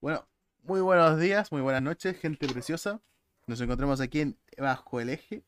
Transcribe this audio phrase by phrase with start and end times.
[0.00, 0.28] Bueno,
[0.62, 3.00] muy buenos días, muy buenas noches, gente preciosa.
[3.48, 5.42] Nos encontramos aquí en Bajo el Eje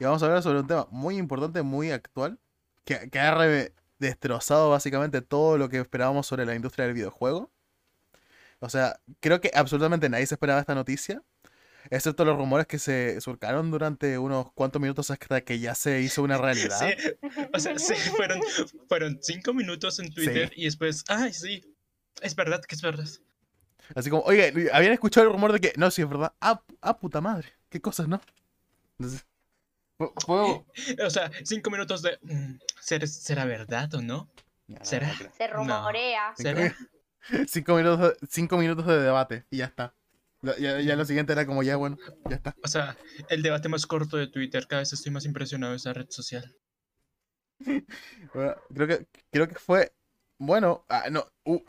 [0.00, 2.40] y vamos a hablar sobre un tema muy importante, muy actual,
[2.84, 3.70] que, que ha
[4.00, 7.52] destrozado básicamente todo lo que esperábamos sobre la industria del videojuego.
[8.58, 11.22] O sea, creo que absolutamente nadie se esperaba esta noticia,
[11.90, 16.24] excepto los rumores que se surcaron durante unos cuantos minutos hasta que ya se hizo
[16.24, 16.76] una realidad.
[16.76, 17.12] Sí,
[17.54, 18.40] o sea, sí, fueron,
[18.88, 21.64] fueron cinco minutos en Twitter y después, ay, sí,
[22.20, 23.06] es verdad que es verdad.
[23.94, 26.32] Así como, oye, habían escuchado el rumor de que, no, sí, es verdad.
[26.40, 27.48] Ah, ah, puta madre.
[27.68, 28.20] Qué cosas, ¿no?
[28.98, 29.26] Entonces,
[29.96, 30.64] fue...
[31.04, 34.30] O sea, cinco minutos de, mm, ¿será, será verdad o no?
[34.82, 35.12] ¿Será?
[35.36, 36.34] Se rumorea.
[36.36, 36.74] ¿Será?
[37.46, 39.94] Cinco minutos, cinco minutos de debate y ya está.
[40.42, 41.98] Ya, ya lo siguiente era como, ya, bueno,
[42.28, 42.56] ya está.
[42.64, 42.96] O sea,
[43.28, 46.56] el debate más corto de Twitter, cada vez estoy más impresionado de esa red social.
[48.32, 49.92] Bueno, creo que, creo que fue,
[50.38, 51.60] bueno, ah, no, uh,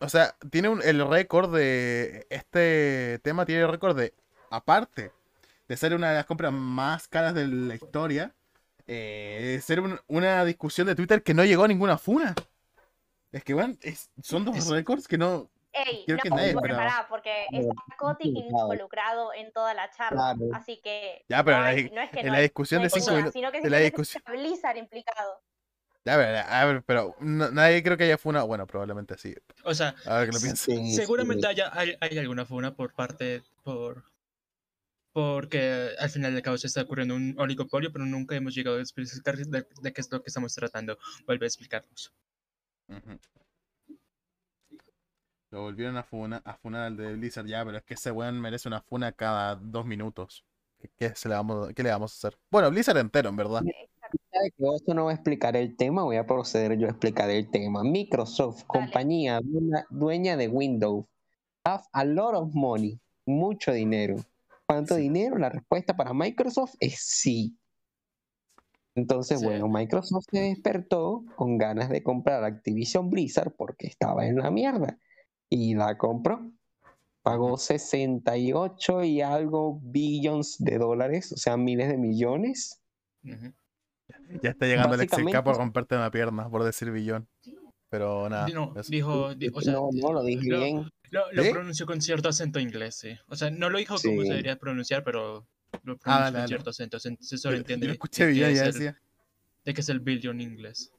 [0.00, 4.12] o sea, tiene un- el récord de, este tema tiene el récord de,
[4.50, 5.12] aparte
[5.68, 8.34] de ser una de las compras más caras de la historia,
[8.86, 12.34] eh, ser un- una discusión de Twitter que no llegó a ninguna funa.
[13.32, 15.50] Es que, bueno, es- son dos Es- récords que no...
[15.76, 17.06] Ey, Creo no, que nadie esperaba.
[17.08, 20.36] porque está Kotick involucrado en toda la charla.
[20.36, 20.54] Claro.
[20.54, 21.24] Así que.
[21.28, 22.90] Ya, pero no, la hay- no es que en no la discusión no de hay
[23.00, 23.32] cinco forma, minutos...
[23.32, 25.40] Sino que de la simplemente discusión- está Blizzard implicado.
[26.06, 29.34] A ver, a ver, pero no- nadie creo que haya funa, bueno, probablemente sí.
[29.64, 30.38] O sea, A ver que lo.
[30.38, 31.48] Sí, seguramente sí.
[31.48, 34.04] haya, hay, hay alguna funa por parte, por...
[35.14, 38.80] Porque al final del cabo se está ocurriendo un oligopolio, pero nunca hemos llegado a
[38.80, 40.98] explicar de, de qué es lo que estamos tratando.
[41.26, 42.12] Vuelve a explicarnos.
[45.50, 48.40] Lo volvieron a funar, a funar al de Blizzard ya, pero es que ese weón
[48.40, 50.44] merece una funa cada dos minutos.
[50.78, 52.38] ¿Qué, qué se le vamos, qué le vamos a hacer?
[52.50, 53.62] Bueno, Blizzard entero, en verdad.
[54.32, 57.30] Ya que Oso no va a explicar el tema, voy a proceder yo a explicar
[57.30, 57.82] el tema.
[57.84, 61.06] Microsoft, compañía dueña, dueña de Windows,
[61.64, 64.16] have a lot of money, mucho dinero.
[64.66, 65.02] ¿Cuánto Sí.
[65.02, 65.36] dinero?
[65.38, 67.56] La respuesta para Microsoft es sí.
[68.96, 69.46] Entonces, Sí.
[69.46, 74.98] bueno, Microsoft se despertó con ganas de comprar Activision Blizzard porque estaba en la mierda.
[75.50, 76.50] Y la compró.
[77.22, 82.80] Pagó 68 y algo billions de dólares, o sea, miles de millones.
[83.24, 83.52] Ujú.
[84.42, 87.26] Ya está llegando el Básicamente- por romperte una pierna, por decir billón.
[87.90, 88.48] Pero nada.
[88.48, 88.90] No, eso.
[88.90, 90.90] dijo, di- o sea, no, no, lo dije lo- bien.
[91.10, 91.50] Lo, lo ¿Sí?
[91.50, 93.16] pronunció con cierto acento inglés, sí.
[93.28, 94.26] O sea, no lo dijo como Sí.
[94.26, 95.46] se debería pronunciar, pero
[95.84, 96.98] lo pronunció Ah, dale, con cierto acento.
[96.98, 99.00] Se, se sobreentiende yo de- escuché billón y ya es el, decía.
[99.64, 100.92] de que es el billion inglés.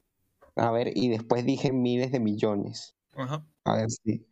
[0.56, 2.96] A ver, y después dije miles de millones.
[3.14, 3.44] Ajá.
[3.66, 4.26] A ver si.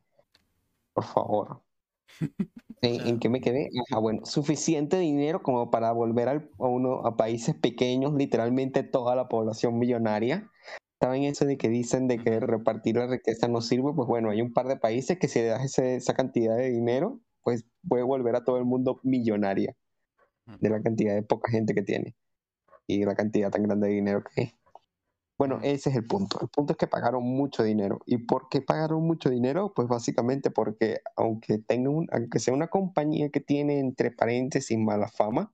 [0.94, 1.62] Por favor.
[2.84, 3.70] ¿En, sea- en qué me quedé?
[3.90, 9.16] Ajá, bueno, suficiente dinero como para volver al- a, uno, a países pequeños, literalmente toda
[9.16, 10.50] la población millonaria.
[11.02, 13.92] ¿Saben eso de que dicen de que repartir la riqueza no sirve?
[13.94, 16.70] Pues bueno, hay un par de países que si le das ese- esa cantidad de
[16.70, 19.76] dinero, pues puede volver a todo el mundo millonaria
[20.60, 22.16] de la cantidad de poca gente que tiene
[22.88, 24.54] y la cantidad tan grande de dinero que hay.
[25.38, 26.40] Bueno, ese es el punto.
[26.42, 28.00] El punto es que pagaron mucho dinero.
[28.06, 29.74] ¿Y por qué pagaron mucho dinero?
[29.74, 35.08] Pues básicamente porque aunque tenga un, aunque sea una compañía que tiene entre paréntesis mala
[35.08, 35.52] fama,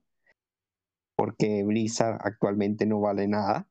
[1.16, 3.66] porque Blizzard actualmente no vale nada,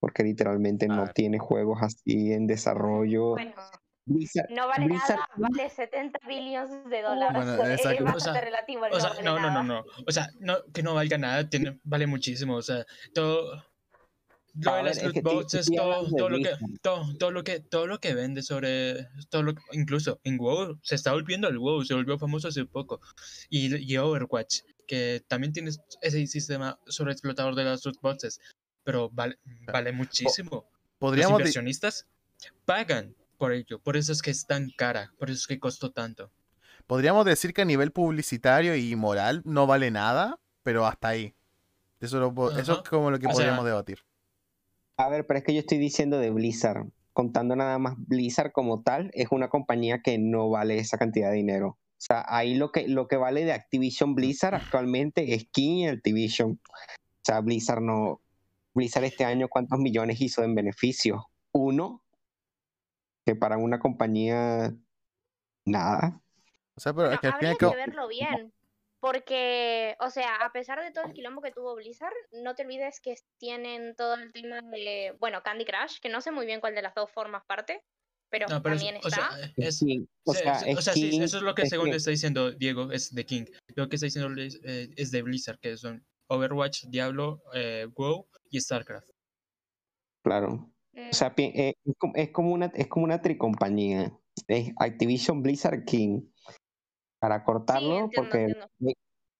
[0.00, 3.30] porque literalmente no tiene juegos así en desarrollo.
[3.32, 3.52] Bueno,
[4.04, 7.46] Blizzard, no vale Blizzard- nada, vale 70 billones de dólares.
[7.46, 9.62] Bueno, es bastante O sea, relativo el O sea, vale no, no, no, nada.
[9.62, 9.84] no.
[10.06, 12.56] O sea, no, que no valga nada, tiene, vale muchísimo.
[12.56, 13.64] O sea, todo.
[14.54, 16.50] Lo de las es loot que boxes, todo, todo lo que,
[16.82, 20.94] todo, todo lo que, todo lo que vende sobre, todo lo, incluso en WoW, se
[20.94, 23.00] está volviendo el WoW, se volvió famoso hace poco.
[23.48, 25.70] Y, y Overwatch, que también tiene
[26.02, 28.40] ese sistema sobre explotador de las loot boxes,
[28.84, 29.38] pero vale,
[29.72, 30.50] vale muchísimo.
[30.50, 32.06] Los Podríamos, di- inversionistas
[32.66, 35.90] pagan por ello, por eso es que es tan cara, por eso es que costó
[35.90, 36.30] tanto.
[36.86, 41.34] podríamos decir que a nivel publicitario y moral no vale nada, pero hasta ahí.
[42.00, 43.98] Eso, lo eso es como lo que O sea, podríamos debatir.
[45.02, 46.86] A ver, pero es que yo estoy diciendo de Blizzard.
[47.12, 51.36] Contando nada más, Blizzard como tal es una compañía que no vale esa cantidad de
[51.36, 51.68] dinero.
[51.70, 55.88] O sea, ahí lo que, lo que vale de Activision Blizzard actualmente es King y
[55.88, 56.52] Activision.
[56.52, 58.20] O sea, Blizzard no.
[58.74, 61.28] Blizzard este año, ¿cuántos millones hizo en beneficio?
[61.50, 62.02] Uno.
[63.26, 64.72] Que para una compañía.
[65.64, 66.20] Nada.
[66.76, 68.52] O sea, pero es que habría que cabo- verlo bien.
[69.02, 72.14] Porque, o sea, a pesar de todo el quilombo que tuvo Blizzard,
[72.44, 76.30] no te olvides que tienen todo el tema de, bueno, Candy Crush, que no sé
[76.30, 77.82] muy bien cuál de las dos formas parte,
[78.30, 79.32] pero, No, pero es- también o está.
[79.32, 80.06] sea, Es es, King.
[80.24, 81.90] O sea, sí, es o sea, sí, King, eso es lo que es según que-
[81.90, 83.44] le está diciendo Diego, es de King.
[83.74, 88.60] Lo que está diciendo eh, es de Blizzard, que son Overwatch, Diablo, eh, WoW y
[88.60, 89.10] StarCraft.
[90.24, 90.70] Claro.
[90.92, 94.16] Mm, O sea, eh, es como, es como una, es como una tricompañía.
[94.46, 96.22] es Activision Blizzard King.
[97.22, 98.68] Para cortarlo, entiendo, porque entiendo.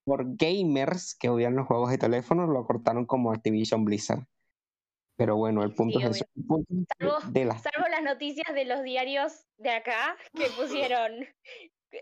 [0.05, 4.25] por gamers que odian los juegos de teléfono, lo cortaron como Activision Blizzard.
[5.17, 6.25] Pero bueno, el punto Sí, es eso.
[6.37, 10.45] El punto Salvo- de las Salvo las noticias de los diarios de acá que
[10.95, 11.27] pusieron.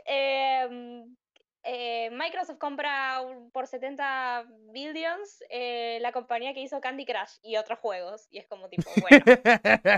[0.06, 1.16] em,
[1.64, 7.80] eh, Microsoft compra por 70 billions eh, la compañía que hizo Candy Crush y otros
[7.80, 8.28] juegos.
[8.30, 9.26] Y es como tipo, bueno,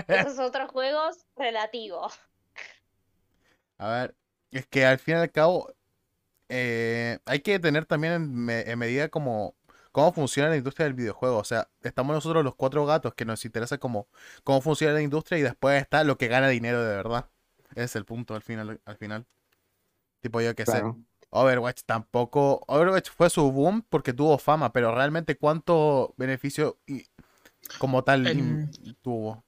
[0.08, 2.18] esos otros juegos relativos.
[3.78, 4.14] A ver,
[4.58, 5.72] es que al fin y al cabo
[6.48, 9.54] eh, hay que tener también en, me- en medida como
[9.92, 11.38] cómo funciona la industria del videojuego.
[11.38, 14.08] O sea, estamos nosotros los cuatro gatos que nos interesa como
[14.42, 17.26] cómo funciona la industria y después está lo que gana dinero de verdad.
[17.70, 19.26] Ese es el punto al final, al final.
[20.20, 20.72] Tipo yo que sé.
[20.72, 20.98] claro.
[21.30, 22.62] Overwatch tampoco.
[22.68, 27.06] Overwatch fue su boom porque tuvo fama, pero realmente cuánto beneficio y-
[27.78, 28.70] como tal En-
[29.02, 29.44] tuvo.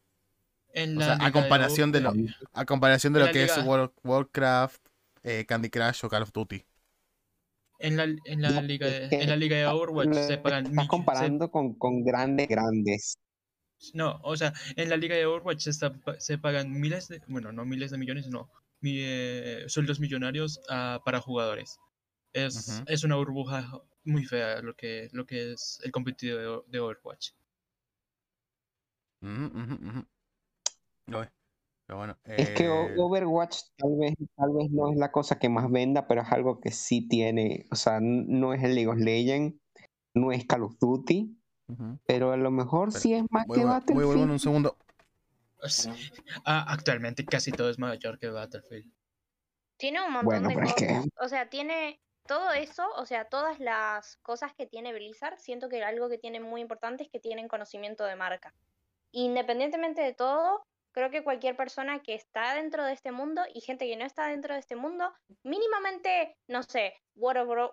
[0.72, 2.12] En O la sea, a comparación de lo,
[2.52, 4.85] a comparación de lo que es World- Warcraft,
[5.26, 6.64] eh, Candy Crush o Call of Duty.
[7.78, 10.74] En la, en la No, liga de, en la liga de Overwatch se pagan estás
[10.74, 13.18] mill- se- comparando con, con grandes, grandes.
[13.94, 17.20] no, o sea, en la liga de Overwatch se, está pa- se pagan miles de,
[17.28, 18.50] bueno, no miles de millones, no,
[18.80, 21.78] mi- eh, sueldos millonarios ah, para jugadores.
[22.32, 23.70] Es, es una burbuja
[24.04, 27.30] muy fea lo que, lo que es el competitivo de, de Overwatch.
[29.22, 30.00] Ujú, ujú, ujú.
[31.08, 31.26] Uy,
[31.86, 32.16] Pero bueno.
[32.24, 36.06] Es que eh, Overwatch tal vez, tal vez no es la cosa que más venda,
[36.08, 37.66] pero es algo que sí tiene.
[37.70, 39.56] O sea, no es el League of Legends,
[40.14, 41.36] no es Call of Duty,
[42.06, 44.30] pero a lo mejor Pero sí es más Voy, que voy- voy, vuelvo en Battlefield.
[44.32, 44.76] un segundo.
[45.62, 45.88] Es-
[46.44, 48.90] ah, actualmente casi todo es mayor que Battlefield.
[49.78, 51.06] Tiene un montón Bueno, de pero es que cosas.
[51.20, 55.84] O sea, tiene todo eso, o sea, todas las cosas que tiene Blizzard, siento que
[55.84, 58.52] algo que tiene muy importante es que tienen conocimiento de marca.
[59.12, 60.64] Independientemente de todo,
[60.96, 64.28] creo que cualquier persona que está dentro de este mundo y gente que no está
[64.28, 65.12] dentro de este mundo,
[65.42, 67.70] mínimamente, no sé, World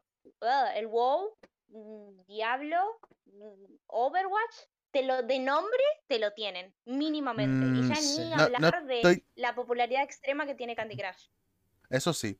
[0.75, 1.29] el WoW,
[1.69, 4.55] mm, Diablo, mm, Overwatch,
[4.91, 7.65] te lo de nombre te lo tienen, mínimamente.
[7.65, 8.19] y Mm, ya sí.
[8.19, 11.29] ni No- no hablar de estoy- la popularidad extrema que tiene Candy Crush.
[11.89, 12.37] Eso sí.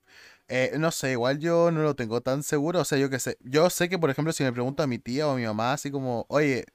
[0.50, 2.81] Eh, no sé, igual yo no lo tengo tan seguro.
[2.81, 3.38] O sea, yo qué sé.
[3.39, 5.71] Yo sé que, por ejemplo, si me pregunta a mi tía o a mi mamá,
[5.74, 6.65] así como, oye,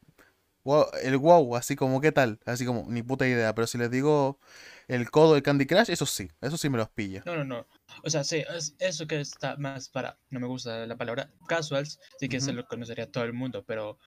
[0.68, 2.38] wow, el wow, así como, ¿qué tal?
[2.44, 3.54] Así como, ni puta idea.
[3.54, 4.38] Pero si les digo
[4.86, 6.30] el codo del Candy Crush, eso sí.
[6.40, 7.22] Eso sí me los pilla.
[7.24, 7.66] No, no, no.
[8.04, 11.98] O sea, sí, es eso que está más para, no me gusta la palabra casuals,
[12.20, 12.56] sí que se Ujú.
[12.58, 13.98] lo conocería todo el mundo, pero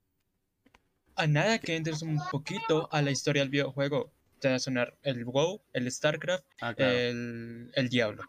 [1.16, 4.98] a nada que entres un poquito a la historia del videojuego, te va a sonar
[5.04, 8.24] el WoW, el StarCraft, Ah, el, el Diablo.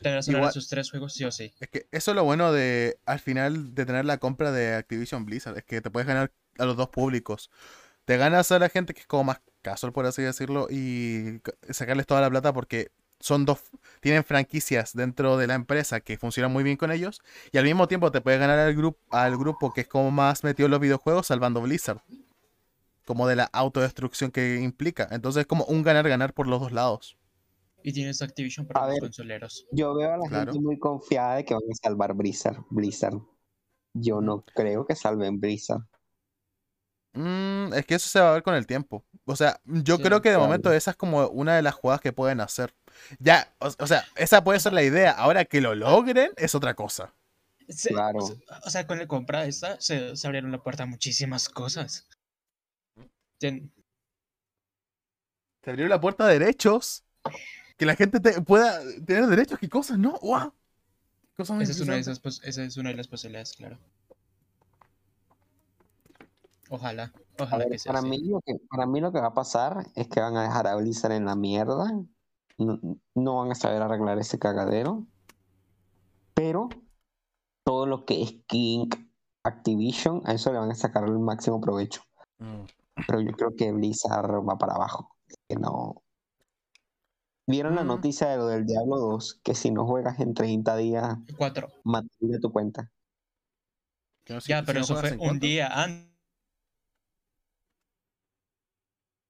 [0.00, 1.52] Te van a sonar Igual- esos tres juegos sí o sí.
[1.60, 5.24] Es que eso es lo bueno de, al final, de tener la compra de Activision
[5.24, 5.56] Blizzard.
[5.58, 7.50] Es que te puedes ganar a los dos públicos.
[8.04, 11.40] Te ganas a la gente que es como más casual, por así decirlo, y
[11.70, 12.90] sacarles toda la plata porque
[13.20, 13.60] son dos,
[14.00, 17.20] tienen franquicias dentro de la empresa que funcionan muy bien con ellos.
[17.52, 20.42] Y al mismo tiempo te puedes ganar al, grupo al grupo que es como más
[20.42, 22.00] metido en los videojuegos, salvando Blizzard.
[23.04, 25.08] Como de la autodestrucción que implica.
[25.10, 27.16] Entonces es como un ganar-ganar por los dos lados.
[27.84, 29.00] Y tienes Activision para A los ver.
[29.02, 29.66] consoleros.
[29.72, 30.52] Yo veo a la Claro.
[30.52, 32.58] gente muy confiada de que van a salvar Blizzard.
[32.70, 33.18] Blizzard.
[33.94, 35.82] Yo no creo que salven Blizzard.
[37.14, 39.04] Mm, es que eso se va a ver con el tiempo.
[39.26, 40.46] O sea, yo Sí, creo que de claro.
[40.46, 42.74] momento esa es como una de las jugadas que pueden hacer.
[43.18, 45.10] Ya, o, o sea, esa puede ser la idea.
[45.12, 47.14] Ahora que lo logren es otra cosa.
[47.68, 48.18] Se- Claro.
[48.18, 51.48] O sea, o sea, con la compra esta se, se abrieron la puerta a muchísimas
[51.48, 52.06] cosas.
[53.40, 53.70] Se
[55.70, 57.04] abrió la puerta de derechos.
[57.76, 59.58] Que la gente te- pueda tener derechos.
[59.58, 60.18] ¿Qué cosas, no?
[60.22, 60.52] ¡Wow!
[61.36, 63.78] Cosas esa, es una de esas, esa es una de las posibilidades, claro.
[66.74, 68.08] Ojalá, ojalá ver, que sea para así.
[68.08, 70.66] mí, lo que, para mí lo que va a pasar es que van a dejar
[70.66, 71.92] a Blizzard en la mierda.
[72.56, 72.78] No,
[73.14, 75.06] no van a saber arreglar ese cagadero.
[76.34, 76.70] Pero
[77.64, 78.88] todo lo que es King,
[79.44, 82.02] Activision, a eso le van a sacar el máximo provecho.
[82.38, 82.62] Mm.
[83.06, 85.14] Pero yo creo que Blizzard va para abajo.
[85.48, 86.02] Que no.
[87.46, 87.88] ¿Vieron la Mm.
[87.88, 89.40] noticia de lo del Diablo 2?
[89.42, 91.68] Que si no juegas en 30 días, Cuatro.
[91.84, 92.90] mataría tu cuenta.
[94.26, 96.11] Si- Ya, si pero no eso fue un día an- antes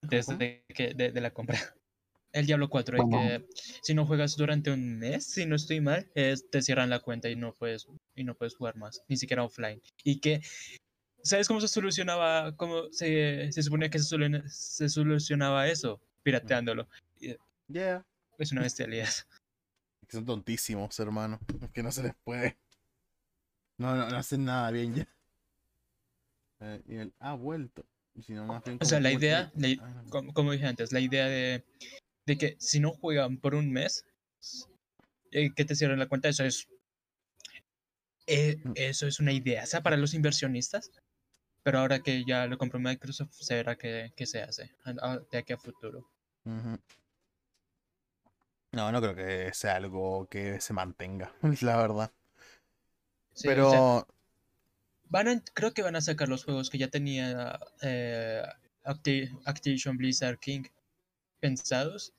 [0.08, 0.38] ¿Cómo?
[0.38, 1.58] de, que- de, de la compra.
[2.32, 3.46] El Diablo 4, es que
[3.82, 7.28] si no juegas durante un mes, si no estoy mal, es- te cierran la cuenta
[7.28, 9.82] y no puedes y no puedes jugar más, ni siquiera offline.
[10.02, 10.40] Y que
[11.22, 16.00] ¿sabes cómo se solucionaba cómo se, se suponía que se, solu- se solucionaba eso?
[16.22, 16.88] Pirateándolo.
[17.68, 18.04] Yeah.
[18.38, 19.08] Es una bestialidad.
[20.08, 21.38] Que son tontísimos, hermano.
[21.60, 22.58] Es que no se les puede.
[23.78, 25.08] No, no, no hacen nada bien ya.
[26.60, 27.84] Eh, y el ha vuelto.
[28.14, 28.26] Más
[28.64, 30.10] bien O sea, la idea, la- Ah, no.
[30.10, 31.64] como, como dije antes, la idea de,
[32.26, 34.04] de que si no juegan por un mes,
[35.32, 36.68] eh, que te cierren la cuenta, eso es.
[38.26, 38.72] eh, Mm.
[38.76, 40.90] eso es una idea, sea para los inversionistas.
[41.64, 44.72] Pero ahora que ya lo compró Microsoft, se verá qué, qué se hace
[45.30, 46.08] de aquí a futuro.
[48.72, 52.12] No, no creo que sea algo que se mantenga, la verdad.
[53.34, 54.06] Sí, o sea, Pero
[55.12, 58.42] van a- creo que van a sacar los juegos que ya tenía eh,
[58.84, 60.64] Acti- Activision Blizzard King
[61.40, 62.12] pensados.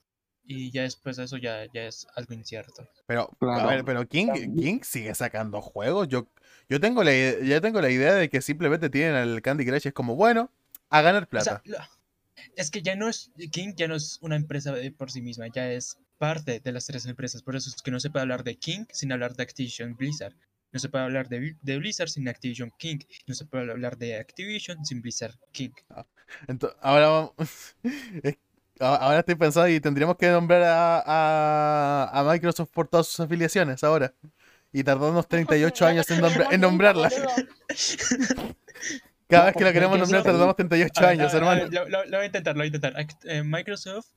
[0.46, 2.86] Y ya después de eso ya, ya es algo incierto.
[3.08, 3.68] Pero, a Claro.
[3.70, 6.10] ver, pero King, King sigue sacando juegos.
[6.10, 6.28] Yo,
[6.68, 9.94] yo tengo la, ya tengo la idea de que simplemente tienen el Candy Crush es
[9.94, 10.52] como, bueno,
[10.90, 11.90] a ganar O sea, plata.
[12.58, 13.32] es que ya no es.
[13.54, 17.06] King ya no es una empresa por sí misma, ya es parte de las tres
[17.06, 17.42] empresas.
[17.42, 20.36] Por eso es que no se puede hablar de King sin hablar de Activision Blizzard.
[20.74, 22.98] No se puede hablar de, Bli- de Blizzard sin Activision King.
[23.28, 25.70] No se puede hablar de Activision sin Blizzard King.
[26.48, 27.76] Ento- ahora vamos-
[28.80, 33.84] ahora estoy pensando y tendríamos que nombrar a, a- a Microsoft por todas sus afiliaciones
[33.84, 34.14] ahora.
[34.72, 37.14] Y tardarnos 38 años en, nombra- en nombrarlas.
[39.30, 41.62] Cada vez que la queremos nombrar tardamos 38 A ver, años, hermano.
[41.62, 42.94] ver, Lo, lo- lo voy a intentar, lo voy a intentar.
[42.96, 44.08] Act- eh, Microsoft,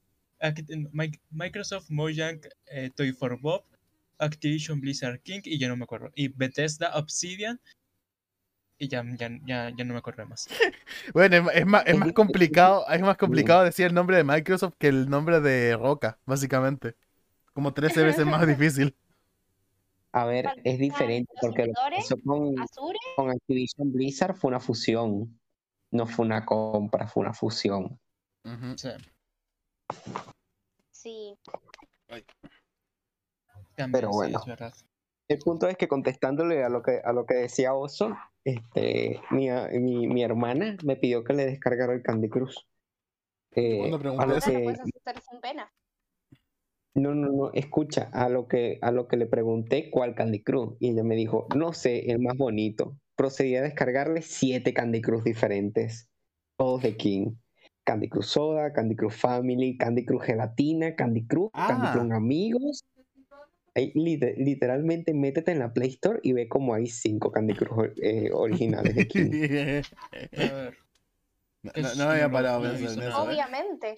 [0.41, 3.65] Act- eh, Mi- Microsoft, Mojang, eh, Toy for Bob,
[4.19, 6.11] Activision Blizzard King y ya no me acuerdo.
[6.15, 7.61] Y Bethesda, Obsidian.
[8.79, 10.49] Y ya, ya, ya, ya no me acuerdo más.
[11.15, 14.75] Bueno, es, es más, es más complicado, es más complicado decir el nombre de Microsoft
[14.79, 16.95] que el nombre de Roca, básicamente.
[17.55, 18.95] Como 13 veces más difícil.
[20.13, 22.83] A ver, es diferente porque lo que pasó
[23.17, 25.39] con, Activision Blizzard fue una fusión.
[25.91, 28.01] No fue una compra, fue una fusión.
[30.91, 31.37] Sí.
[33.77, 34.41] También, Pero sí, bueno.
[34.67, 34.85] es.
[35.29, 39.49] El punto es que contestándole a lo que, a lo que decía Oso, este, mi,
[39.81, 42.57] mi, mi hermana me pidió que le descargara el Candy Crush.
[43.57, 44.77] Eh, ¿Cuándo a lo que-
[45.43, 45.73] pena.
[46.95, 50.77] No, no, no, escucha, a lo que, a lo que le pregunté cuál Candy Crush,
[50.81, 52.97] y ella me dijo, no sé, el más bonito.
[53.17, 56.09] Procedí a descargarle siete Candy Crush diferentes,
[56.57, 57.35] todos de King.
[57.85, 61.93] Candy Crush Soda, Candy Crush Family, Candy Crush Gelatina, Candy Crush, Candy Ah.
[61.93, 62.85] Crush Amigos.
[63.95, 68.95] Literalmente métete en la Play Store y ve como hay cinco Candy Crush eh, originales
[68.95, 69.31] de King.
[70.51, 70.79] A ver,
[71.97, 73.19] no, había parado no pensar en eso.
[73.19, 73.27] ¿eh?
[73.27, 73.95] Obviamente.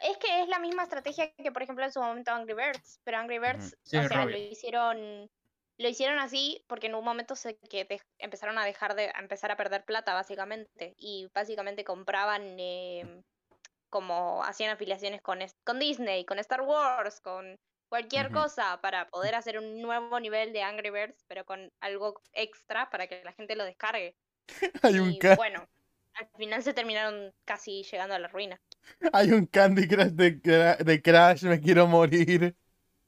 [0.00, 3.00] Es que es la misma estrategia que, por ejemplo, en su momento Angry Birds.
[3.04, 5.30] Pero Angry Birds, Sí, o sea, lo hicieron.
[5.78, 9.20] Lo hicieron así porque en un momento se que de- empezaron a dejar de a
[9.20, 10.94] empezar a perder plata, básicamente.
[10.96, 13.22] Y básicamente compraban em,
[13.88, 17.58] como hacían afiliaciones con, con Disney, con Star Wars, con
[17.90, 22.88] cualquier cosa para poder hacer un nuevo nivel de Angry Birds, pero con algo extra
[22.88, 24.16] para que la gente lo descargue.
[24.82, 25.68] Hay un, Y ca- bueno,
[26.14, 28.58] al final se terminaron casi llegando a la ruina.
[29.12, 32.56] hay un Candy Crush de, cra- de Crash, me quiero morir.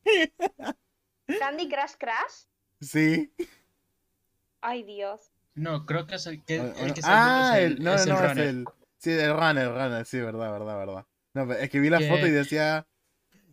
[1.38, 2.44] Candy Crush Crash.
[2.80, 3.32] Sí.
[4.60, 5.30] Ay, Dios.
[5.54, 8.06] No, creo que es el que, O- el o- que ah, el, el, no, es
[8.06, 8.46] no, el no, es runner.
[8.48, 8.64] el.
[8.98, 11.06] Sí, el runner, runner, sí, verdad, verdad, verdad.
[11.34, 12.86] No, pero es que vi la foto y decía.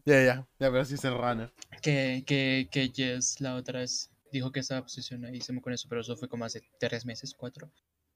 [0.06, 1.51] Ya, ya, ya, pero sí es el runner.
[1.82, 6.15] Que, que, que Jess la otra vez dijo que estaba obsesionadísimo con eso, pero eso
[6.15, 7.70] fue como hace tres meses, cuatro.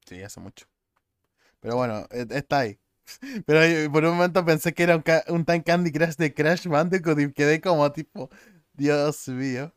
[0.06, 0.66] Sí, hace mucho.
[1.60, 2.80] Pero bueno, e- está ahí.
[3.46, 7.20] Pero por un momento pensé que era un, un tan Candy Crush de Crash Bandicoot
[7.20, 8.30] y quedé como tipo,
[8.74, 9.74] Dios mío.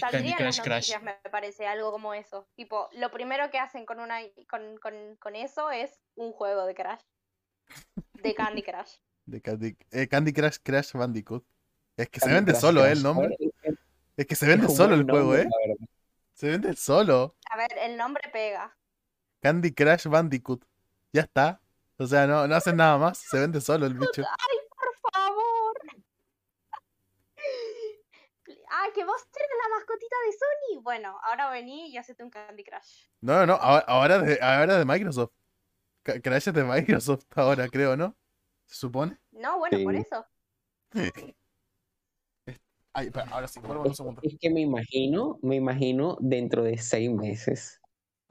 [0.00, 0.92] Las Crush Crash.
[1.02, 2.48] me parece, algo como eso.
[2.54, 6.74] Tipo, lo primero que hacen con una con, con, con eso es un juego de
[6.74, 7.00] Crash.
[8.22, 8.94] De Candy Crush.
[9.26, 11.44] De Candy, eh, Candy Crush Crash Bandicoot.
[11.96, 12.92] Es que se vende solo, ¿eh?
[12.92, 13.02] El Crash.
[13.04, 13.36] nombre.
[14.16, 15.48] Es- que se vende solo el juego, nombre, ¿eh?
[16.34, 17.36] Se vende solo.
[17.50, 18.76] A ver, el nombre pega.
[19.40, 20.64] Candy Crush Bandicoot.
[21.12, 21.60] Ya está.
[21.96, 23.18] O sea, no, no hacen nada más.
[23.18, 24.22] Se vende solo el bicho.
[24.40, 25.74] ¡Ay, por favor!
[28.70, 30.82] Ah, que vos eres la mascotita de Sony.
[30.82, 33.06] Bueno, ahora vení y hacete un Candy Crush.
[33.20, 33.54] No, no, no.
[33.54, 35.32] Ahora, ahora de, ahora de Microsoft.
[36.02, 38.16] Crash es de Microsoft ahora, creo, ¿no?
[38.66, 39.18] Se supone.
[39.32, 40.26] No, bueno, por eso.
[42.96, 44.20] Ay, ahora sí, vuelvo un Es, segundo.
[44.22, 47.80] es que me imagino, me imagino dentro de seis meses,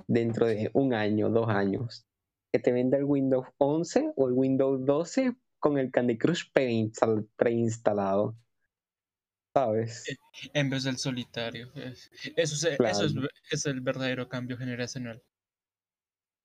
[0.08, 2.06] dentro de un año, dos años,
[2.52, 6.46] que te venda el Windows 11 o el Windows 12 con el Candy Crush
[7.36, 8.36] preinstalado.
[9.54, 10.06] ¿Sabes?
[10.54, 11.72] En vez del solitario.
[11.76, 11.94] eh,
[12.38, 13.14] Eso, es, eso es,
[13.52, 15.22] es el verdadero cambio generacional.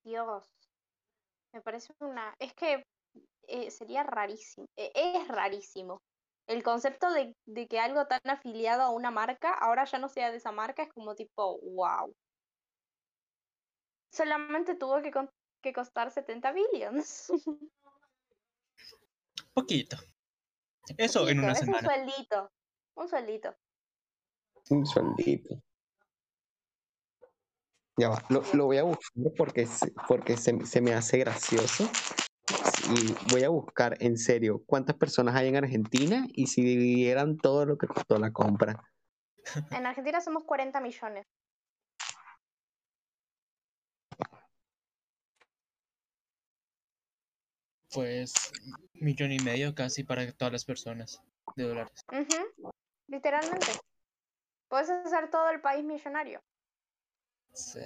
[0.05, 0.45] Dios.
[1.53, 2.35] Me parece una.
[2.39, 2.85] Es que
[3.47, 4.67] eh, sería rarísimo.
[4.77, 6.03] eh, es rarísimo.
[6.47, 10.31] El concepto de, de que algo tan afiliado a una marca ahora ya no sea
[10.31, 12.15] de esa marca es como tipo, wow.
[14.11, 15.31] Solamente tuvo que, con-
[15.63, 17.27] que costar 70 billions.
[19.53, 19.97] Poquito.
[20.97, 22.51] Eso en una es un sueldito.
[22.95, 23.55] Un sueldito.
[24.71, 25.63] Un sueldito.
[27.99, 29.69] Ya va, lo, lo voy a buscar porque,
[30.07, 31.85] porque se, se me hace gracioso.
[32.91, 37.67] Y voy a buscar en serio cuántas personas hay en Argentina y si dividieran todo
[37.67, 38.83] lo que costó la compra.
[39.71, 41.27] En Argentina somos 40 millones.
[47.93, 48.53] Pues
[48.95, 51.23] millón y medio casi para todas las personas
[51.57, 52.05] de dólares.
[53.07, 53.73] Literalmente.
[54.69, 56.41] Puedes hacer todo el país millonario.
[57.53, 57.81] Sí.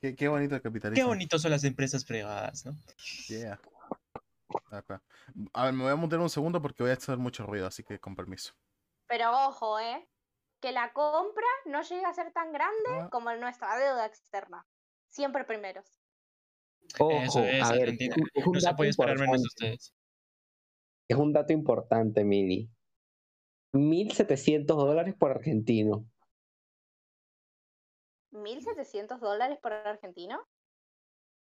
[0.00, 1.08] Qué, qué bonito el Qué capitalismo.
[1.08, 2.72] bonitos son las empresas privadas, ¿no?
[3.28, 3.60] Yeah.
[4.70, 5.02] Acá.
[5.52, 7.82] A ver, me voy a montar un segundo porque voy a hacer mucho ruido, así
[7.82, 8.52] que con permiso.
[9.08, 10.08] Pero ojo, ¿eh?
[10.60, 13.08] Que la compra no llega a ser tan grande Ah.
[13.10, 14.66] como nuestra deuda externa.
[15.08, 16.00] Siempre primeros.
[16.98, 18.14] Ojo, Eso es, a ver, Argentina.
[18.34, 19.74] es un- No se dato puede esperar menos de importante.
[19.76, 19.94] ustedes.
[21.08, 22.70] Es un dato importante, Mili.
[23.72, 26.06] 1.700 dólares por argentino.
[28.36, 30.46] ¿1.700 dólares por argentino?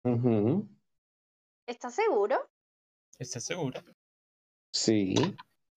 [0.04, 0.68] Ujú,
[1.68, 2.50] ¿Estás seguro?
[3.20, 3.82] ¿Estás seguro?
[4.72, 5.16] Sí.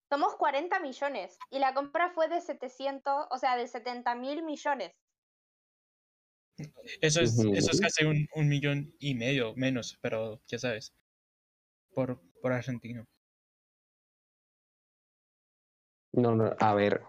[0.08, 4.92] Somos 40 millones y la compra fue de 700, o sea, de 70 mil millones.
[7.00, 10.92] Eso es, eso es casi un, un millón y medio menos, pero ya sabes.
[11.94, 13.06] Por, por argentino.
[16.12, 17.02] No, no, a ver.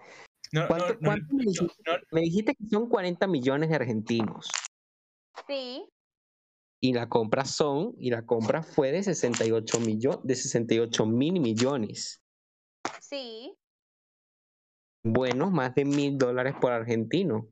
[0.54, 1.84] No, no, ¿Cuánto- no, cuánto me dijiste?
[1.86, 4.50] no, Me dijiste que son 40 millones de argentinos.
[5.48, 5.88] Sí,
[6.84, 12.22] Y la compra son, y la compra fue de 68 millones, de 68 mil millones.
[13.00, 13.56] sí.
[15.04, 17.48] Bueno, más de mil dólares por argentino.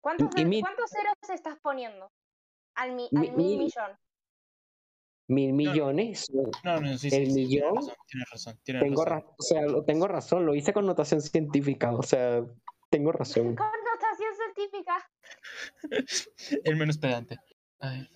[0.00, 2.10] ¿Cuántos, y ce- mil- cuántos ceros estás poniendo?
[2.76, 3.58] Al, mi- Mi- al mil mil.
[3.58, 3.96] millón.
[5.26, 6.30] Mil millones.
[6.64, 9.12] no, no, sí, sí, El sí, tienes millón, razón, tienes razón, tienes Tengo, razón.
[9.20, 12.44] ra- o sea, lo tengo razón, lo hice con notación científica, o sea,
[12.90, 13.54] tengo razón.
[13.56, 15.10] Connotación científica.
[16.64, 17.38] El menos pedante.
[17.80, 18.08] Ay,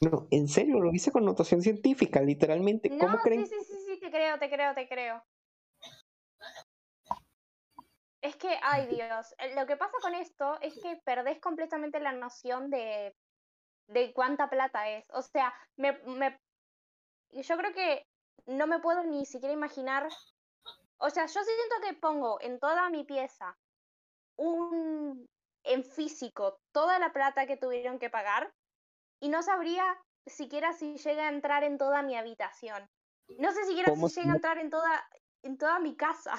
[0.00, 2.90] No, en serio, lo hice con notación científica, literalmente.
[2.90, 3.46] ¿Cómo No, creen?
[3.46, 5.22] sí, sí, sí, sí, te creo, te creo, te creo.
[8.20, 12.12] Es que, ay Dios, eh, lo que pasa con esto es que perdés completamente la
[12.12, 13.14] noción de,
[13.88, 15.04] de cuánta plata es.
[15.10, 16.38] O sea, me, me,
[17.32, 18.06] yo creo que
[18.46, 20.08] no me puedo ni siquiera imaginar.
[20.98, 23.56] O sea, yo siento que pongo en toda mi pieza
[24.36, 25.26] un,
[25.64, 28.52] en físico, toda la plata que tuvieron que pagar
[29.20, 29.84] y no sabría
[30.26, 32.88] siquiera si llega a entrar en toda mi habitación.
[33.38, 35.08] No sé siquiera ¿Cómo si llega a entrar en toda,
[35.42, 36.34] en toda mi casa.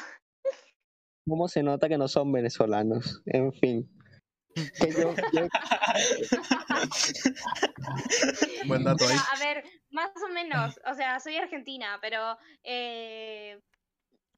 [1.28, 3.24] ¿Cómo se nota que no son venezolanos?
[3.26, 3.90] En fin.
[4.56, 5.48] Que yo- yo-
[8.68, 9.16] Buen dato ahí.
[9.18, 13.60] Pero, a ver, más o menos, o sea, soy argentina, pero eh,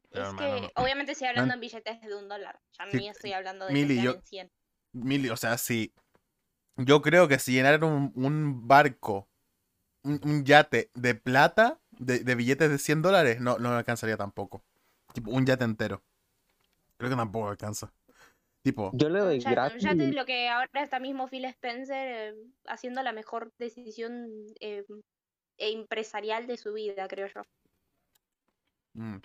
[0.09, 0.71] Pero, es hermano, que no.
[0.83, 2.59] obviamente estoy hablando en billetes de un dólar.
[2.79, 4.51] Ya Sí, ni estoy hablando de Mili, yo- en 100.
[4.93, 5.93] Mili, o sea, si.
[6.77, 9.27] Yo creo que si llenaran un, un barco,
[10.03, 14.15] un, un yate de plata, de, de billetes de 100 dólares, no, no me alcanzaría
[14.17, 14.63] tampoco.
[15.13, 16.03] Tipo, un yate entero.
[16.97, 17.91] Creo que tampoco alcanza.
[18.67, 19.81] Tipo, yo le doy gratis.
[19.81, 24.27] yate, lo que ahora está mismo Phil Spencer eh, haciendo la mejor decisión
[24.59, 24.83] eh,
[25.57, 27.43] e empresarial de su vida, creo yo.
[28.95, 29.21] mm.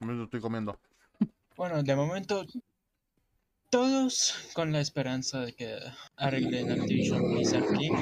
[0.00, 0.80] Me lo estoy comiendo.
[1.56, 2.46] Bueno, de momento,
[3.68, 5.78] todos con la esperanza de que
[6.16, 7.92] arreglen Activision Blizzard King.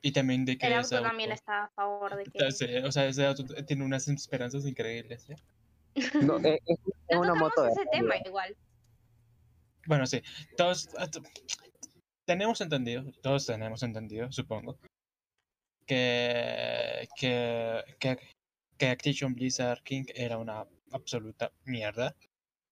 [0.00, 2.82] Y también de que El ese auto también auto- está a favor de que...
[2.84, 5.28] O sea, ese auto tiene unas esperanzas increíbles.
[5.30, 5.36] ¿eh?
[6.22, 6.78] No, es, es-
[7.10, 8.56] No una moto de ese tema igual.
[9.86, 10.20] Bueno, sí,
[10.56, 11.08] todos ah,
[12.26, 14.78] tenemos entendido, todos tenemos entendido, supongo,
[15.86, 18.18] que, que, que,
[18.76, 22.14] que Activision Blizzard King era una absoluta mierda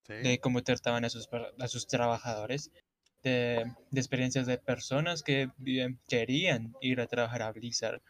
[0.06, 0.12] Sí.
[0.12, 2.70] de cómo trataban a sus, a sus trabajadores,
[3.26, 8.00] de, de experiencias de personas que bien querían ir a trabajar a Blizzard,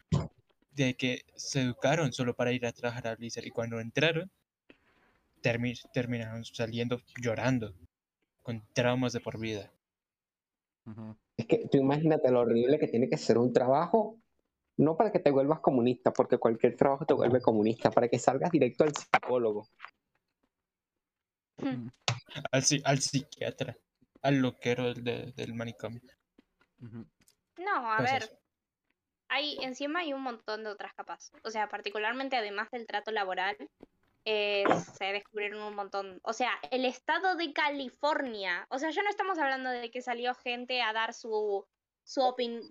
[0.71, 4.29] de que se educaron solo para ir a trabajar a Blizzard y cuando entraron
[5.41, 7.73] termi- terminaron saliendo llorando
[8.43, 9.71] con traumas de por vida.
[11.35, 14.19] Es que tú imagínate lo horrible que tiene que ser un trabajo,
[14.77, 18.51] no para que te vuelvas comunista, porque cualquier trabajo te vuelve comunista, para que salgas
[18.51, 19.67] directo al psicólogo.
[22.51, 23.77] Al, al psiquiatra,
[24.27, 26.01] al loquero del, de- del manicomio.
[26.79, 28.23] No, a Pues ver.
[28.23, 28.37] eso.
[29.29, 31.31] Hay, encima hay un montón de otras capas.
[31.43, 33.57] O sea, particularmente además del trato laboral,
[34.25, 34.63] eh,
[34.97, 36.19] se descubrieron un montón.
[36.23, 38.65] O sea, el estado de California.
[38.69, 41.65] O sea, ya no estamos hablando de que salió gente a dar su,
[42.03, 42.63] su opinión,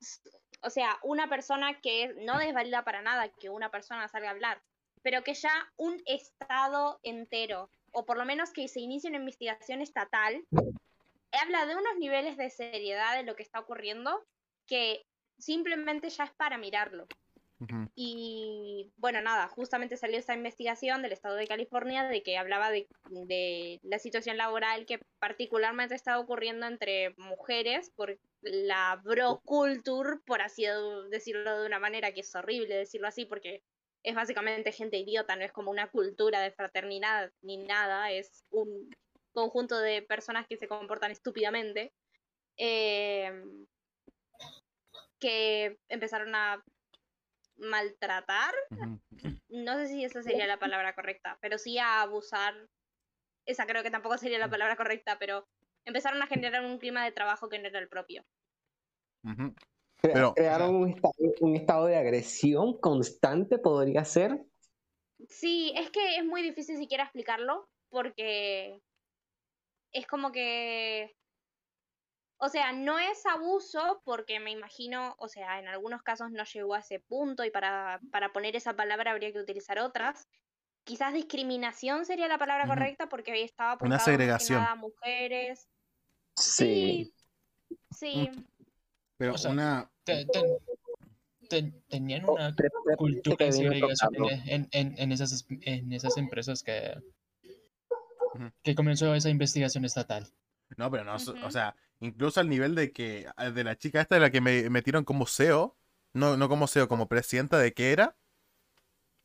[0.62, 4.62] o sea, una persona que no desvalida para nada que una persona salga a hablar,
[5.02, 9.80] pero que ya un estado entero, o por lo menos que se inicie una investigación
[9.82, 10.42] estatal,
[11.32, 14.24] habla de unos niveles de seriedad de lo que está ocurriendo
[14.66, 15.06] que
[15.38, 17.06] simplemente ya es para mirarlo.
[17.94, 22.86] Y bueno, nada, justamente salió esta investigación del estado de California de que hablaba de,
[23.08, 30.42] de la situación laboral que particularmente está ocurriendo entre mujeres por la bro culture, por
[30.42, 30.66] así
[31.10, 33.62] decirlo de una manera que es horrible decirlo así, porque
[34.02, 38.94] es básicamente gente idiota, no es como una cultura de fraternidad ni nada, es un
[39.36, 41.92] conjunto de personas que se comportan estúpidamente.
[42.58, 43.66] em,
[45.20, 46.62] que empezaron a
[47.56, 48.54] maltratar,
[49.48, 52.54] no sé si esa sería la palabra correcta, pero sí a abusar,
[53.46, 55.46] esa creo que tampoco sería la palabra correcta, pero
[55.84, 58.24] empezaron a generar un clima de trabajo que no era el propio.
[60.00, 64.44] Pero- crearon un estado, un estado de agresión constante, podría ser.
[65.28, 68.80] Sí, es que es muy difícil siquiera explicarlo porque
[69.96, 71.16] es como que,
[72.38, 76.74] o sea, no es abuso porque me imagino, o sea, en algunos casos no llegó
[76.74, 80.28] a ese punto y para, para poner esa palabra habría que utilizar otras.
[80.84, 84.62] Quizás discriminación sería la palabra correcta porque ahí estaba Una apuntado que segregación.
[84.62, 85.66] a mujeres.
[86.36, 87.12] Sí.
[87.90, 88.44] Sí, sí.
[89.16, 89.90] Pero O sea, una.
[90.04, 90.58] Te- te-
[91.48, 92.54] te- tenían una
[92.98, 94.14] cultura de segregación
[94.46, 96.94] en, en, en esas, es- en esas empresas que,
[98.62, 100.28] Que comenzó esa investigación estatal.
[100.76, 104.16] No, pero no, o sea, incluso al nivel de que ah, de la chica esta
[104.16, 105.76] de la que me metieron como CEO,
[106.12, 108.16] no, no como CEO, como presidenta de qué era.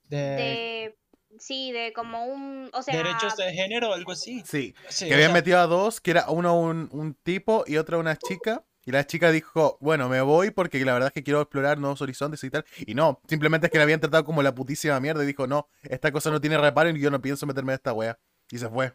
[0.08, 0.98] De, De,
[1.40, 4.44] sí, de como un, o sea, derechos de género o algo así.
[4.46, 7.78] Sí, Sí, que habían sea, metido a dos, que era uno un, un tipo y
[7.78, 8.64] otra una chica.
[8.84, 12.02] Y la chica dijo, bueno, me voy porque la verdad es que quiero explorar nuevos
[12.02, 12.66] horizontes y tal.
[12.80, 15.68] Y no, simplemente es que la habían tratado como la putísima mierda y dijo, no,
[15.84, 18.18] esta cosa no tiene reparo y yo no pienso meterme en esta wea.
[18.52, 18.94] Y se fue.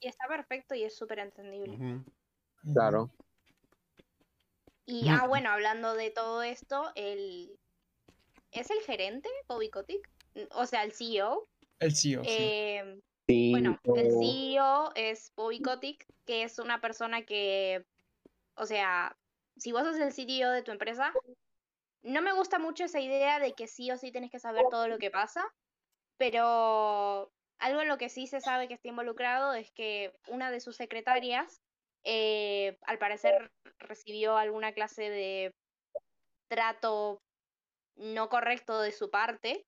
[0.00, 2.02] y está perfecto y es súper entendible.
[2.72, 3.10] Claro.
[4.84, 7.58] Y, ah, bueno, hablando de todo esto, el...
[8.52, 10.08] ¿Es el gerente, Bobby Kotick?
[10.52, 11.48] O sea, el CEO.
[11.78, 12.30] El CEO, sí.
[12.30, 17.84] Eh, Sí, bueno, el CEO es Bobby Kotick, que es una persona que,
[18.54, 19.18] o sea,
[19.56, 21.12] si vos sos el CEO de tu empresa,
[22.02, 24.86] no me gusta mucho esa idea de que sí o sí tienes que saber todo
[24.86, 25.44] lo que pasa,
[26.16, 30.60] pero algo en lo que sí se sabe que está involucrado es que una de
[30.60, 31.62] sus secretarias,
[32.04, 35.54] eh, al parecer, recibió alguna clase de
[36.48, 37.22] trato
[37.96, 39.66] no correcto de su parte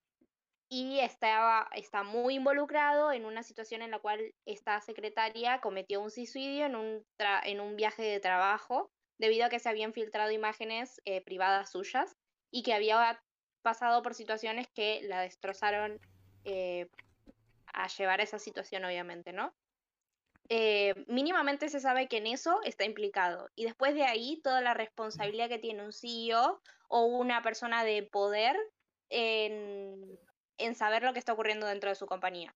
[0.68, 6.10] y estaba, está muy involucrado en una situación en la cual esta secretaria cometió un
[6.10, 7.06] suicidio en un,
[7.44, 12.16] en un viaje de trabajo debido a que se habían filtrado imágenes eh, privadas suyas
[12.50, 13.22] y que había
[13.62, 15.98] pasado por situaciones que la destrozaron
[16.44, 16.88] eh,
[17.78, 19.54] a llevar a esa situación, obviamente, ¿no?
[20.48, 23.50] Eh, mínimamente se sabe que en eso está implicado.
[23.54, 28.02] Y después de ahí, toda la responsabilidad que tiene un CEO o una persona de
[28.02, 28.56] poder
[29.10, 30.18] en,
[30.56, 32.54] en saber lo que está ocurriendo dentro de su compañía.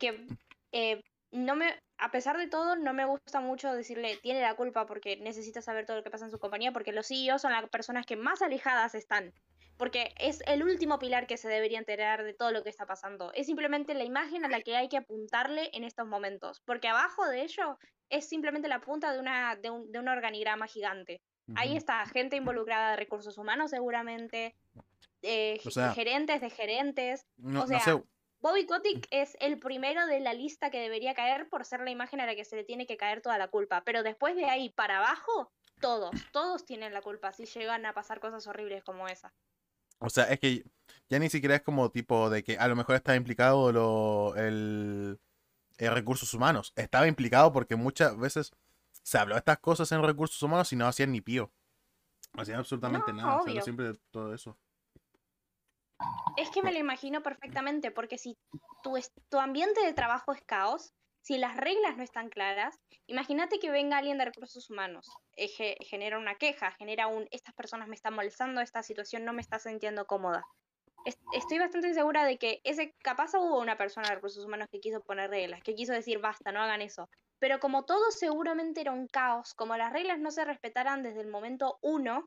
[0.00, 0.26] Que
[0.72, 4.84] eh, no me, a pesar de todo, no me gusta mucho decirle tiene la culpa
[4.86, 7.68] porque necesita saber todo lo que pasa en su compañía, porque los CEOs son las
[7.68, 9.32] personas que más alejadas están.
[9.80, 13.32] Porque es el último pilar que se debería enterar de todo lo que está pasando.
[13.32, 16.60] Es simplemente la imagen a la que hay que apuntarle en estos momentos.
[16.66, 17.78] Porque abajo de ello
[18.10, 21.22] es simplemente la punta de, una, de, un, de un organigrama gigante.
[21.56, 24.54] Ahí está gente involucrada de recursos humanos seguramente,
[25.22, 27.26] eh, O sea- gerentes de gerentes.
[27.38, 28.02] No, o no sea, sé.
[28.40, 32.20] Bobby Kotick es el primero de la lista que debería caer por ser la imagen
[32.20, 33.82] a la que se le tiene que caer toda la culpa.
[33.84, 38.20] Pero después de ahí para abajo, todos, todos tienen la culpa si llegan a pasar
[38.20, 39.32] cosas horribles como esa.
[40.00, 40.64] O sea, es que
[41.08, 45.20] ya ni siquiera es como tipo de que a lo mejor está implicado lo, el,
[45.78, 46.72] el recursos humanos.
[46.76, 48.52] Estaba implicado porque muchas veces
[49.02, 51.50] se habló de estas cosas en recursos humanos y no hacían ni pío.
[52.32, 53.42] No hacían absolutamente No, nada.
[53.42, 54.56] Se habló siempre de todo eso.
[56.36, 58.38] Es que me lo imagino perfectamente, porque si
[58.82, 63.70] tu, tu ambiente de trabajo es caos, si las reglas no están claras, imagínate que
[63.70, 67.94] venga alguien de recursos humanos, eh, ge- genera una queja, genera un, estas personas me
[67.94, 70.44] están molestando, esta situación no me está sintiendo cómoda.
[71.04, 74.80] Es- Estoy bastante segura de que ese, capaz hubo una persona de recursos humanos que
[74.80, 77.08] quiso poner reglas, que quiso decir basta, no hagan eso.
[77.38, 81.28] Pero como todo seguramente era un caos, como las reglas no se respetaran desde el
[81.28, 82.26] momento uno,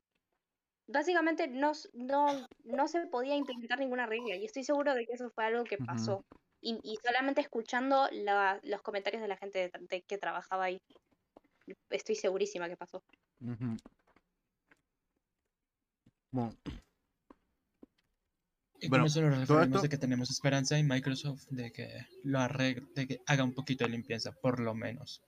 [0.88, 4.36] básicamente no, no, no se podía implementar ninguna regla.
[4.36, 6.26] Y estoy seguro de que eso fue algo que pasó.
[6.66, 10.64] Y, y solamente escuchando la- los comentarios de la gente de tra- de que trabajaba
[10.66, 10.82] ahí,
[11.90, 13.04] estoy segurísima que pasó.
[16.32, 16.56] Bueno,
[18.80, 22.40] Y Bueno, eso todo referimos esto- de que tenemos esperanza en Microsoft de que lo
[22.40, 25.22] arregle, de que haga un poquito de limpieza, por lo menos.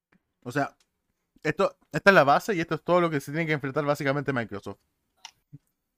[0.43, 0.75] o sea,
[1.41, 3.83] esto, esta es la base y esto es todo lo que se tiene que enfrentar
[3.85, 4.79] básicamente Microsoft.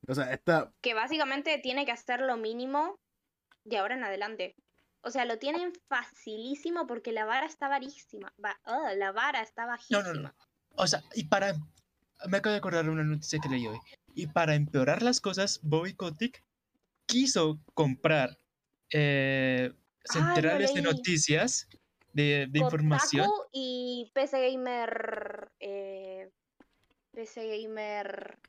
[0.08, 0.71] O sea, esta.
[0.82, 2.97] Que básicamente tiene que hacer lo mínimo
[3.65, 4.56] de ahora en adelante.
[5.01, 8.33] O sea, lo tienen facilísimo porque la vara está varísima.
[8.43, 10.03] Va- ah, la vara está No, bajísima.
[10.03, 10.33] no, no.
[10.75, 11.53] O sea, y para...
[12.27, 13.79] Me acabo de acordar de una noticia que leí hoy.
[14.15, 16.43] Y para empeorar las cosas, Bobby Kotick
[17.05, 18.38] quiso comprar
[18.91, 19.71] eh,
[20.10, 21.67] Ah, centrales de noticias,
[22.13, 23.25] de, de información.
[23.29, 25.51] Kotaku y PC Gamer.
[25.60, 26.31] eh,
[27.13, 28.39] PC Gamer.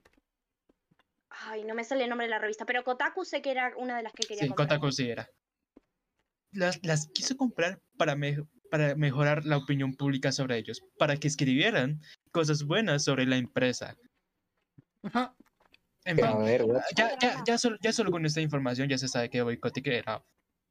[1.30, 3.96] Ay, no me sale el nombre de la revista, pero Kotaku sé que era una
[3.98, 4.68] de las que quería Sí, comprar.
[4.68, 5.28] Kotaku sí era.
[6.52, 11.28] Las, las quiso comprar para, me- para mejorar la opinión pública sobre ellos, para que
[11.28, 12.00] escribieran
[12.32, 13.96] cosas buenas sobre la empresa.
[15.02, 15.34] Ajá.
[16.04, 18.96] En Pero, fin, a ver, ya, ya, ya, solo, ya solo con esta información ya
[18.98, 20.24] se sabe que Bobby Kotick era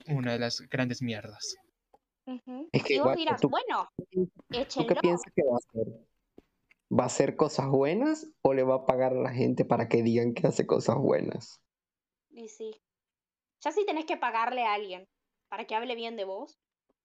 [0.07, 1.55] una de las grandes mierdas.
[2.71, 6.07] Es que y vos igual, dirás, tú- bueno, ¿Tú qué piensas que va a hacer?
[6.89, 10.01] ¿Va a hacer cosas buenas o le va a pagar a la gente para que
[10.03, 11.59] digan que hace cosas buenas?
[12.29, 12.71] Y sí.
[13.61, 15.07] Ya si tenés que pagarle a alguien
[15.49, 16.57] para que hable bien de vos,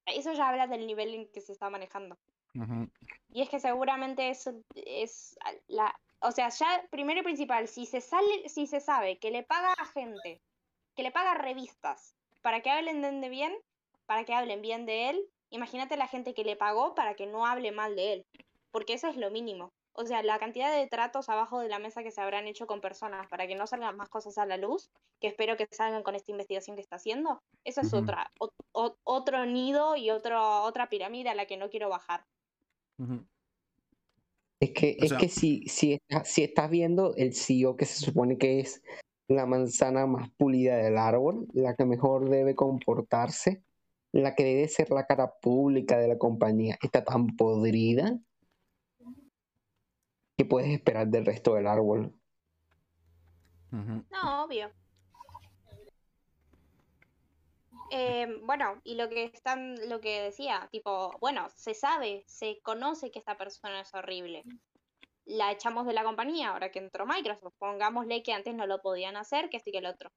[0.06, 2.18] eso ya habla del nivel en que se está manejando.
[3.32, 8.00] Y es que seguramente eso es la, o sea, ya primero y principal, si se
[8.00, 10.40] sale, si se sabe que le paga a gente,
[10.94, 13.56] que le paga revistas para que hablen de bien,
[14.06, 17.46] para que hablen bien de él, imagínate la gente que le pagó para que no
[17.46, 18.26] hable mal de él,
[18.70, 19.72] porque eso es lo mínimo.
[19.94, 22.80] O sea, la cantidad de tratos abajo de la mesa que se habrán hecho con
[22.80, 26.14] personas para que no salgan más cosas a la luz, que espero que salgan con
[26.14, 28.02] esta investigación que está haciendo, eso es Ujú.
[28.02, 32.24] otra, o- o- otro nido y otro, otra pirámide a la que no quiero bajar.
[34.60, 37.84] Es que, O es sea- que si, si, está- si estás viendo el CEO que
[37.84, 38.82] se supone que es
[39.28, 43.62] la manzana más pulida del árbol, la que mejor debe comportarse,
[44.12, 48.18] la que debe ser la cara pública de la compañía, está tan podrida,
[50.42, 52.12] ¿qué puedes esperar del resto del árbol?
[53.70, 54.72] No, obvio.
[57.90, 63.12] Eh, bueno, y lo que están, lo que decía, tipo, bueno, se sabe, se conoce
[63.12, 64.42] que esta persona es horrible.
[65.26, 67.54] La echamos de la compañía ahora que entró Microsoft.
[67.58, 70.10] Pongámosle que antes no lo podían hacer, que este que el otro.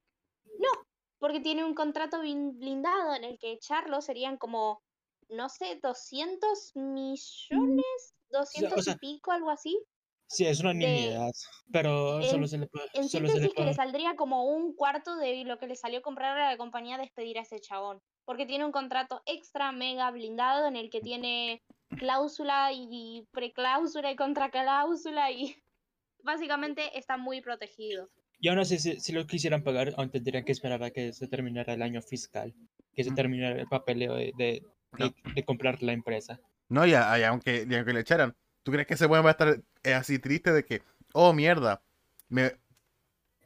[0.57, 0.87] No,
[1.19, 4.81] porque tiene un contrato blindado en el que echarlo serían como,
[5.29, 9.79] no sé, 200 millones, 200 sea, y pico, algo así.
[10.27, 11.31] Sí, es una nimiedad,
[11.71, 12.85] pero en- solo se le puede...
[12.93, 13.67] En Solo se le síntesis, que puede...
[13.69, 17.37] le saldría como un cuarto de lo que le salió comprar a la compañía despedir
[17.37, 18.01] a ese chabón.
[18.25, 21.61] Porque tiene un contrato extra mega blindado en el que tiene
[21.97, 25.55] cláusula y precláusula y contracláusula y
[26.23, 28.09] básicamente está muy protegido.
[28.39, 31.27] Y aún así, si, si lo quisieran pagar, aún tendrían que esperar a que se
[31.27, 32.53] terminara el año fiscal,
[32.93, 34.63] que se terminara el papeleo de, de,
[34.97, 35.09] No.
[35.09, 36.39] de- de comprar la empresa.
[36.67, 38.35] No, ya, ya, aunque, y aunque le echaran,
[38.65, 40.81] ¿tú crees que ese weón va a estar eh, así triste de que,
[41.13, 41.81] oh mierda,
[42.29, 42.57] me,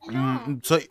[0.07, 0.87] mm, soy,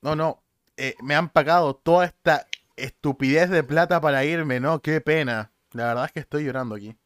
[0.00, 0.40] no, no,
[0.76, 5.50] eh, me han pagado toda esta estupidez de plata para irme, no, qué pena.
[5.72, 6.96] La verdad es que estoy llorando aquí.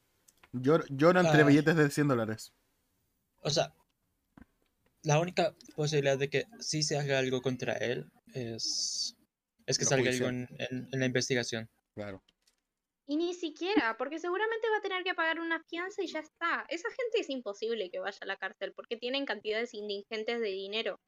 [0.52, 1.44] Lloro, lloro entre Ay.
[1.46, 2.52] billetes de 100 dólares.
[3.40, 3.72] O sea,
[5.02, 9.16] la única posibilidad de que sí se haga algo contra él es,
[9.64, 10.48] es que salga algo judicial.
[10.60, 11.70] en, en- en la investigación.
[11.94, 12.22] Claro.
[13.10, 16.64] Y ni siquiera, porque seguramente va a tener que pagar una fianza y ya está.
[16.68, 21.00] Esa gente es imposible que vaya a la cárcel porque tienen cantidades indigentes de dinero.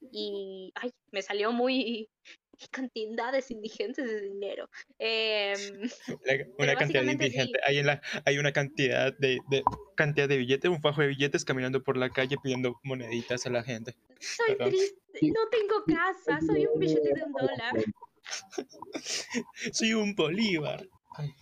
[0.00, 2.08] Y, ay, me salió muy
[2.70, 4.70] cantidades indigentes de dinero.
[4.98, 5.82] Em,
[6.24, 7.10] La- una cantidad sí.
[7.10, 7.60] indigente.
[7.66, 9.62] Hay, en la, hay una cantidad de, de-
[9.96, 13.62] cantidad de billetes, un fajo de billetes caminando por la calle pidiendo moneditas a la
[13.62, 13.94] gente.
[14.18, 14.70] soy Perdón.
[14.70, 17.74] triste, no tengo casa, soy un billete de un dólar.
[19.72, 20.86] Soy un bolívar.
[21.16, 21.34] Ay,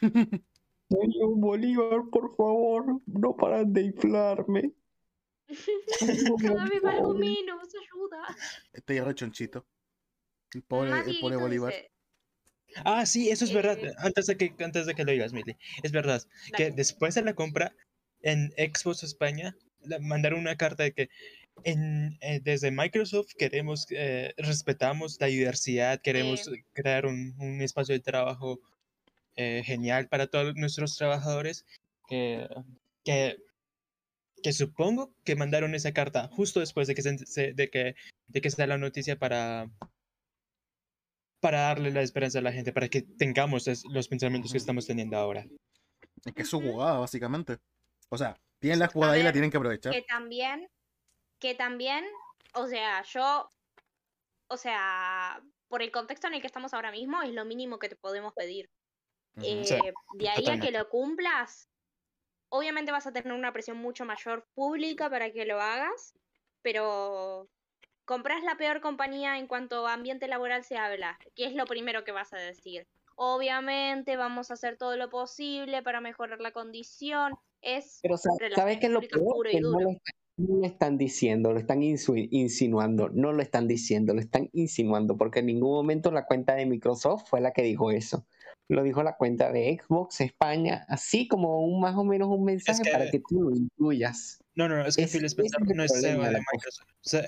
[0.00, 4.72] Soy un Bolívar, por favor, no paran de inflarme.
[6.42, 8.36] Cada vez valgo menos, ayuda.
[8.72, 9.66] Estoy rechonchito.
[10.52, 11.74] El pobre, el pobre Bolívar.
[12.84, 13.78] Ah, sí, eso es verdad.
[13.78, 15.56] Eh, Antes de que, antes de que lo digas, Mili.
[15.82, 16.22] Es verdad
[16.56, 17.74] que después de la compra
[18.20, 19.56] en Xbox España,
[20.00, 21.08] mandaron una carta de que
[21.64, 28.00] en, eh, desde Microsoft queremos, eh, respetamos la diversidad, queremos crear un, un espacio de
[28.00, 28.60] trabajo
[29.38, 31.64] eh, genial para todos nuestros trabajadores.
[32.08, 32.48] Que,
[33.04, 33.36] que,
[34.42, 37.94] que supongo que mandaron esa carta justo después de que se, se- de que,
[38.26, 39.70] de que se da la noticia para
[41.40, 44.86] para darle la esperanza a la gente, para que tengamos es- los pensamientos que estamos
[44.86, 45.46] teniendo ahora.
[46.24, 47.58] Es que es su jugada, básicamente.
[48.08, 49.92] O sea, tienen la jugada ahí y la ver, tienen que aprovechar.
[49.92, 50.68] que también,
[51.38, 52.04] que también
[52.54, 53.50] o sea, yo,
[54.48, 57.88] o sea, por el contexto en el que estamos ahora mismo, es lo mínimo que
[57.88, 58.68] te podemos pedir.
[59.36, 59.74] Eh, Sí,
[60.18, 61.68] de ahí a que lo cumplas,
[62.48, 66.14] obviamente vas a tener una presión mucho mayor pública para que lo hagas,
[66.62, 67.48] pero
[68.04, 72.04] compras la peor compañía en cuanto a ambiente laboral se habla, ¿qué es lo primero
[72.04, 72.86] que vas a decir?
[73.16, 77.34] Obviamente vamos a hacer todo lo posible para mejorar la condición.
[77.60, 79.48] Es Pero ¿sabes qué es lo peor?
[79.50, 83.66] Que no lo, está- no lo están diciendo, lo están insu- insinuando, no lo están
[83.66, 87.62] diciendo, lo están insinuando, porque en ningún momento la cuenta de Microsoft fue la que
[87.62, 88.24] dijo eso.
[88.68, 92.82] Lo dijo la cuenta de Xbox España, así como un más o menos un mensaje
[92.82, 94.38] que- para que tú lo incluyas.
[94.54, 96.38] No, no, no, es que Ese- Phil Spencer es no es CEO de cosa.
[96.52, 96.88] Microsoft.
[96.90, 97.22] O sea,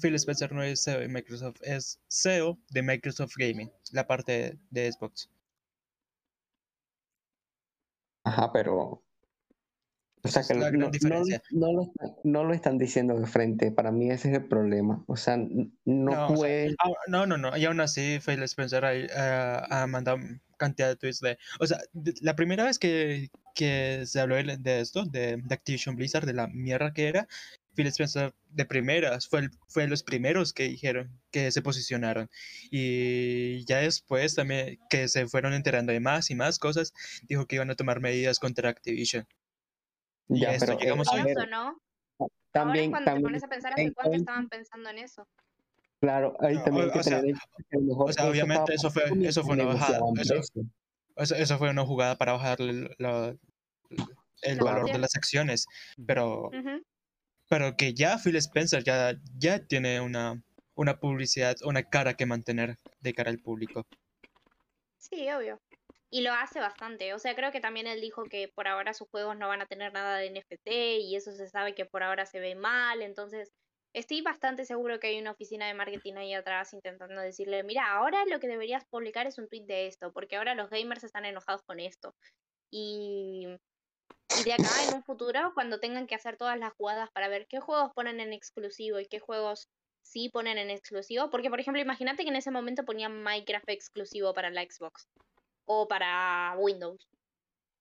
[0.00, 4.92] Phil Spencer no es CEO de Microsoft, es CEO de Microsoft Gaming, la parte de
[4.92, 5.28] Xbox.
[8.24, 9.02] Ajá, pero...
[10.22, 13.70] O sea que no, lo, están- no lo están diciendo de frente.
[13.72, 15.02] Para mí ese es el problema.
[15.06, 16.74] O sea, no, No, o sea, puede...
[16.78, 17.56] Ah, no, no, no.
[17.56, 20.18] Y aún así, Phil Spencer ha, ha- ha mandado
[20.58, 21.38] cantidad de tweets de.
[21.58, 25.54] O sea, de- la primera vez que, que se habló de de esto, de, de
[25.54, 27.26] Activision Blizzard, de la mierda que era,
[27.74, 32.28] Phil Spencer de primeras fue, el- fue los primeros que dijeron que se posicionaron.
[32.70, 36.92] Y ya después también que se fueron enterando de más y más cosas,
[37.26, 39.26] dijo que iban a tomar medidas contra Activision.
[40.30, 41.58] Y ya, esto pero, eh, llegamos a ver, Eso, ¿no?
[42.18, 45.26] Ahora es también, cuando te también pones a pensar hace cuánto estaban pensando en eso.
[46.00, 48.10] Claro, ahí No, también hay que o sea, tener en cuenta que a lo mejor
[48.10, 50.62] o sea, eso obviamente eso fue- eso fue una bajada, eso-.
[51.16, 53.34] Eso, eso fue una jugada para bajarle el, la-
[54.42, 55.66] el valor de las acciones.
[56.06, 56.82] Pero, Ujú.
[57.48, 60.40] pero que ya Phil Spencer ya, ya tiene una,
[60.74, 63.84] una publicidad, una cara que mantener de cara al público.
[64.98, 65.58] Sí, obvio.
[66.12, 67.14] Y lo hace bastante.
[67.14, 69.66] O sea, creo que también él dijo que por ahora sus juegos no van a
[69.66, 70.68] tener nada de NFT
[71.00, 73.00] y eso se sabe que por ahora se ve mal.
[73.02, 73.52] Entonces,
[73.92, 78.24] estoy bastante seguro que hay una oficina de marketing ahí atrás intentando decirle, mira, ahora
[78.26, 81.62] lo que deberías publicar es un tweet de esto, porque ahora los gamers están enojados
[81.62, 82.14] con esto.
[82.72, 83.46] Y,
[84.40, 87.46] y de acá en un futuro, cuando tengan que hacer todas las jugadas para ver
[87.48, 89.68] qué juegos ponen en exclusivo y qué juegos
[90.02, 94.34] sí ponen en exclusivo, porque por ejemplo, imagínate que en ese momento ponían Minecraft exclusivo
[94.34, 95.08] para la Xbox
[95.64, 97.08] o para Windows.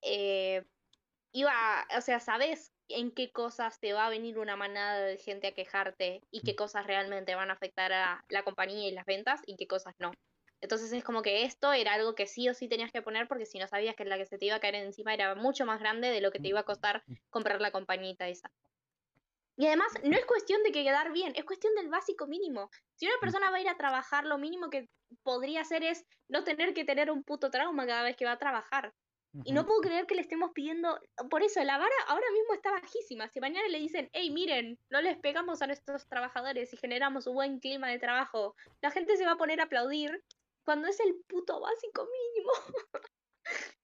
[0.01, 0.65] Eh,
[1.31, 5.47] iba, o sea, sabes en qué cosas te va a venir una manada de gente
[5.47, 9.41] a quejarte y qué cosas realmente van a afectar a la compañía y las ventas
[9.45, 10.11] y qué cosas no.
[10.61, 13.45] Entonces es como que esto era algo que sí o sí tenías que poner porque
[13.45, 15.79] si no sabías que la que se te iba a caer encima era mucho más
[15.79, 18.51] grande de lo que te iba a costar comprar la compañita esa.
[19.59, 22.69] Y además, no es cuestión de que quedar bien, es cuestión del básico mínimo.
[22.95, 24.87] Si una persona va a ir a trabajar, lo mínimo que
[25.21, 28.37] podría hacer es no tener que tener un puto trauma cada vez que va a
[28.37, 28.93] trabajar.
[29.43, 30.97] Y no puedo creer que le estemos pidiendo.
[31.29, 33.27] Por eso, la vara ahora mismo está bajísima.
[33.27, 37.35] Si mañana le dicen, hey, miren, no les pegamos a nuestros trabajadores y generamos un
[37.35, 40.23] buen clima de trabajo, la gente se va a poner a aplaudir
[40.63, 42.51] cuando es el puto básico mínimo.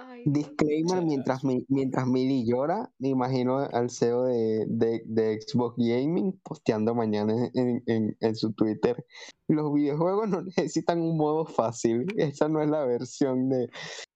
[0.00, 0.22] Ay.
[0.26, 6.38] Disclaimer, mientras, mi- mientras Mili llora, me imagino al CEO de, de- de Xbox Gaming
[6.42, 9.04] posteando mañana en, en- en su Twitter.
[9.48, 12.06] Los videojuegos no necesitan un modo fácil.
[12.16, 13.68] Esa no es la versión de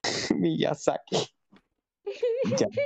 [0.37, 1.16] Miyazaki.
[2.59, 2.66] Ya.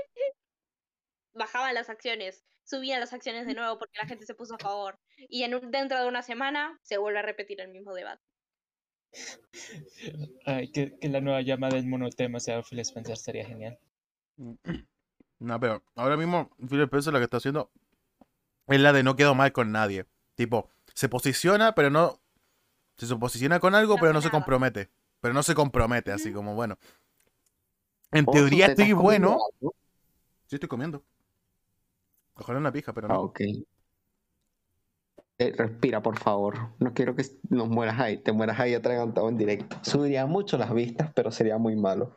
[1.35, 4.99] bajaban las acciones, subían las acciones de nuevo porque la gente se puso a favor.
[5.29, 8.23] Y en un- dentro de una semana se vuelve a repetir el mismo debate.
[10.47, 13.79] Ay, que, que la nueva llama del monotema sea Phil Spencer sería genial.
[15.39, 17.71] No, pero ahora mismo Phil Spencer lo que está haciendo
[18.69, 20.07] es la de no quedo mal con nadie.
[20.35, 22.21] Tipo, se posiciona, pero no.
[22.97, 24.91] Se posiciona con algo, No pero no se compromete.
[25.21, 26.79] Pero no se compromete, así como bueno.
[28.13, 29.39] En Oso, teoría ¿te estás estoy comiendo bueno.
[29.53, 29.75] algo?
[30.47, 31.05] Sí, estoy comiendo.
[32.35, 33.33] Ojalá una pija, pero Ah, no.
[35.39, 36.71] Eh, respira, por favor.
[36.79, 39.77] No quiero que nos mueras ahí, te mueras ahí atragantado en directo.
[39.83, 42.17] Subiría mucho las vistas, pero sería muy malo.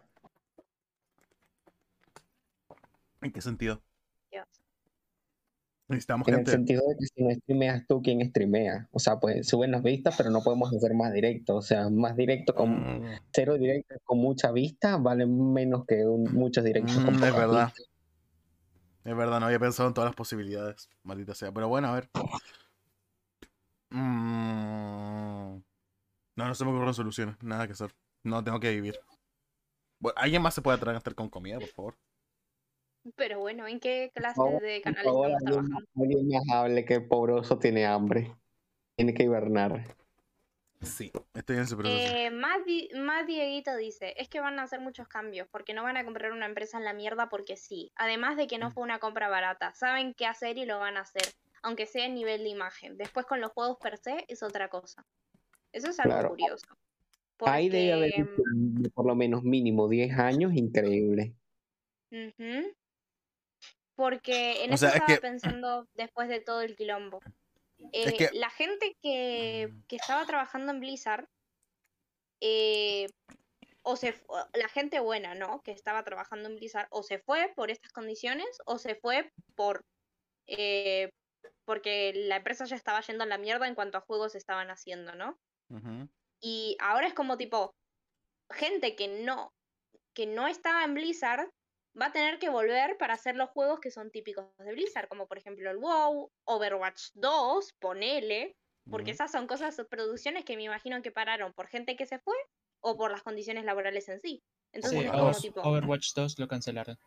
[3.22, 3.82] ¿En qué sentido?
[4.32, 4.47] Dios.
[5.89, 8.88] Necesitamos En el sentido de que si no streameas tú, ¿quién streamea?
[8.91, 11.57] O sea, pues suben las vistas, pero no podemos hacer más directo.
[11.57, 16.32] O sea, más directo con Mm, cero directos con mucha vista valen menos que un-
[16.34, 17.74] muchos directos con Mm, es pocas verdad.
[19.03, 20.88] Es verdad, no había pensado en todas las posibilidades.
[21.03, 21.51] Maldita sea.
[21.51, 22.09] Pero bueno, a ver.
[23.90, 25.62] Mm,
[26.36, 27.36] No, no se me ocurren soluciones.
[27.42, 27.94] Nada que hacer.
[28.24, 29.00] No tengo que vivir.
[30.00, 31.98] Bueno, ¿Alguien más se puede atragantar con comida, por favor?
[33.16, 36.02] Pero bueno, ¿en qué clase favor, de Por canal favor, estamos alguien, trabajando?
[36.04, 38.36] alguien más hable que el pobroso tiene hambre.
[38.96, 39.84] Tiene que hibernar.
[40.82, 42.16] Sí, estoy en ese proceso.
[42.16, 45.84] Eh, más, Di- más Dieguito dice, es que van a hacer muchos cambios, porque no
[45.84, 47.92] van a comprar una empresa en la mierda porque sí.
[47.96, 51.02] Además de que no fue una compra barata, saben qué hacer y lo van a
[51.02, 51.24] hacer.
[51.62, 52.97] Aunque sea a nivel de imagen.
[52.97, 55.05] Después con los juegos per se es otra cosa.
[55.72, 56.30] Eso es algo Claro.
[56.30, 56.68] curioso.
[57.41, 61.36] Ahí debe haber Porque, de por lo menos mínimo 10 años, increíble.
[63.95, 67.20] Porque en O eso sea, es estaba que- pensando después de todo el quilombo.
[67.91, 71.28] Es Eh, que- La gente que, que estaba trabajando en Blizzard,
[72.41, 73.07] eh,
[73.82, 74.14] o se
[74.53, 75.62] la gente buena, ¿no?
[75.64, 79.86] Que estaba trabajando en Blizzard, o se fue por estas condiciones, o se fue por
[80.47, 81.12] eh,
[81.70, 85.13] porque la empresa ya estaba yendo a la mierda en cuanto a juegos estaban haciendo,
[85.13, 85.39] ¿no?
[86.41, 87.76] Y ahora es como tipo,
[88.49, 89.53] gente que no,
[90.15, 91.47] que no estaba en Blizzard
[91.95, 95.28] va a tener que volver para hacer los juegos que son típicos de Blizzard, como
[95.28, 98.57] por ejemplo el WoW, Overwatch 2, ponele,
[98.89, 102.36] porque esas son cosas, producciones que me imagino que pararon por gente que se fue
[102.80, 104.41] o por las condiciones laborales en sí.
[104.72, 106.97] Entonces Sí, es como tipo, Overwatch 2 lo cancelaron.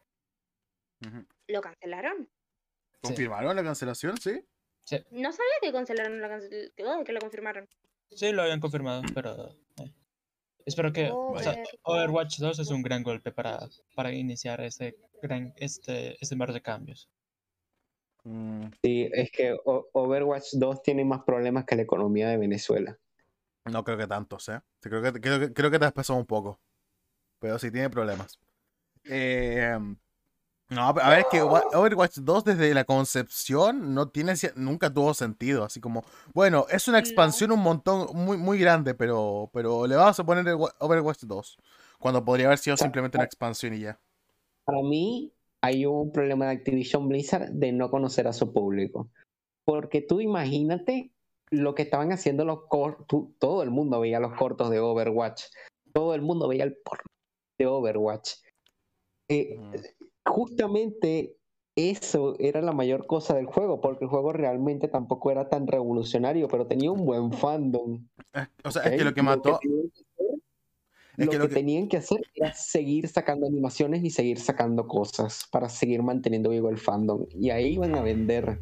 [1.48, 2.30] ¿lo cancelaron?
[3.00, 4.16] ¿Confirmaron la cancelación?
[4.18, 4.40] Sí.
[5.11, 7.68] No sabía que cancelaron la cancel- que, oh, que lo confirmaron.
[8.11, 9.49] Sí, lo habían confirmado, pero...
[9.78, 9.93] eh,
[10.66, 11.11] Espero que...
[11.11, 11.74] o sea, Overwatch.
[11.83, 13.59] Overwatch 2 es un gran golpe para,
[13.97, 17.09] para iniciar este gran este, este mar de cambios.
[18.24, 22.97] Mm, Sí, es que O- Overwatch 2 tiene más problemas que la economía de Venezuela.
[23.64, 24.61] no creo que tantos, ¿eh?
[24.83, 26.61] Sí, Creo que, creo que, creo que te has pasado un poco.
[27.41, 28.39] Pero sí tiene problemas.
[29.05, 29.76] Eh,
[30.74, 35.14] no, a ver, es que Wa- Overwatch 2 desde la concepción no tiene, nunca tuvo
[35.14, 35.64] sentido.
[35.64, 36.04] Así como,
[36.34, 37.04] bueno, es una No.
[37.06, 41.58] expansión un montón, muy, muy grande, pero, pero le vamos a poner el Overwatch 2.
[41.98, 43.98] Cuando podría haber sido simplemente una expansión y ya.
[44.64, 49.08] Para mí hay un problema de Activision Blizzard de no conocer a su público.
[49.64, 51.12] Porque tú imagínate
[51.50, 55.44] lo que estaban haciendo los cortos, todo el mundo veía los cortos de Overwatch,
[55.92, 57.04] todo el mundo veía el porno
[57.58, 58.30] de Overwatch.
[59.28, 59.72] Eh, Ujú.
[60.24, 61.36] Justamente
[61.74, 66.48] eso era la mayor cosa del juego, porque el juego realmente tampoco era tan revolucionario,
[66.48, 68.06] pero tenía un buen fandom.
[68.64, 69.58] O sea, es que lo que mató.
[69.58, 70.42] tenían que hacer-
[71.18, 74.38] Es lo que que, lo que- tenían que hacer era seguir sacando animaciones y seguir
[74.38, 77.26] sacando cosas para seguir manteniendo vivo el fandom.
[77.30, 78.58] Y ahí iban a vender,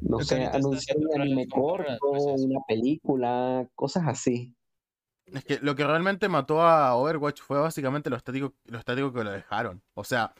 [0.00, 4.54] no sé, anunciar un anime corto, pues, una película, cosas así.
[5.26, 9.22] Es que lo que realmente mató a Overwatch fue básicamente lo estático, lo estático que
[9.24, 9.82] lo dejaron.
[9.94, 10.32] O sea,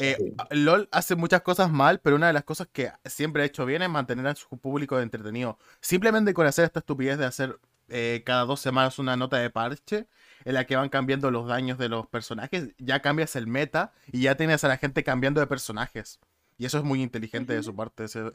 [0.00, 0.34] eh, Sí.
[0.50, 3.82] LOL hace muchas cosas mal, pero una de las cosas que siempre ha hecho bien
[3.82, 5.58] es mantener a su público entretenido.
[5.80, 10.08] Simplemente con hacer esta estupidez de hacer eh, cada dos semanas una nota de parche
[10.44, 14.22] en la que van cambiando los daños de los personajes, ya cambias el meta y
[14.22, 16.20] ya tienes a la gente cambiando de personajes.
[16.58, 18.32] Y eso es muy inteligente de su parte, hacer,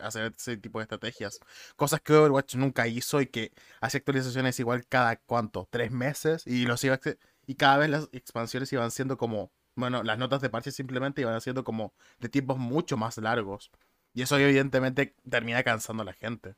[0.00, 1.40] hacer ese tipo de estrategias.
[1.74, 6.66] Cosas que Overwatch nunca hizo y que hace actualizaciones igual cada cuánto, tres meses y
[6.66, 7.00] los iba
[7.46, 11.40] y cada vez las expansiones iban siendo como, bueno, las notas de parche simplemente iban
[11.40, 13.70] siendo como de tiempos mucho más largos.
[14.12, 16.54] Y eso evidentemente termina cansando a la gente.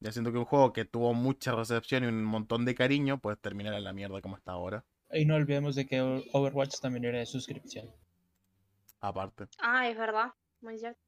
[0.00, 3.38] Ya siento que un juego que tuvo mucha recepción y un montón de cariño, pues
[3.38, 4.84] terminará en la mierda como está ahora.
[5.10, 7.90] Y no olvidemos de que Overwatch también era de suscripción.
[9.00, 9.46] Aparte.
[9.58, 10.32] Ah, es verdad.
[10.60, 11.00] Muy cierto.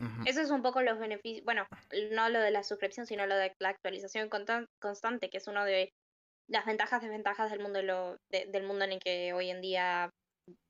[0.00, 0.22] Ujú.
[0.26, 1.66] Eso es un poco los beneficios, bueno,
[2.12, 5.64] no lo de la suscripción, sino lo de la actualización constan- constante, que es uno
[5.64, 5.92] de
[6.48, 9.60] las ventajas, desventajas del mundo, de lo- de- del mundo en el que hoy en
[9.60, 10.10] día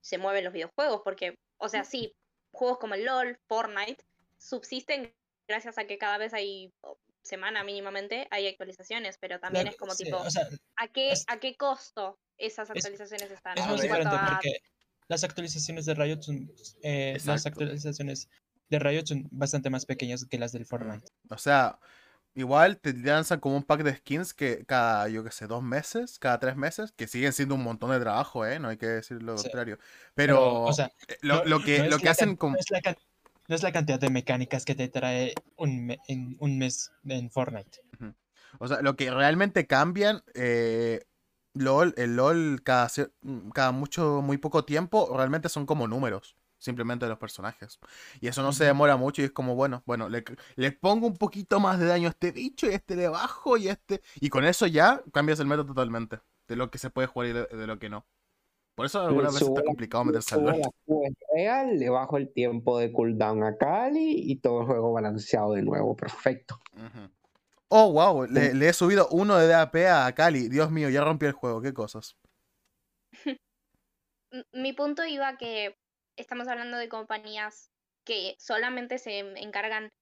[0.00, 2.12] se mueven los videojuegos, porque, o sea, sí,
[2.52, 4.04] juegos como el LOL, Fortnite,
[4.38, 5.14] subsisten
[5.48, 6.72] gracias a que cada vez hay,
[7.22, 11.12] semana mínimamente, hay actualizaciones, pero también Claro, es como sí, tipo, o sea, ¿a qué,
[11.12, 13.56] es- ¿a qué costo esas es- actualizaciones están?
[13.56, 14.56] es cuanto diferente a- porque
[15.08, 16.50] las actualizaciones de Riot son,
[16.82, 18.28] eh, las actualizaciones
[18.68, 21.06] de Riot son bastante más pequeñas que las del Fortnite.
[21.30, 21.78] O sea,
[22.34, 26.18] igual te lanzan como un pack de skins que cada, yo qué sé, dos meses,
[26.18, 28.58] cada tres meses, que siguen siendo un montón de trabajo, ¿eh?
[28.58, 29.44] No hay que decir lo Sí.
[29.44, 29.78] contrario.
[30.14, 32.52] Pero, Pero, o sea, eh, lo, no- lo que, no lo que hacen con...
[32.52, 32.96] no es la can-
[33.48, 37.30] no es la cantidad de mecánicas que te trae un, me- en un mes en
[37.30, 37.80] Fortnite.
[38.58, 41.04] O sea, lo que realmente cambian, eh,
[41.54, 42.88] LOL, el LOL cada,
[43.22, 47.78] mm, cada mucho, muy poco tiempo, realmente son como números, simplemente de los personajes.
[48.20, 50.24] Y eso no se demora mucho y es como, bueno, bueno, le,
[50.56, 53.56] le pongo un poquito más de daño a este bicho y a este le bajo
[53.56, 54.00] y a este...
[54.20, 57.32] Y con eso ya cambias el método totalmente, de lo que se puede jugar y
[57.32, 58.06] de, de lo que no.
[58.74, 60.62] Por eso algunas veces está complicado meterse al
[61.34, 65.62] real, le bajo el tiempo de cooldown a Cali y todo el juego balanceado de
[65.62, 65.94] nuevo.
[65.94, 66.58] Perfecto.
[67.68, 70.48] Oh, wow, le, le he subido uno de DAP a Cali.
[70.48, 72.16] Dios mío, ya rompí el juego, qué cosas.
[74.52, 75.76] Mi punto iba a que
[76.16, 77.70] estamos hablando de compañías
[78.04, 79.92] que solamente se encargan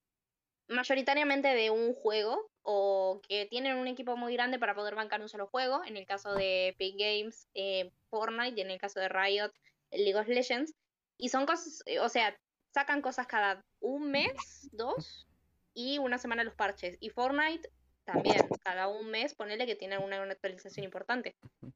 [0.67, 5.29] mayoritariamente de un juego o que tienen un equipo muy grande para poder bancar un
[5.29, 9.09] solo juego, en el caso de Epic Games, eh, Fortnite, y en el caso de
[9.09, 9.51] Riot,
[9.91, 10.73] League of Legends,
[11.17, 12.37] y son cosas, eh, o sea,
[12.73, 15.27] sacan cosas cada un mes, dos,
[15.73, 16.97] y una semana los parches.
[16.99, 17.69] Y Fortnite
[18.05, 21.35] también, cada un mes ponele que tiene una, una actualización importante.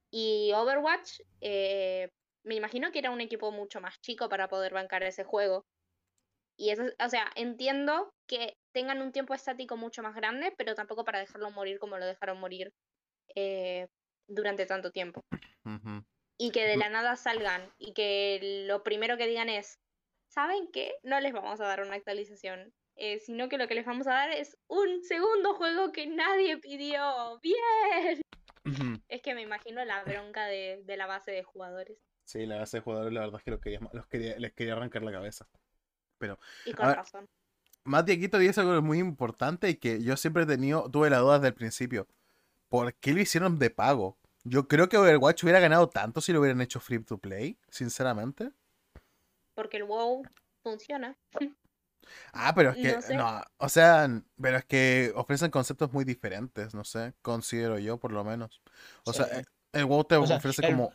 [0.09, 2.11] Y Overwatch, eh,
[2.45, 5.65] me imagino que era un equipo mucho más chico para poder bancar ese juego.
[6.57, 11.03] Y eso, o sea, entiendo que tengan un tiempo estático mucho más grande, pero tampoco
[11.03, 12.71] para dejarlo morir como lo dejaron morir
[13.35, 13.87] eh,
[14.27, 15.21] durante tanto tiempo.
[16.37, 19.79] Y que de la nada salgan y que lo primero que digan es,
[20.29, 20.93] ¿saben qué?
[21.03, 24.13] No les vamos a dar una actualización, eh, sino que lo que les vamos a
[24.13, 27.39] dar es un segundo juego que nadie pidió.
[27.41, 28.21] ¡Bien!
[29.07, 31.97] Es que me imagino la bronca de, de la base de jugadores.
[32.25, 34.73] Sí, la base de jugadores, la verdad es que los quería, los quería- les quería
[34.73, 35.47] arrancar la cabeza.
[36.65, 36.97] Y con ver.
[36.97, 37.29] razón.
[37.83, 41.19] Mati, aquí te dice algo muy importante y que yo siempre he tenido, tuve la
[41.19, 42.07] duda desde el principio.
[42.67, 44.17] ¿Por qué lo hicieron de pago?
[44.43, 48.51] Yo creo que Overwatch hubiera ganado tanto si lo hubieran hecho free to play, sinceramente.
[49.53, 50.23] Porque el WoW
[50.63, 51.15] funciona.
[52.33, 53.15] Ah, pero es que, No sé.
[53.15, 54.07] no, o sea,
[54.41, 58.61] pero es que ofrecen conceptos muy diferentes, no sé, considero yo por lo menos.
[59.05, 59.31] O sea, Sí.
[59.37, 60.91] eh, el WoW te O sea, ofrece el- como...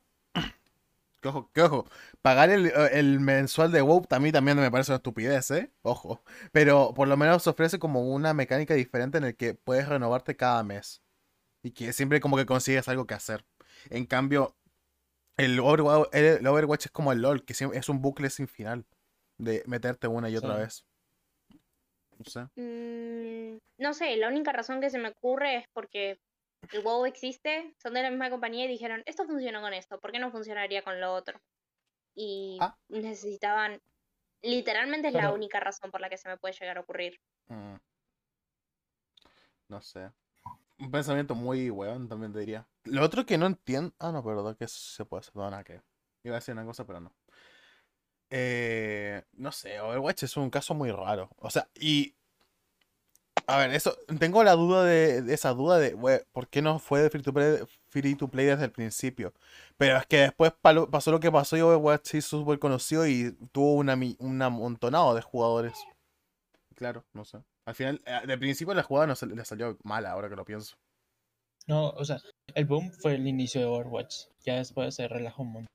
[1.20, 1.86] Que ojo, que ojo,
[2.22, 5.70] pagar el, eh, el mensual de WoW a mí también me parece una estupidez, ¿eh?
[5.82, 6.22] Ojo.
[6.52, 10.62] Pero por lo menos ofrece como una mecánica diferente en el que puedes renovarte cada
[10.62, 11.02] mes.
[11.62, 13.44] Y que siempre como que consigues algo que hacer.
[13.90, 14.56] En cambio,
[15.36, 18.86] el Overwatch, el Overwatch es como el LOL, que es un bucle sin final.
[19.36, 20.60] De meterte una y otra Sí.
[20.60, 20.84] vez.
[22.18, 22.40] No sé.
[22.56, 26.18] Mm, no sé, la única razón que se me ocurre es porque
[26.72, 30.12] el WoW existe, son de la misma compañía y dijeron, esto funciona con esto, ¿por
[30.12, 31.40] qué no funcionaría con lo otro?
[32.14, 32.76] Y Ah.
[32.88, 33.80] necesitaban,
[34.42, 37.20] literalmente es la Pero- única razón por la que se me puede llegar a ocurrir.
[37.48, 37.76] Mm.
[39.68, 40.10] No sé.
[40.78, 42.66] Un pensamiento muy weón también te diría.
[42.84, 43.94] Lo otro que no entiendo.
[43.98, 45.36] Ah, no, perdón, que se puede hacer.
[45.36, 45.80] Nada que.
[46.24, 47.14] Iba a decir una cosa, pero no.
[48.30, 51.30] Eh, no sé, Overwatch es un caso muy raro.
[51.38, 52.14] O sea, y.
[53.50, 53.96] A ver, eso.
[54.20, 57.22] Tengo la duda de, de esa duda de, we, ¿por qué no fue de free
[57.22, 59.34] to play, free to play desde el principio?
[59.76, 63.06] Pero es que después palo- pasó lo que pasó y Overwatch se hizo súper conocido
[63.08, 65.74] y tuvo una, un amontonado de jugadores.
[66.76, 67.38] Claro, no sé.
[67.66, 70.44] Al final, eh, de principio la jugada no se- le salió mala, ahora que lo
[70.44, 70.76] pienso.
[71.66, 72.18] No, o sea,
[72.54, 74.26] el boom fue el inicio de Overwatch.
[74.44, 75.66] Ya después se relajó un montón.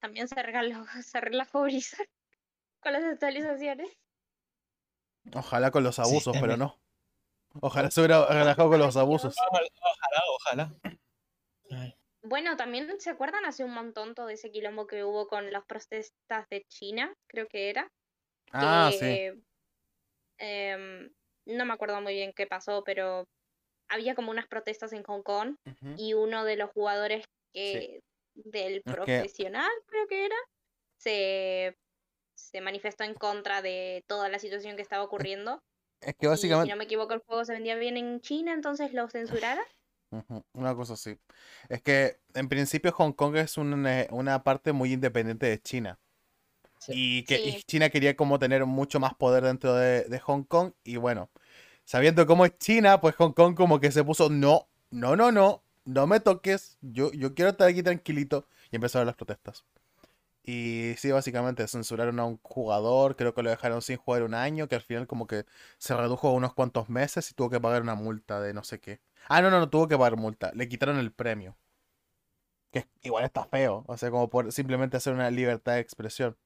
[0.00, 2.06] También se relajó, se relajó Blizzard
[2.82, 3.88] con las actualizaciones.
[5.34, 6.80] Ojalá con los Sí, abusos, pero no.
[7.60, 9.36] Ojalá se hubiera relajado con los abusos.
[9.38, 10.74] Ojalá, ojalá,
[12.22, 16.46] Bueno, también se acuerdan hace un montón todo ese quilombo que hubo con las protestas
[16.50, 17.88] de China, creo que era.
[18.52, 19.32] Ah, sí.
[20.38, 21.10] em,
[21.46, 23.24] no me acuerdo muy bien qué pasó, pero
[23.88, 25.56] había como unas protestas en Hong Kong
[25.96, 28.00] y uno de los jugadores que
[28.34, 30.36] del profesional, creo que era,
[30.98, 31.74] se,
[32.40, 35.62] se manifestó en contra de toda la situación que estaba ocurriendo.
[36.00, 36.68] Es que Y si básicamente.
[36.68, 39.64] no me equivoco, el juego se vendía bien en China, entonces lo censuraron.
[40.54, 41.18] Una cosa así.
[41.68, 45.98] Es que en principio Hong Kong es una, una parte muy independiente de China.
[46.78, 46.92] Sí.
[46.96, 47.62] Y que y.
[47.66, 50.72] China quería como tener mucho más poder dentro de, de Hong Kong.
[50.84, 51.30] Y bueno,
[51.84, 55.64] sabiendo cómo es China, pues Hong Kong como que se puso, no, no, no, no,
[55.84, 58.48] no me toques, yo, yo quiero estar aquí tranquilito.
[58.70, 59.64] Y empezaron las protestas.
[60.42, 64.68] Y sí, básicamente censuraron a un jugador, creo que lo dejaron sin jugar un año,
[64.68, 65.44] que al final como que
[65.78, 68.80] se redujo a unos cuantos meses y tuvo que pagar una multa de no sé
[68.80, 69.00] qué.
[69.28, 71.56] Ah, no, no, no tuvo que pagar multa, le quitaron el premio.
[72.72, 76.36] Que igual está feo, o sea, como por simplemente hacer una libertad de expresión.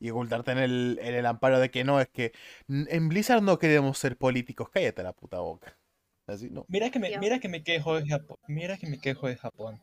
[0.00, 2.32] Y ocultarte en el, en el amparo de que no, es que
[2.68, 5.78] en Blizzard no queremos ser políticos, cállate la puta boca.
[6.26, 6.64] Así, no.
[6.68, 8.36] Mira que me, mira que me quejo de Japón.
[8.48, 9.82] Mira que me quejo de Japón.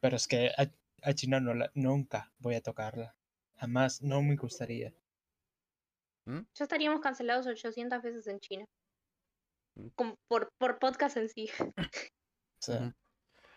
[0.00, 0.50] Pero es que
[1.04, 3.14] a, a China no la- nunca voy a tocarla.
[3.56, 4.92] Jamás, no me gustaría.
[6.26, 8.64] Ya estaríamos cancelados 800 veces en China.
[9.76, 9.88] Mm.
[9.94, 11.50] Como por, por podcast en sí.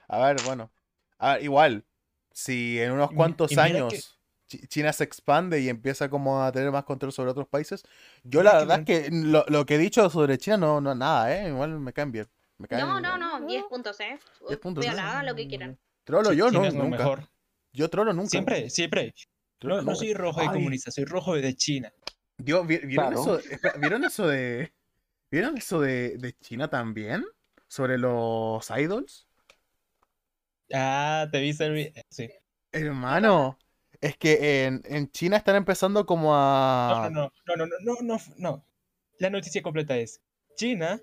[0.07, 0.71] A ver, bueno.
[1.17, 1.85] A ver, igual,
[2.31, 4.19] si en unos cuantos y años
[4.49, 7.83] que- China se expande y empieza como a tener más control sobre otros países,
[8.23, 10.95] yo la que verdad es que lo, lo que he dicho sobre China no, no
[10.95, 11.49] nada, ¿eh?
[11.49, 12.27] Igual me caen bien.
[12.57, 14.17] Me caen, No, no, no, 10 puntos, ¿eh?
[14.47, 15.05] 10 puntos, Véala, ¿eh?
[15.05, 15.77] hagan lo que quieran.
[16.05, 16.97] Trolo yo China no, es lo nunca.
[16.97, 17.27] mejor.
[17.77, 18.29] Yo trolo nunca.
[18.29, 19.13] Siempre, siempre.
[19.61, 21.93] No, no soy rojo de Ay, comunista, soy rojo de China.
[22.37, 23.37] Dios, ¿vi- ¿vieron Claro.
[23.39, 23.79] eso?
[23.79, 24.73] ¿Vieron eso de.
[25.29, 27.23] ¿Vieron eso de, de China también?
[27.67, 29.27] Sobre los idols.
[30.73, 32.29] Ah, te viste el vi- Sí.
[32.71, 33.57] Hermano,
[34.01, 37.09] es que en, en China están empezando como a.
[37.11, 38.65] no, no, no, no, no, no, no, no.
[39.19, 40.19] La noticia completa es:
[40.55, 40.99] China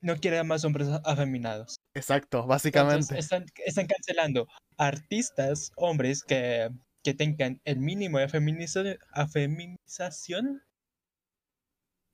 [0.00, 1.76] no quiere más hombres afeminados.
[1.94, 3.18] Exacto, Entonces, básicamente.
[3.18, 4.46] están, están cancelando
[4.76, 6.70] artistas, hombres que,
[7.02, 10.62] que tengan el mínimo de feminiza- afeminización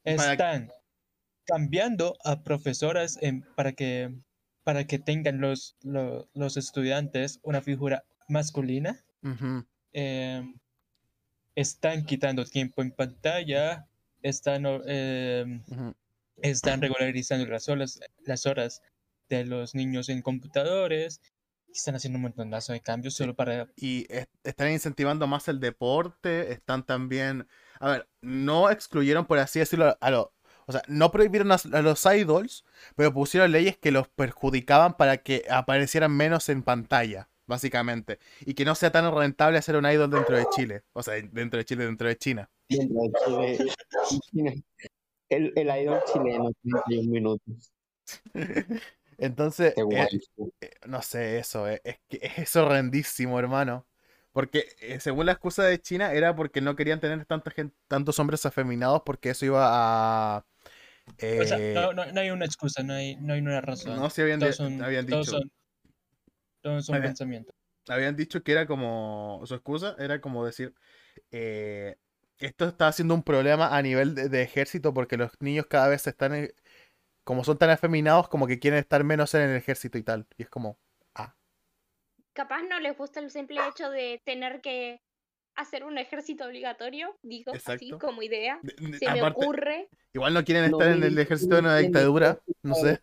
[0.04, 0.70] Para- están
[1.46, 4.14] cambiando a profesoras en- para que
[4.64, 9.04] para que tengan los, lo- los estudiantes una figura masculina.
[9.92, 10.54] Em,
[11.54, 13.86] están quitando tiempo en pantalla,
[14.22, 15.62] están, em.
[16.42, 18.82] Están regularizando las horas, las horas
[19.28, 21.20] de los niños en computadores,
[21.72, 23.68] están haciendo un montonazo de cambios solo para...
[23.76, 27.48] y es- están incentivando más el deporte, están también,
[27.80, 30.28] a ver, no excluyeron, por así decirlo, a los,
[30.66, 32.64] o sea, no prohibieron a, a los idols,
[32.96, 38.64] pero pusieron leyes que los perjudicaban para que aparecieran menos en pantalla, básicamente, y que
[38.64, 41.84] no sea tan rentable hacer un idol dentro de Chile, o sea, dentro de Chile,
[41.86, 42.50] dentro de China.
[42.68, 43.02] Dentro
[43.38, 43.74] de Chile.
[44.30, 44.64] Chile.
[45.28, 47.72] El, el idol chileno, 31 minutos.
[49.18, 50.20] Entonces, eh, guay.
[50.86, 53.86] no sé, eso, eh, es que es horrendísimo, hermano.
[54.32, 58.18] Porque eh, según la excusa de China era porque no querían tener tanta gente, tantos
[58.18, 60.38] hombres afeminados porque eso iba a...
[60.38, 63.94] O sea, eh, no, no- no hay una excusa, no hay, no hay una razón.
[63.96, 65.38] no, sí habían, todos son, habían todos dicho.
[65.38, 65.52] son,
[66.62, 67.54] todos son Había- pensamientos.
[67.88, 69.42] Habían dicho que era como...
[69.44, 70.74] Su excusa era como decir...
[71.30, 71.96] eh,
[72.38, 76.06] esto está siendo un problema a nivel de, de ejército porque los niños cada vez
[76.06, 76.34] están...
[76.34, 76.54] eh,
[77.24, 80.26] Como son tan afeminados, como que quieren estar menos en el ejército y tal.
[80.36, 80.78] Y es como...
[82.32, 85.00] Capaz no les gusta el simple hecho de tener que
[85.54, 87.98] hacer un ejército obligatorio, digo, así Exacto.
[88.04, 88.58] como idea.
[88.62, 89.88] de- de- Se me ocurre.
[90.12, 92.40] igual no quieren No estar en el ejército de una dictadura.
[92.64, 93.00] No sé.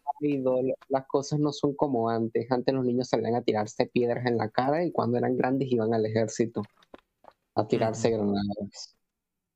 [0.89, 2.51] Las cosas no son como antes.
[2.51, 5.93] Antes los niños salían a tirarse piedras en la cara y cuando eran grandes iban
[5.93, 6.61] al ejército
[7.55, 8.97] a tirarse granadas.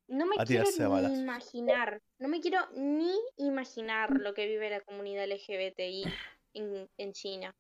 [0.08, 1.12] No me A quiero a balas.
[1.12, 6.06] ni imaginar, no me quiero ni imaginar lo que vive la comunidad LGBTI
[6.54, 7.56] en, en China.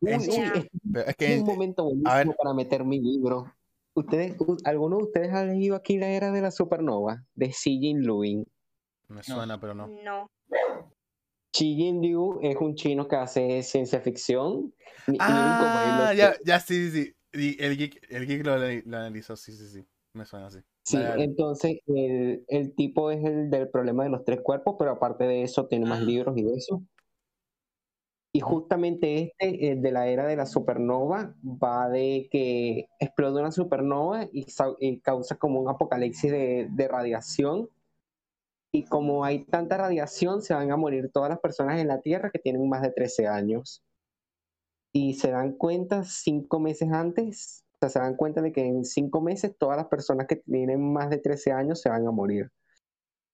[0.00, 2.36] Pero o sea, este pero es es que un momento buenísimo ver.
[2.36, 3.52] para meter mi libro.
[3.94, 7.24] ¿Ustedes, u- ¿Alguno de ustedes ha leído aquí La Era de la Supernova?
[7.34, 8.44] De Xi Jin Luin.
[9.08, 9.88] me suena, pero no.
[9.88, 10.30] no.
[11.52, 14.72] Xi Jin Liu es un chino que hace ciencia ficción.
[15.18, 17.56] Ah, ya, ya, sí, sí, sí.
[17.58, 19.86] El geek, el geek lo, lo analizó, sí, sí, sí.
[20.12, 20.58] Me suena así.
[20.88, 25.24] Sí, entonces el, el tipo es el del problema de los tres cuerpos, pero aparte
[25.24, 26.04] de eso tiene más Ah.
[26.04, 26.82] libros y de eso.
[28.32, 28.50] Y Ujú.
[28.50, 34.24] justamente este, el de la era de la supernova, va de que explota una supernova
[34.32, 34.46] y,
[34.80, 37.68] y causa como un apocalipsis de, de radiación.
[38.72, 42.30] Y como hay tanta radiación, se van a morir todas las personas en la Tierra
[42.30, 43.82] que tienen más de 13 años.
[44.92, 48.84] Y se dan cuenta cinco meses antes, o sea, se dan cuenta de que en
[48.84, 52.50] cinco meses todas las personas que tienen más de 13 años se van a morir.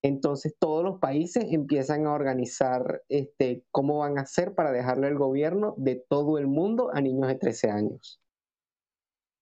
[0.03, 5.17] Entonces todos los países empiezan a organizar este, cómo van a hacer para dejarle al
[5.17, 8.21] gobierno de todo el mundo a niños de 13 años.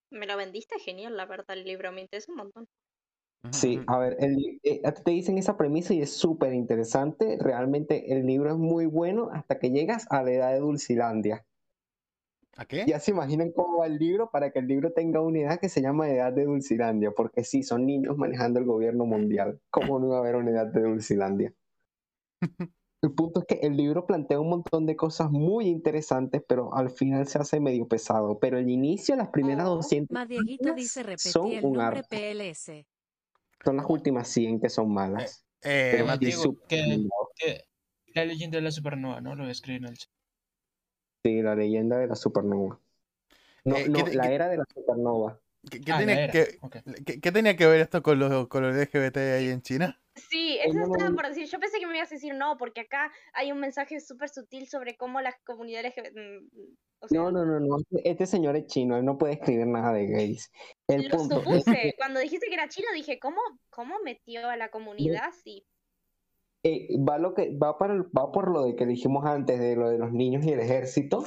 [0.09, 2.67] Me lo vendiste genial, la verdad, el libro, me interesa un montón.
[3.51, 7.37] Sí, a ver, el- eh, a ti te dicen esa premisa y es súper interesante.
[7.41, 11.45] Realmente el libro es muy bueno hasta que llegas a la edad de Dulcilandia.
[12.55, 12.85] ¿A qué?
[12.87, 15.69] Ya se imaginan cómo va el libro para que el libro tenga una edad que
[15.69, 19.59] se llama Edad de Dulcilandia, porque sí, son niños manejando el gobierno mundial.
[19.71, 21.53] ¿Cómo no va a haber una edad de Dulcilandia?
[23.01, 26.89] El punto es que el libro plantea un montón de cosas muy interesantes, pero al
[26.89, 28.39] final se hace medio pesado.
[28.39, 29.75] Pero el inicio, las primeras Oh.
[29.75, 32.17] 200 Madieguito páginas dice son repetí el un nombre arte.
[32.17, 32.85] PLS.
[33.65, 35.45] Son las últimas 100 que son malas.
[35.63, 36.01] Eh,
[36.31, 36.79] súper
[37.35, 37.65] que-
[38.13, 39.35] la leyenda de la supernova, ¿no?
[39.35, 40.09] Lo voy a escribir en el chat.
[41.23, 42.79] Sí, la leyenda de la supernova.
[43.63, 45.39] No, Eh, no, ¿qué te- la era de la supernova.
[45.69, 46.59] ¿Qué, qué Ah, tenía que,
[47.05, 50.01] qué- qué tenía que ver esto con los, con los LGBT ahí en China?
[50.29, 51.47] Sí, eso no, estaba por decir.
[51.47, 54.67] Yo pensé que me ibas a decir no, porque acá hay un mensaje súper sutil
[54.67, 56.19] sobre cómo las comunidades LGBT.
[56.19, 57.77] mm, O sea, No, no, no, no.
[58.03, 60.51] Este señor es chino, él no puede escribir nada de gays.
[60.87, 61.65] El lo punto es supuse.
[61.97, 65.31] Cuando dijiste que era chino, dije, ¿cómo, cómo metió a la comunidad?
[65.43, 65.65] Sí.
[66.63, 69.89] Eh, va lo que va para va por lo de que dijimos antes de lo
[69.89, 71.23] de los niños y el ejército.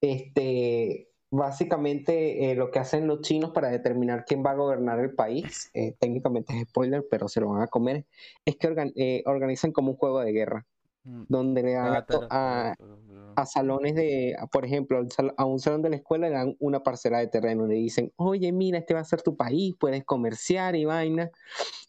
[0.00, 5.14] Este, básicamente eh, lo que hacen los chinos para determinar quién va a gobernar el
[5.14, 8.06] país, eh, técnicamente es spoiler, pero se lo van a comer,
[8.44, 10.66] es que eh, organizan como un juego de guerra.
[11.04, 13.32] Donde le dan Ah, a, tara, a- tara, tara.
[13.36, 15.00] a salones de, a- por ejemplo,
[15.36, 18.50] a un salón de la escuela le dan una parcela de terreno, le dicen, oye,
[18.52, 21.30] mira, este va a ser tu país, puedes comerciar y vaina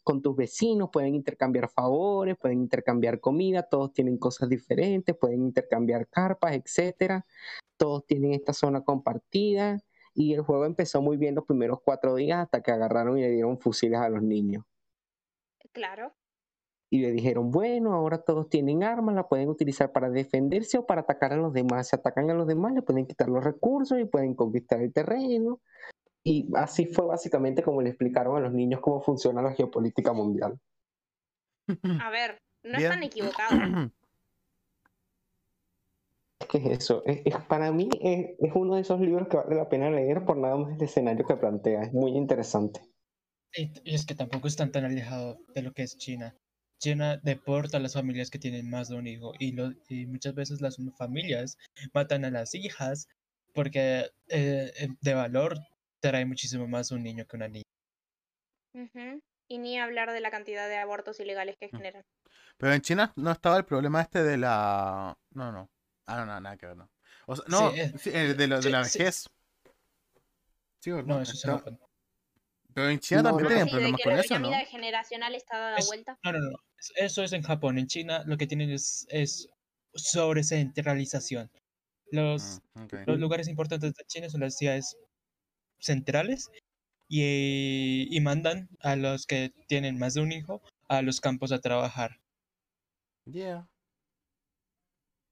[0.04, 6.08] con tus vecinos, pueden intercambiar favores, pueden intercambiar comida, todos tienen cosas diferentes, pueden intercambiar
[6.08, 7.26] carpas, etcétera,
[7.78, 9.80] todos tienen esta zona compartida
[10.14, 13.32] y el juego empezó muy bien los primeros cuatro días hasta que agarraron y le
[13.32, 14.64] dieron fusiles a los niños.
[15.72, 16.14] Claro.
[16.90, 21.02] Y le dijeron, bueno, ahora todos tienen armas, la pueden utilizar para defenderse o para
[21.02, 21.88] atacar a los demás.
[21.90, 25.60] Si atacan a los demás, le pueden quitar los recursos y pueden conquistar el terreno.
[26.24, 30.60] Y así fue básicamente como le explicaron a los niños cómo funciona la geopolítica mundial.
[32.02, 32.92] A ver, No Bien.
[32.92, 33.92] están equivocados.
[36.40, 37.04] Es que es eso.
[37.06, 40.26] Es, es- para mí es, es uno de esos libros que vale la pena leer
[40.26, 41.84] por nada más el escenario que plantea.
[41.84, 42.82] Es muy interesante.
[43.56, 46.36] Y es que tampoco están tan alejado de lo que es China.
[46.80, 50.36] China deporta a las familias que tienen más de un hijo y, lo- y muchas
[50.36, 51.58] veces las familias
[51.94, 53.08] matan a las hijas
[53.54, 55.58] porque eh, eh, de valor
[56.02, 57.64] trae muchísimo más un niño que una niña.
[58.74, 59.22] Ujú.
[59.48, 61.78] Y ni hablar de la cantidad de abortos ilegales que Mm.
[61.78, 62.04] generan.
[62.58, 65.16] Pero en China no estaba el problema este de la.
[65.32, 65.70] No, no.
[66.08, 66.90] Ah, no, no, nada que ver, no.
[67.28, 69.28] O sea, no, Sí, eh, sí, el de, lo- de sí, la vejez.
[70.82, 71.06] Sí, ¿verdad?
[71.08, 71.64] No, eso Está-.
[72.74, 74.52] Pero en China No, también no, de problemas que con la eso, ¿no?
[74.70, 76.20] generacional está dada Es- vuelta.
[76.24, 76.58] No, no, no.
[76.80, 77.78] Es- Eso es en Japón.
[77.78, 79.50] En China lo que tienen es, es
[79.94, 81.50] sobrecentralización.
[82.12, 82.94] Los, ok.
[83.08, 84.96] los lugares importantes de China son las ciudades
[85.80, 86.50] centrales
[87.08, 91.60] y, y mandan a los que tienen más de un hijo a los campos a
[91.60, 92.20] trabajar.
[93.28, 93.68] Yeah.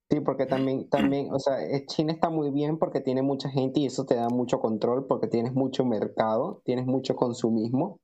[0.10, 3.80] Sí, porque también, también, o sea, eh, China está muy bien porque tiene mucha gente
[3.80, 8.00] y eso te da mucho control porque tienes mucho mercado, tienes mucho consumismo,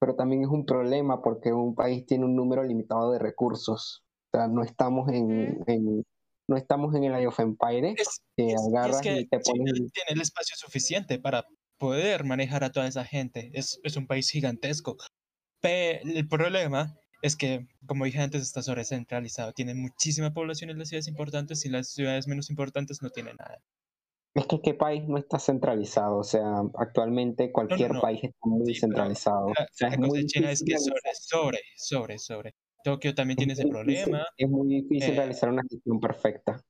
[0.00, 4.02] pero también es un problema porque un país tiene un número limitado de recursos.
[4.32, 6.04] O sea, no estamos en, en-
[6.48, 9.26] no estamos en el Age of Empires Es, que es- y es agarras que y
[9.26, 9.74] te pones...
[9.74, 11.44] tiene el espacio suficiente para
[11.78, 13.50] poder manejar a toda esa gente.
[13.54, 14.96] Es, es un país gigantesco.
[15.60, 19.52] Pero el problema es que, como dije antes, está sobrecentralizado.
[19.52, 23.58] Tiene muchísima población en las ciudades importantes y las ciudades menos importantes no tienen nada.
[24.34, 28.00] Es que qué país no está centralizado, o sea, actualmente cualquier no.
[28.00, 29.46] país está muy Sí, centralizado.
[29.48, 32.54] La, o sea, la es cosa muy de China es que sobre, sobre, sobre, sobre.
[32.84, 33.72] Tokio también tiene ese es difícil-
[34.04, 34.26] problema.
[34.36, 36.60] Es muy difícil eh, realizar una gestión perfecta.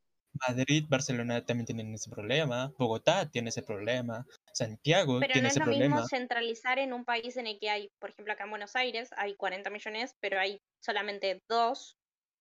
[0.48, 2.72] Madrid, Barcelona también tienen ese problema.
[2.78, 4.24] Bogotá tiene ese problema.
[4.54, 5.94] Santiago Pero tiene no es ese lo problema.
[5.96, 9.10] mismo centralizar en un país en el que hay, por ejemplo, acá en Buenos Aires
[9.16, 11.96] hay 40 millones, pero hay solamente dos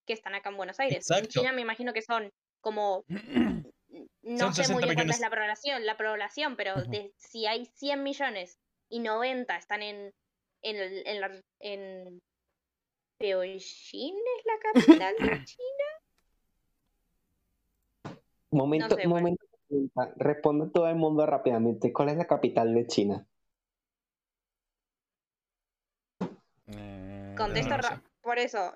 [0.08, 1.06] que están acá en Buenos Aires.
[1.10, 1.42] En Exacto.
[1.42, 2.30] China me imagino que son
[2.62, 3.04] como,
[4.22, 7.66] no sé 60 muy bien cuánta es la población, la población, pero de- si hay
[7.66, 8.60] 100 millones
[8.90, 10.14] y 90 están en,
[10.62, 12.22] en, el- en, la- en
[13.20, 15.86] Beijing es la capital de China.
[18.52, 19.16] Momento, sé, bueno.
[19.16, 19.46] momento.
[20.16, 21.94] Responde todo el mundo rápidamente.
[21.94, 23.28] ¿Cuál es la capital de China?
[26.68, 27.64] Eh, no sé.
[27.70, 28.76] ra- por eso.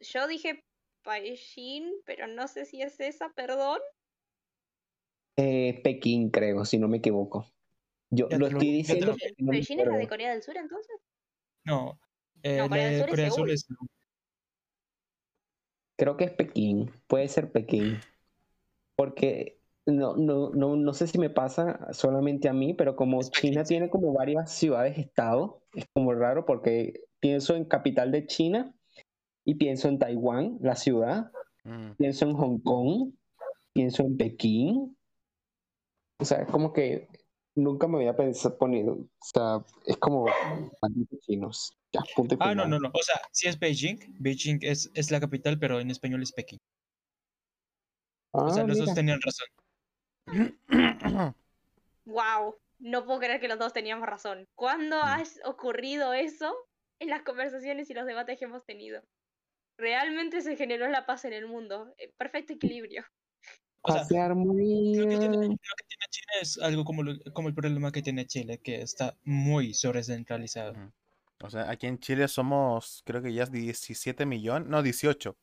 [0.00, 0.64] Yo dije
[1.04, 3.80] Beijing, pero no sé si es esa, perdón.
[5.36, 7.46] Eh, Pekín, creo, si no me equivoco.
[8.10, 10.08] Yo Ya lo estoy diciendo no me ¿Beijing es la de.
[10.08, 10.96] Corea del Sur entonces?
[11.64, 11.98] No,
[12.42, 13.68] eh, No, la Corea del de Sur es Corea del Sur es
[15.96, 16.90] Creo que es Pekín.
[17.06, 17.98] Puede ser Pekín.
[18.96, 23.30] Porque no, no, no, no sé si me pasa solamente a mí, pero como Es
[23.30, 28.74] China tiene como varias ciudades-estado, es como raro porque pienso en capital de China
[29.44, 31.30] y pienso en Taiwán, la ciudad,
[31.64, 31.92] mm.
[31.98, 33.12] pienso en Hong Kong,
[33.72, 34.96] pienso en Pekín.
[36.20, 37.08] O sea, es como que
[37.54, 38.92] nunca me había pensado ponido.
[38.94, 40.26] O sea, es como
[41.20, 41.76] chinos.
[41.92, 42.88] Ya, punto y Ah, no, no, no.
[42.92, 43.98] O sea, sí es Beijing.
[44.20, 46.60] Beijing es, es la capital, pero en español es Pekín.
[48.32, 49.48] O sea, Ah, los dos tenían razón.
[52.06, 54.46] Wow, no puedo creer que los dos teníamos razón.
[54.56, 55.00] ¿Cuándo Mm.
[55.00, 56.54] ha ocurrido eso
[56.98, 59.02] en las conversaciones y los debates que hemos tenido?
[59.78, 61.92] Realmente se generó la paz en el mundo.
[61.98, 63.04] eh, Perfecto equilibrio.
[63.82, 67.48] O sea, Pasear muy Lo que, tiene, que tiene China es algo como, lo- como
[67.48, 70.74] el problema que tiene Chile, que está muy sobrecentralizado.
[71.42, 75.36] O sea, aquí en Chile somos, creo que ya es 17 millones, no, 18.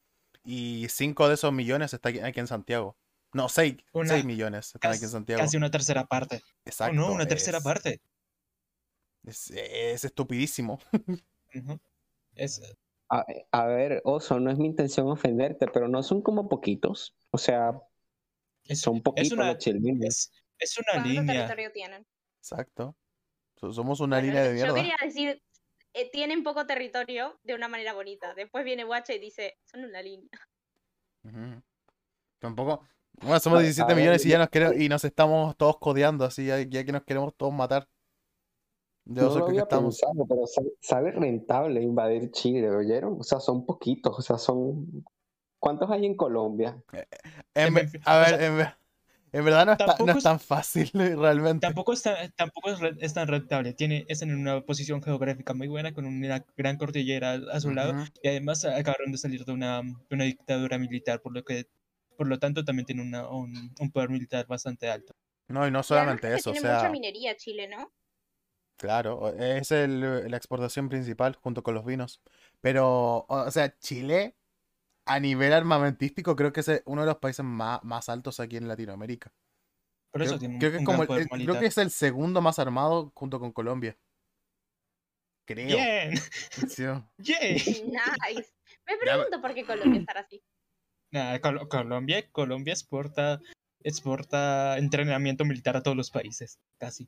[0.45, 2.95] Y 5 de esos millones están aquí, aquí en Santiago.
[3.33, 5.41] No, 6, Una- millones están aquí en Santiago.
[5.41, 6.37] casi una tercera parte.
[6.37, 6.93] O Exacto.
[6.95, 7.99] no, una tercera parte.
[9.25, 10.79] Es, es estupidísimo.
[12.35, 12.61] Es,
[13.09, 17.15] A, a ver, Oso, no es mi intención ofenderte, pero no son como poquitos.
[17.31, 17.81] O sea,
[18.67, 21.33] es, son es poquitos una, los es, es una ¿Cuánto línea.
[21.35, 22.05] territorio tienen?
[22.39, 22.95] Exacto.
[23.55, 24.75] So- Somos una Bueno, línea de yo mierda.
[24.75, 25.41] quería decir,
[25.93, 28.33] eh, tienen poco territorio de una manera bonita.
[28.35, 30.29] Después viene Guacha y dice, son una línea.
[32.39, 32.81] Tampoco.
[33.19, 35.57] Bueno, somos A- 17 a ver, millones y ya yo- nos queremos, y nos estamos
[35.57, 37.87] todos codeando así, ya, ya que nos queremos todos matar.
[39.05, 39.97] De No lo que había estamos.
[39.99, 43.17] pensado, pero sa- sale rentable invadir Chile, ¿oyeron?
[43.19, 45.03] O sea, son poquitos, o sea, son...
[45.67, 46.81] ¿Cuántos hay en Colombia?
[47.53, 48.67] En En a o ver, en,
[49.33, 51.65] en verdad no, está- no es es- tan fácil realmente.
[51.67, 53.73] Tampoco, está, tampoco es, es tan rentable.
[53.73, 57.93] Tiene, es en una posición geográfica muy buena, con una gran cordillera a su lado.
[57.93, 58.03] Ujú.
[58.23, 61.67] Y además acabaron de salir de una, de una dictadura militar, por lo que
[62.15, 65.13] por lo tanto también tiene una- un, un poder militar bastante alto.
[65.49, 67.91] No, y no solamente eso, o tiene mucha sea, minería Chile, ¿no?
[68.77, 72.21] claro, o- es el- la exportación principal junto con los vinos.
[72.61, 74.35] Pero, o sea, Chile,
[75.07, 78.67] a nivel armamentístico, creo que es uno de los países más, más altos aquí en
[78.67, 79.31] Latinoamérica.
[80.11, 81.91] Por Creo, eso tiene un, que es un como gran el- creo que es el
[81.91, 83.97] segundo más armado junto con Colombia.
[85.45, 85.67] Creo.
[85.67, 86.13] Bien,
[86.69, 86.83] Sí.
[87.23, 88.53] Nice.
[88.85, 90.41] Me pregunto por qué Colombia estará así.
[91.11, 93.39] Nah, Col- Colombia, Colombia exporta,
[93.81, 97.07] exporta entrenamiento militar a todos los países, casi.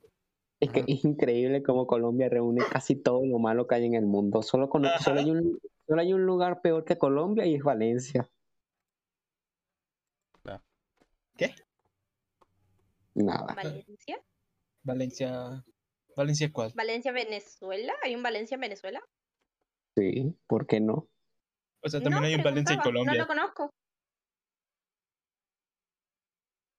[0.59, 4.05] Es que es increíble cómo Colombia reúne casi todo lo malo que hay en el
[4.05, 4.41] mundo.
[4.41, 8.29] Solo, con, solo, hay un, solo hay un lugar peor que Colombia y es Valencia.
[11.37, 11.55] ¿Qué?
[13.13, 13.55] Nada.
[13.55, 14.21] ¿Valencia?
[14.83, 15.63] Valencia,
[16.15, 16.73] Valencia cuál?
[16.75, 17.93] ¿Valencia, Venezuela?
[18.03, 19.01] ¿Hay un Valencia en Venezuela?
[19.95, 21.07] Sí, ¿por qué no?
[21.81, 23.13] O sea, también no, hay un Valencia en Colombia.
[23.13, 23.73] No lo conozco.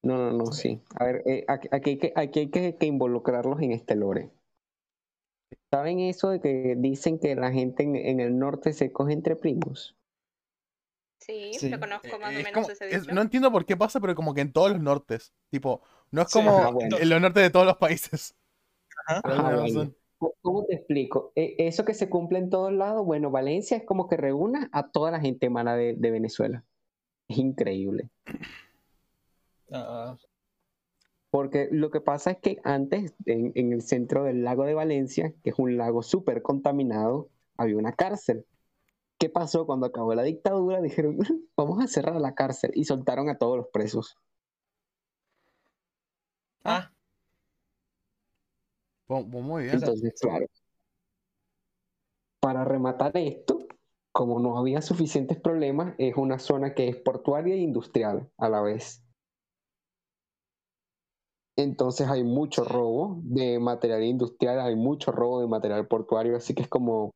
[0.02, 0.80] No, no, no, sí.
[0.94, 4.30] A ver, eh, aquí, aquí hay, que, aquí hay que, que involucrarlos en este lore.
[5.70, 9.36] ¿Saben eso de que dicen que la gente en, en el norte se coge entre
[9.36, 9.96] primos?
[11.20, 11.68] Sí, Sí.
[11.68, 14.14] lo conozco más o Eh, menos como- ese es- no entiendo por qué pasa, pero
[14.14, 15.34] como que en todos los nortes.
[15.50, 16.96] Tipo, no es Sí, como ajá, bueno.
[16.98, 18.34] en los nortes de todos los países.
[19.06, 19.20] Ajá.
[19.56, 19.92] Bueno.
[20.18, 21.32] ¿Cómo- ¿Cómo te explico?
[21.34, 24.90] Eh, Eso que se cumple en todos lados, bueno, Valencia es como que reúna a
[24.90, 26.64] toda la gente mala de, de Venezuela.
[27.28, 28.10] Es increíble.
[29.72, 30.16] Ah,
[31.30, 35.34] Porque lo que pasa es que antes, en, en el centro del lago de Valencia,
[35.42, 38.46] que es un lago súper contaminado, había una cárcel.
[39.18, 40.82] ¿Qué pasó cuando acabó la dictadura?
[40.82, 41.18] Dijeron,
[41.56, 44.16] vamos a cerrar la cárcel y soltaron a todos los presos.
[46.64, 46.90] ah,
[49.08, 49.74] Bu- bu- Muy bien.
[49.76, 50.46] Entonces, claro.
[52.38, 53.60] Para rematar esto,
[54.12, 58.60] como no había suficientes problemas, es una zona que es portuaria e industrial a la
[58.60, 59.02] vez.
[61.62, 66.62] Entonces hay mucho robo de material industrial, hay mucho robo de material portuario, así que
[66.62, 67.10] es como...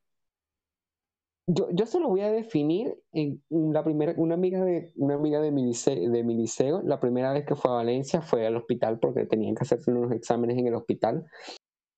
[1.46, 5.40] Yo, yo se lo voy a definir en la primera, una amiga de, una amiga
[5.40, 8.56] de mi, lice- de mi liceo, la primera vez que fue a Valencia fue al
[8.56, 11.26] hospital porque tenían que hacerse unos exámenes en el hospital.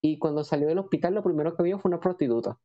[0.02, 2.58] Y cuando salió del hospital, lo primero que vio fue una prostituta.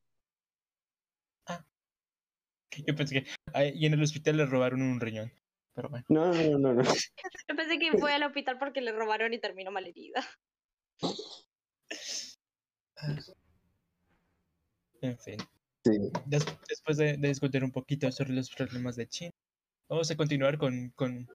[2.87, 5.31] yo pensé que ah, y en el hospital le robaron un riñón.
[5.73, 6.83] Pero bueno, No, no, no, no, no.
[7.47, 10.21] Yo pensé que fue al hospital porque le robaron y terminó malherida.
[15.01, 15.37] en fin.
[15.83, 15.91] Sí.
[16.25, 19.31] Des- después de, de discutir un poquito sobre los problemas de China,
[19.89, 21.27] vamos a continuar con, con,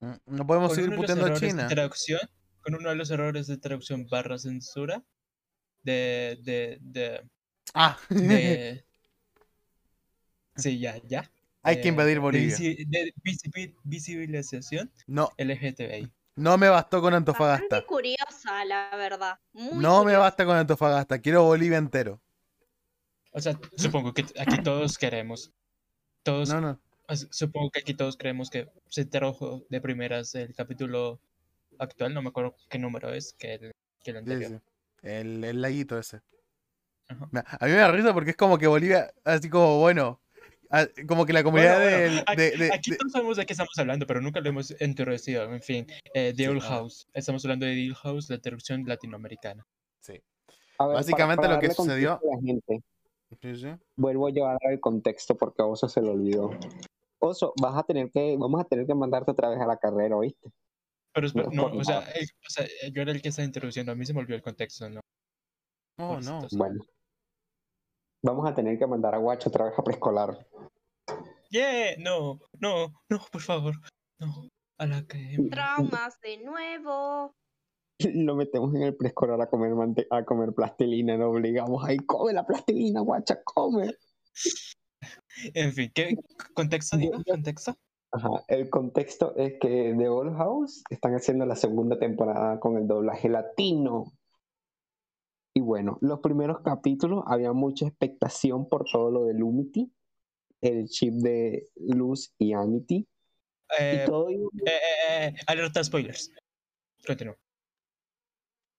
[0.00, 1.62] Mm, No podemos con seguir uno de los puteando a errores China.
[1.62, 2.20] de traducción,
[2.60, 5.00] con uno de los errores de traducción barra censura
[5.84, 7.30] de, de, de,
[7.72, 8.84] Ah, de-
[10.56, 11.30] sí, ya, ya.
[11.62, 12.56] Hay que de- invadir Bolivia.
[13.84, 16.10] visibilización No, LGTBI.
[16.36, 17.86] no me bastó con Bastante Antofagasta.
[17.86, 19.38] curiosa, la verdad.
[19.52, 21.18] Muy No me basta con Antofagasta.
[21.20, 22.20] Quiero Bolivia entero.
[23.32, 25.52] O sea, supongo que aquí todos queremos.
[26.22, 26.80] Todos, No, no.
[27.30, 31.20] supongo que aquí todos creemos que se trajo de primeras el capítulo
[31.78, 33.72] actual, no me acuerdo qué número es, que el,
[34.04, 34.50] que el anterior.
[34.50, 34.58] sí.
[35.08, 36.20] El, el laguito ese.
[37.08, 37.28] Ajá.
[37.58, 40.20] A mí me da risa porque es como que Bolivia, así como, bueno,
[40.72, 43.36] a- como que la comunidad Bueno, bueno, del- aquí, de, de- aquí de- todos sabemos
[43.36, 45.44] de qué estamos hablando, pero nunca lo hemos introducido.
[45.44, 46.68] En fin, eh, The Sí, Old ah.
[46.68, 47.06] House.
[47.14, 49.64] Estamos hablando de The Old House, la traducción latinoamericana.
[50.00, 50.20] sí.
[50.78, 52.82] A ver, Básicamente lo que sucedió- contexto a la gente,
[53.40, 53.82] Sí, sí.
[53.94, 56.50] vuelvo yo a dar el contexto porque a Oso se le olvidó.
[57.20, 60.16] Oso, vas a tener que, vamos a tener que mandarte otra vez a la carrera,
[60.16, 60.50] ¿oíste?
[61.14, 62.12] Pero No, no, por o sea, nada.
[62.14, 64.42] eh, o sea, yo era el que estaba introduciendo, a mí se me olvidó el
[64.42, 65.00] contexto, ¿no?
[65.98, 66.48] Oh, no.
[66.52, 66.82] Bueno.
[68.24, 70.46] Vamos a tener que mandar a Guacho otra vez a preescolar.
[71.50, 73.74] Yeah, no, no, no, por favor,
[74.20, 74.48] no,
[74.78, 75.50] a la academia.
[75.50, 77.34] Traumas de nuevo.
[78.14, 82.32] Lo metemos en el preescolar a comer mante- a comer plastilina, lo obligamos ahí, come
[82.32, 83.92] la plastilina, guacha, come.
[85.54, 86.14] En fin, ¿qué
[86.54, 87.20] contexto, digo?
[87.28, 87.74] ¿Contexto?
[88.12, 92.86] Ajá, el contexto es que The Old House están haciendo la segunda temporada con el
[92.86, 94.04] doblaje latino.
[95.54, 99.92] Y bueno, los primeros capítulos había mucha expectación por todo lo de Lumity,
[100.60, 103.06] el chip de Luz y Amity.
[103.78, 106.30] Eh, y, todo, iba- eh, eh, eh, alerta spoilers.
[107.06, 107.36] Continúo.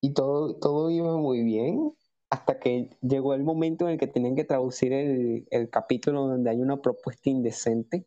[0.01, 1.93] y todo, todo iba muy bien
[2.29, 6.49] hasta que llegó el momento en el que tenían que traducir el, el capítulo donde
[6.49, 8.05] hay una propuesta indecente.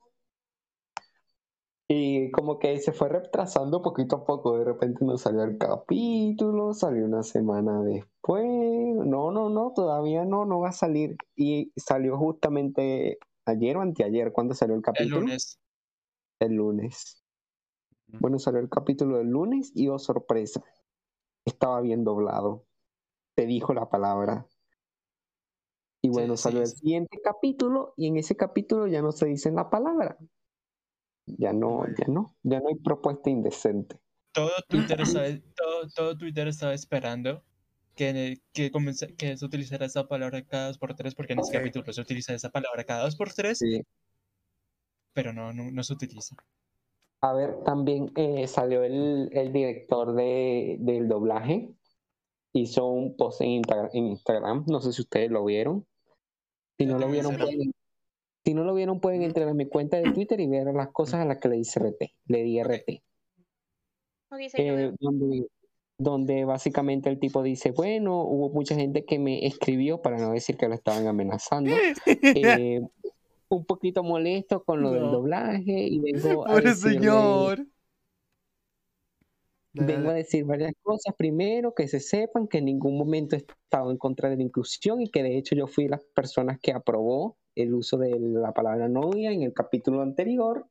[1.89, 4.59] Y como que se fue retrasando poquito a poco.
[4.59, 8.45] De repente no salió el capítulo, salió una semana después.
[8.45, 11.17] No, no, no, todavía no, no va a salir.
[11.37, 14.33] Y salió justamente ayer o anteayer.
[14.33, 15.21] ¿Cuándo salió el El capítulo?
[15.21, 15.61] lunes.
[16.41, 17.25] El lunes.
[18.19, 20.63] Bueno, salió el capítulo del lunes y oh sorpresa,
[21.47, 22.67] estaba bien doblado.
[23.37, 24.47] Te dijo la palabra.
[26.03, 26.77] Y bueno, sí, salió el sí.
[26.77, 30.17] siguiente capítulo y en ese capítulo ya no se dicen la palabra.
[31.27, 33.97] Ya no, ya no, ya no hay propuesta indecente.
[34.33, 37.43] Todo Twitter estaba, todo, todo Twitter estaba esperando
[37.95, 41.51] que, que, comenza- que se utilizara esa palabra cada dos por tres, porque en ese
[41.57, 41.63] Ok.
[41.63, 43.83] capítulo se utiliza esa palabra cada dos por tres, Sí.
[45.13, 46.37] pero no, no, no se utiliza.
[47.23, 51.71] A ver, también eh, salió el, el director de, del doblaje.
[52.53, 54.65] Hizo un post en, Insta- en Instagram.
[54.69, 55.87] No sé si ustedes lo vieron.
[56.79, 57.73] Si no lo vieron, pueden,
[58.47, 61.21] si no lo vieron, pueden entrar a mi cuenta de Twitter y ver las cosas
[61.21, 62.13] a las que le dice RT.
[62.29, 63.03] Le di RT.
[64.57, 65.49] Eh, donde,
[65.99, 70.57] donde básicamente el tipo dice, bueno, hubo mucha gente que me escribió, para no decir
[70.57, 71.75] que lo estaban amenazando,
[72.07, 72.83] eh,
[73.49, 77.67] un poquito molesto con lo del doblaje y vengo a Pobre señor.
[79.73, 81.17] Vengo a decir varias cosas.
[81.17, 85.01] Primero, que se sepan que en ningún momento he estado en contra de la inclusión
[85.01, 88.89] y que de hecho yo fui las personas que aprobó el uso de la palabra
[88.89, 90.67] novia en el capítulo anterior.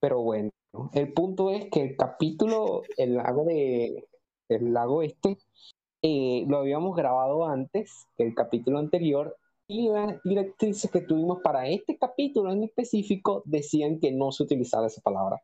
[0.00, 0.50] Pero bueno,
[0.92, 4.08] el punto es que el capítulo, el lago de
[4.48, 5.38] el lago este,
[6.02, 11.66] eh, lo habíamos grabado antes que el capítulo anterior y las directrices que tuvimos para
[11.68, 15.42] este capítulo en específico decían que no se utilizaba esa palabra.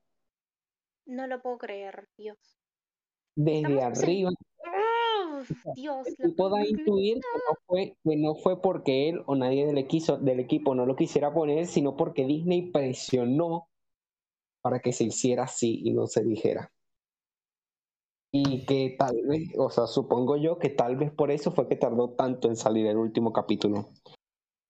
[1.07, 2.38] No lo puedo creer, Dios.
[3.34, 4.34] Desde Estamos en-
[5.74, 10.41] Dios, intuir que no, fue, que no fue porque él o nadie del equipo, del
[10.41, 13.68] equipo no lo quisiera poner, sino porque Disney presionó
[14.62, 16.70] para que se hiciera así y no se dijera.
[18.32, 21.76] Y que tal vez, o sea, supongo yo que tal vez por eso fue que
[21.76, 23.88] tardó tanto en salir el último capítulo.
[23.88, 24.12] Ah,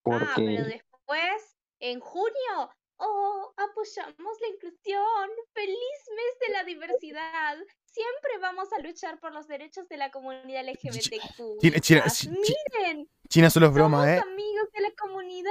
[0.03, 5.31] pero Porque después, en junio, oh, apoyamos la inclusión.
[5.53, 5.77] ¡Feliz
[6.17, 7.57] mes de la diversidad!
[7.85, 11.59] Siempre vamos a luchar por los derechos de la comunidad LGBTQ.
[11.61, 14.19] China- China- chi- Miren, China solo es broma, ¿eh?
[14.21, 15.51] amigos de la comunidad.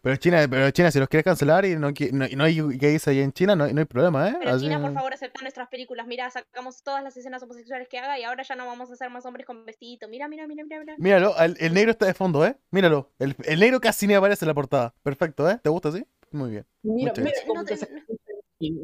[0.00, 3.20] Pero China, pero China, si los quieres cancelar y no, no, no hay gays ahí
[3.20, 4.34] en China, no, hay- no hay problema, ¿eh?
[4.38, 6.06] Pero Así- China, por favor, acepta nuestras películas.
[6.06, 9.10] Mira, sacamos todas las escenas homosexuales que haga y ahora ya no vamos a ser
[9.10, 10.08] más hombres con vestidito.
[10.08, 10.80] Mira, mira, mira, mira.
[10.80, 10.94] mira.
[10.98, 12.56] Míralo, el, el negro está de fondo, ¿eh?
[12.70, 13.12] Míralo.
[13.18, 14.94] El, el negro casi ni aparece en la portada.
[15.02, 15.60] Perfecto, ¿eh?
[15.62, 16.04] ¿Te gusta así?
[16.32, 16.66] Muy bien.
[16.82, 17.76] mira, mira No te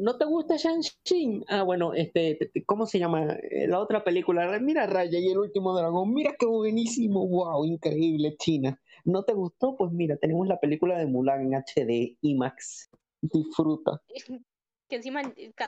[0.01, 1.43] ¿No te gusta Shang-Chi?
[1.47, 3.33] Ah, bueno, este, te- te- ¿cómo se llama?
[3.49, 8.35] Eh, La otra película, mira Raya y el último dragón, mira qué buenísimo, wow, increíble,
[8.37, 8.77] China.
[9.05, 9.77] ¿No te gustó?
[9.77, 12.89] Pues mira, tenemos la película de Mulan en HD, IMAX.
[13.21, 14.01] Disfruta.
[14.89, 15.21] Que encima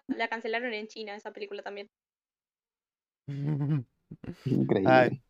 [0.08, 1.88] la cancelaron en China, esa película también.
[4.46, 4.92] Increíble.
[4.92, 5.22] Ay.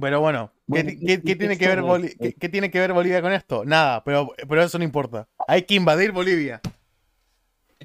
[0.00, 0.90] Pero bueno, ¿qué, Bueno,
[1.22, 3.64] tiene que ver es, Boli- qué, qué tiene que ver Bolivia con esto?
[3.64, 5.28] Nada, pero, pero eso no importa.
[5.46, 6.60] Hay que invadir Bolivia.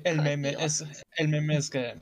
[0.03, 0.83] El meme es,
[1.17, 1.97] el meme es que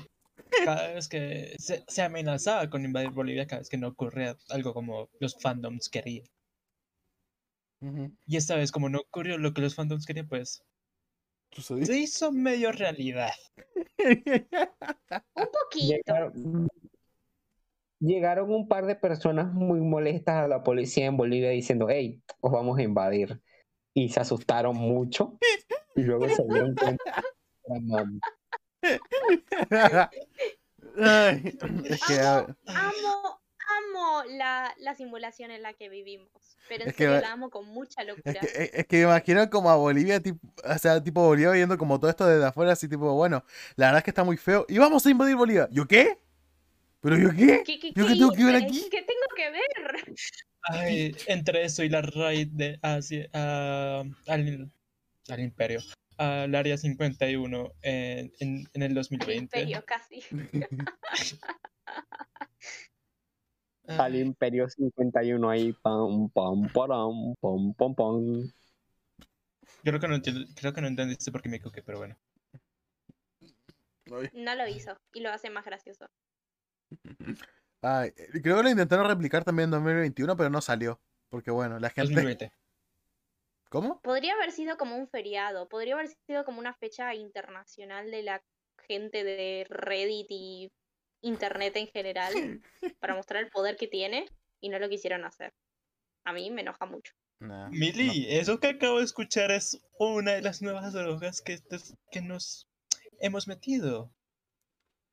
[0.66, 4.74] cada vez que se, se amenazaba con invadir Bolivia, cada vez que no ocurría algo
[4.74, 6.26] como los fandoms querían.
[8.28, 10.64] Y esta vez, como no ocurrió lo que los fandoms querían, pues
[11.52, 11.86] Sucedió.
[11.86, 13.32] se hizo medio realidad.
[13.98, 16.32] Un poquito.
[18.02, 22.52] Llegaron, un par de personas muy molestas a la policía en Bolivia diciendo, hey, os
[22.52, 23.40] vamos a invadir.
[23.94, 25.38] Y se asustaron mucho.
[25.96, 27.24] Y luego se dieron cuenta.
[31.00, 33.42] Ay, es que, a ver, Amo,
[33.80, 36.58] amo la, la simulación en la que vivimos.
[36.68, 38.40] Pero en Es que la amo con mucha es locura.
[38.40, 41.78] que, es- es que me imagino como a Bolivia, tipo, o sea, tipo Bolivia viendo
[41.78, 43.44] como todo esto desde afuera, así tipo, bueno,
[43.76, 44.66] la verdad es que está muy feo.
[44.68, 45.68] Y vamos a invadir Bolivia.
[45.72, 46.20] ¿Yo qué?
[47.02, 47.64] ¿Pero yo qué?
[47.66, 48.88] ¿Qué, qué, ¿Yo qué qué tengo que ver aquí?
[48.92, 50.16] ¿Qué tengo que ver?
[50.64, 54.72] Ay, entre eso y la raid de hacia, a- al,
[55.30, 55.80] al imperio,
[56.18, 59.60] al área 51 en, en, en el Al 2020.
[59.60, 60.22] imperio, casi.
[63.88, 68.52] al Imperio 51 ahí, pam, pam, param, pam, pam, pam.
[69.84, 72.16] creo que no entiendo, creo que no entendiste por qué me equivoqué, pero bueno.
[74.34, 76.06] No lo hizo y lo hace más gracioso.
[77.82, 81.00] Ay, creo que lo intentaron replicar también en 2021, pero no salió.
[81.30, 82.14] Porque bueno, la gente...
[82.14, 82.52] 2020.
[83.70, 84.02] ¿Cómo?
[84.02, 88.44] Podría haber sido como un feriado, podría haber sido como una fecha internacional de la
[88.86, 90.72] gente de Reddit y
[91.22, 92.34] Internet en general
[93.00, 94.28] para mostrar el poder que tiene
[94.60, 95.54] y no lo quisieron hacer.
[96.26, 97.14] A mí me enoja mucho.
[97.40, 101.60] Nah, Mili, eso que acabo de escuchar es una de las nuevas drogas que,
[102.12, 102.68] que nos
[103.22, 104.14] hemos metido.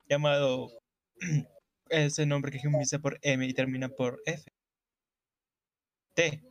[0.09, 0.69] Llamado.
[1.89, 4.51] Ese nombre que comienza por M y termina por F.
[6.13, 6.43] T.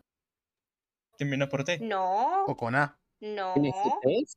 [1.16, 1.78] Termina por T.
[1.80, 2.98] No, O con A.
[3.20, 3.54] no.
[3.56, 4.36] ¿NFTs?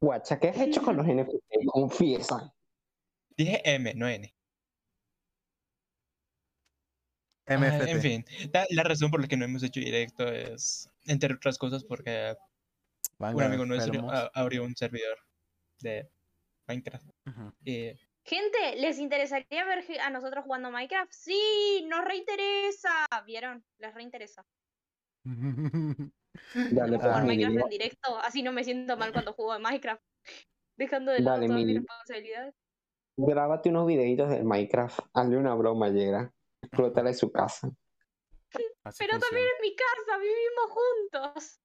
[0.00, 1.40] Guacha, ¿qué has hecho con los NFTs?
[1.66, 2.52] Confiesa.
[3.36, 4.34] Dije M, no N.
[7.46, 7.88] Ah, MFT.
[7.88, 11.58] en fin, la, la razón por la que no hemos hecho directo es, entre otras
[11.58, 12.34] cosas, porque
[13.18, 15.18] un amigo nuestro abrió un servidor
[15.80, 16.08] de
[16.66, 17.06] Minecraft.
[17.64, 17.92] Y
[18.26, 21.12] Gente, ¿les interesaría ver a nosotros jugando Minecraft?
[21.12, 23.06] Sí, nos reinteresa.
[23.26, 23.62] ¿Vieron?
[23.78, 24.46] Les reinteresa.
[26.54, 29.58] Dale, pues, jugar mi Minecraft en directo, así no me siento mal cuando juego a
[29.58, 30.02] Minecraft.
[30.76, 32.54] Dejando de lado Dale, todas mis responsabilidades.
[33.16, 34.98] Grábate unos videitos del Minecraft.
[35.12, 36.32] Hazle una broma, llega.
[36.62, 37.70] Explótale su casa.
[38.82, 39.20] Así Pero funciona.
[39.20, 41.60] también en mi casa, vivimos juntos.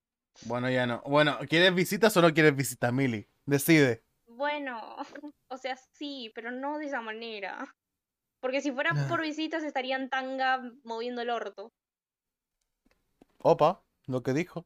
[0.46, 1.02] Bueno, ya no.
[1.06, 3.28] Bueno, ¿quieres visitas o no quieres visitas, Mili?
[3.46, 4.04] Decide.
[4.40, 4.96] Bueno,
[5.50, 7.76] o sea, sí, pero no de esa manera.
[8.40, 11.74] Porque si fuera por visitas estarían tanga moviendo el orto.
[13.44, 14.66] Opa, lo que dijo.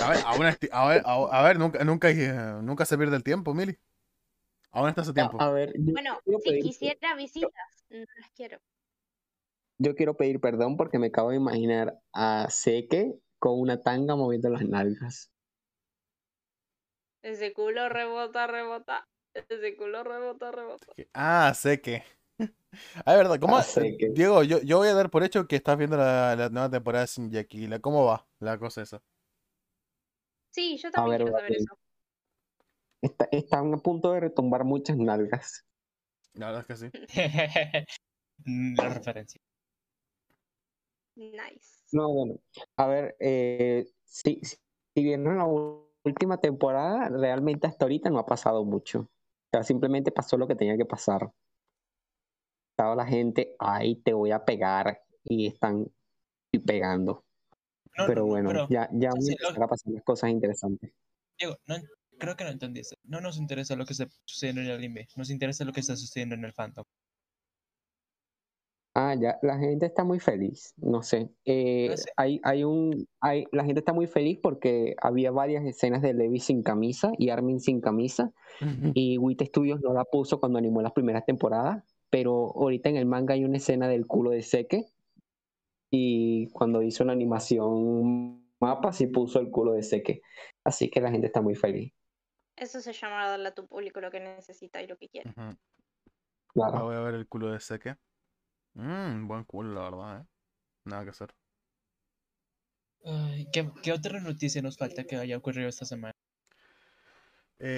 [0.00, 3.22] A ver, aún a ver, a, a ver, nunca, nunca, eh, nunca se pierde el
[3.22, 3.78] tiempo, Mili.
[4.72, 5.38] Aún está su tiempo.
[5.40, 7.52] A, a ver, Bueno, si pedir- quisiera visitas,
[7.90, 8.58] no las quiero.
[9.78, 14.48] yo quiero pedir perdón porque me acabo de imaginar a Seque con una tanga moviendo
[14.50, 15.30] las nalgas.
[17.30, 19.08] Ese culo rebota, rebota.
[19.34, 20.86] Ese culo rebota, rebota.
[21.14, 22.02] Ah, sé que.
[23.06, 23.56] Ah, es verdad, ¿cómo?
[23.56, 26.48] Ah, que- Diego, yo, yo voy a dar por hecho que estás viendo la, la
[26.48, 27.68] nueva temporada de Sin Jackie.
[27.68, 29.00] La- ¿Cómo va la cosa esa?
[30.50, 31.78] Sí, yo también ver, quiero saber eso.
[33.00, 35.64] Está, están a punto de retumbar muchas nalgas.
[36.34, 37.86] La verdad es que sí.
[38.76, 39.40] La referencia.
[41.16, 41.82] Nice.
[41.92, 42.40] No, bueno.
[42.76, 44.58] A ver, eh, si, si
[45.02, 45.44] vieron la
[46.04, 49.00] última temporada, realmente hasta ahorita no ha pasado mucho.
[49.00, 49.08] O
[49.52, 51.30] sea, simplemente pasó lo que tenía que pasar.
[52.72, 55.86] Estaba la gente, ay, te voy a pegar, y están
[56.52, 57.24] y pegando.
[57.96, 60.30] No, Pero no, no, bueno, pero, ya, ya van sí, lo- a pasar las cosas
[60.30, 60.92] interesantes.
[61.38, 61.76] Diego, no,
[62.18, 62.96] creo que no entendiste.
[63.04, 65.96] No nos interesa lo que está sucediendo en el anime, nos interesa lo que está
[65.96, 66.84] sucediendo en el fandom.
[68.96, 71.28] Ah, ya, la gente está muy feliz, no sé.
[71.44, 72.10] Eh, No sé.
[72.16, 76.38] hay, hay un, hay, la gente está muy feliz porque había varias escenas de Levi
[76.38, 78.30] sin camisa y Armin sin camisa.
[78.94, 83.06] Y Wit Studios no la puso cuando animó las primeras temporadas, pero ahorita en el
[83.06, 84.86] manga hay una escena del culo de Seke.
[85.90, 90.22] Y cuando hizo la animación mapa, sí puso el culo de Seke.
[90.62, 91.92] Así que la gente está muy feliz.
[92.56, 95.32] Eso se llama darle a tu público lo que necesita y lo que quiere.
[95.36, 95.56] Ahora
[96.54, 96.84] Claro.
[96.84, 97.96] voy a ver el culo de Seque.
[98.76, 100.26] Mmm, buen culo, la verdad, ¿eh?
[100.84, 101.34] Nada que hacer.
[103.04, 106.12] Ay, ¿qué, qué otra noticia nos falta que haya ocurrido esta semana?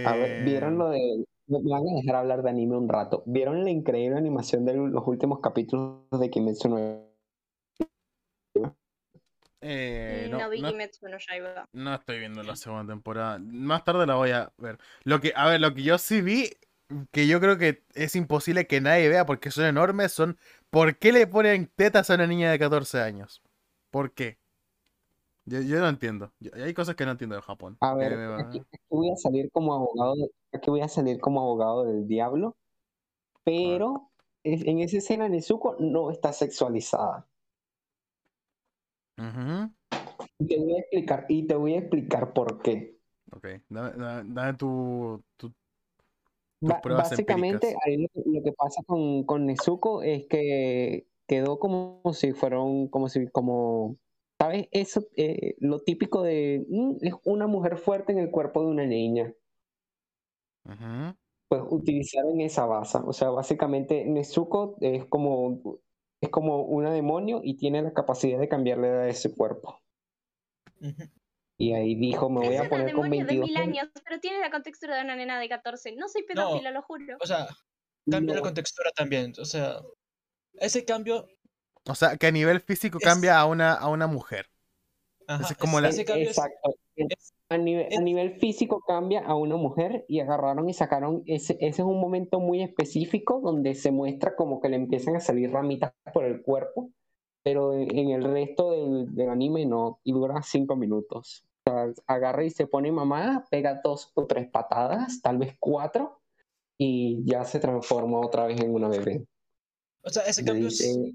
[0.05, 1.25] A ver, ¿vieron Eh, lo de.?
[1.49, 3.23] Me me van a dejar hablar de anime un rato.
[3.27, 7.07] ¿Vieron la increíble animación de los últimos capítulos de Kimetsu no
[9.61, 11.67] eh, no, no, vi no- Kimetsu no Yaiba.
[11.73, 13.39] no estoy viendo la segunda temporada.
[13.39, 14.79] Más tarde la voy a ver.
[15.05, 16.51] Lo que, a ver, lo que yo sí vi,
[17.11, 20.39] que yo creo que es imposible que nadie vea porque son enormes, son
[20.71, 23.43] ¿por qué le ponen tetas a una niña de 14 años?
[23.91, 24.39] ¿Por qué?
[25.45, 26.33] Yo, yo no entiendo.
[26.41, 27.77] Yo- hay cosas que no entiendo de Japón.
[27.81, 30.15] A ver, aquí, aquí voy a salir como abogado,
[30.53, 32.57] aquí voy a salir como abogado del diablo,
[33.45, 34.11] pero
[34.43, 37.27] en esa escena Nezuko no está sexualizada.
[40.39, 42.97] Y te voy a explicar, y te voy a explicar por qué.
[43.33, 45.53] Ok, dame, dame- dame tu, tu-
[46.61, 51.59] Ba- pruebas básicamente, ahí lo, que- lo que pasa con, con Nezuko es que quedó
[51.59, 53.97] como si fuera un, como si, como,
[54.39, 54.69] ¿sabes?
[54.71, 58.87] Eso, eh, lo típico de, mm, es una mujer fuerte en el cuerpo de una
[58.87, 59.35] niña.
[60.65, 61.15] Ujú.
[61.49, 62.99] pues utilizaron esa base.
[63.07, 65.79] O sea, básicamente Nezuko es como,
[66.21, 69.79] es como una demonio y tiene la capacidad de cambiarle a ese cuerpo.
[70.81, 71.05] Ujú.
[71.59, 74.41] Y ahí dijo, me voy a poner con demonio de 22 mil años, pero tiene
[74.41, 75.93] la contextura de una nena de 14.
[75.97, 77.17] No soy pedófila, lo juro.
[77.21, 77.47] O sea,
[78.11, 78.45] cambia la No.
[78.47, 79.33] contextura también.
[79.41, 79.81] O sea,
[80.55, 81.27] ese cambio.
[81.89, 84.47] O sea, que a nivel físico Es- cambia a una, a una mujer.
[85.29, 86.75] Ajá, Ese es como es- la- ese Exacto.
[86.97, 91.53] es- A nivel, a nivel físico cambia a una mujer y agarraron y sacaron, ese,
[91.61, 95.53] ese es un momento muy específico donde se muestra como que le empiezan a salir
[95.53, 96.91] ramitas por el cuerpo,
[97.47, 101.45] pero en, el resto del, del anime no, y dura cinco minutos.
[101.65, 106.21] O sea, agarra y se pone mamá, pega dos o tres patadas, tal vez cuatro,
[106.77, 109.25] y ya se transforma otra vez en una bebé.
[110.03, 111.15] o sea, ese cambio es- dice,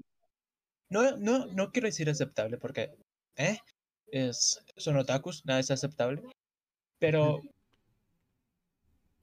[0.88, 2.94] No, no, no quiero decir aceptable porque,
[3.36, 3.58] ¿eh?
[4.06, 6.22] Es, son otakus, nada es aceptable.
[6.98, 7.42] Pero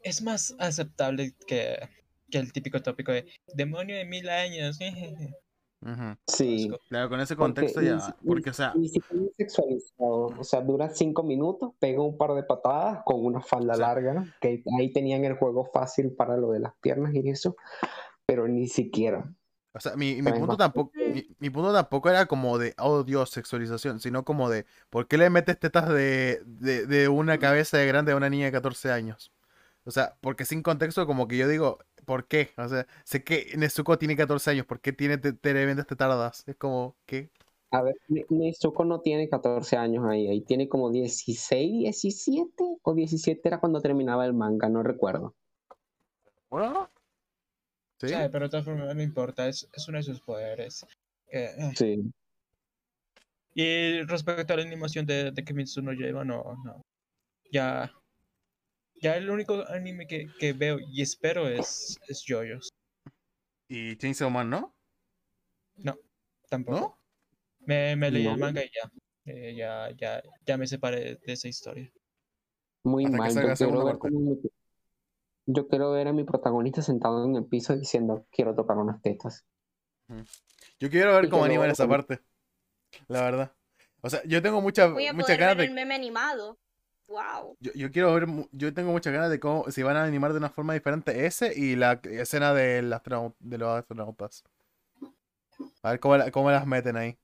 [0.03, 1.89] es más aceptable que,
[2.29, 3.25] que el típico tópico de
[3.55, 4.77] demonio de mil años.
[5.81, 6.01] jejeje".
[6.01, 6.17] Ujú.
[6.27, 6.71] sí.
[6.89, 7.99] Claro, con ese Porque contexto ni ya.
[7.99, 10.25] si- Porque, o sea, Ni siquiera es sexualizado.
[10.37, 13.87] O sea, dura cinco minutos, pega un par de patadas con una falda O sea-
[13.87, 14.25] larga, ¿no?
[14.41, 17.55] Que ahí tenían el juego fácil para lo de las piernas y eso,
[18.25, 19.31] pero ni siquiera.
[19.71, 23.29] o sea, mi, mi punto tampoco, mi, mi punto tampoco era como de, oh Dios,
[23.29, 27.85] sexualización, sino como de, ¿por qué le metes tetas de, de, de una cabeza de
[27.85, 29.31] grande a una niña de 14 años?
[29.89, 32.51] O sea, porque sin contexto, como que yo digo, ¿por qué?
[32.57, 36.43] O sea, sé que Nezuko tiene 14 años, ¿por qué tiene te- tremendas tetardas?
[36.47, 37.31] Es como, ¿qué?
[37.71, 42.93] A ver, Ne- Nezuko no tiene 14 años ahí, ahí tiene como 16, 17 o
[42.93, 45.33] 17 era cuando terminaba el manga, no recuerdo.
[46.51, 46.91] Bueno,
[47.99, 48.09] ¿sí?
[48.09, 50.85] Sí, pero de todas formas no importa, es, es uno de sus poderes.
[51.31, 51.71] Eh.
[51.75, 52.13] Sí.
[53.55, 56.85] Y respecto a la animación de, de Kimetsu no Yaiba, no, no.
[57.51, 57.91] Ya,
[59.01, 62.69] ya el único anime que, que veo y espero es, es JoJo's.
[63.67, 64.75] Y Chainsaw Man, ¿no?
[66.49, 66.79] Tampoco.
[66.79, 66.99] ¿No?
[67.59, 68.33] Me, me leí No.
[68.33, 68.91] el manga y ya.
[69.25, 71.91] Eh, ya, ya, ya me separé de esa historia.
[72.83, 73.33] Muy Hasta mal.
[73.35, 73.97] Yo quiero, ver
[75.45, 79.45] yo quiero a mi protagonista sentado en el piso diciendo, quiero tocar unas tetas.
[80.79, 82.21] Yo quiero ver Y cómo animan esa como- parte.
[83.07, 83.53] La verdad.
[84.01, 85.69] O sea, yo tengo muchas Voy a muchas poder ganas ver de.
[85.69, 86.57] el meme animado.
[87.09, 87.57] Wow.
[87.59, 88.27] Yo, yo quiero ver.
[88.51, 89.69] Yo tengo muchas ganas de cómo.
[89.71, 93.57] Si van a animar de una forma diferente ese y la escena del astronau- de
[93.57, 94.43] los astronautas.
[95.81, 97.17] A ver cómo, la- cómo las meten ahí.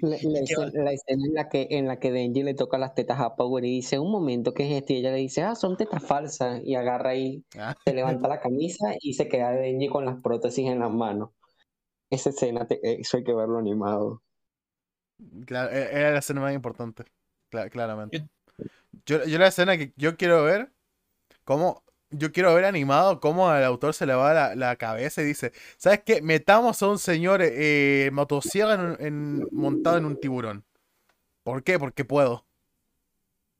[0.00, 0.26] La, la ¿Qué
[0.56, 3.20] va- escena, la escena en la que en la que Denji le toca las tetas
[3.20, 4.94] a Power y dice, un momento, ¿qué es esto?
[4.94, 6.62] Y ella le dice, ah, son tetas falsas.
[6.64, 10.66] Y agarra ahí, Ah, se levanta la camisa y se queda Denji con las prótesis
[10.68, 11.30] en las manos.
[12.08, 14.22] Esa escena, te- eso hay que verlo animado.
[15.46, 17.04] claro, e- era la escena más importante.
[17.52, 18.26] Cla- claramente.
[19.06, 20.72] Yo, yo la escena que yo quiero ver.
[21.44, 21.82] Cómo.
[22.14, 25.52] Yo quiero ver animado cómo al autor se le va la, la cabeza y dice,
[25.78, 26.20] ¿sabes qué?
[26.20, 30.62] Metamos a un señor eh, motosierra en un- en- montado en un tiburón.
[31.42, 31.78] ¿Por qué?
[31.78, 32.44] Porque puedo.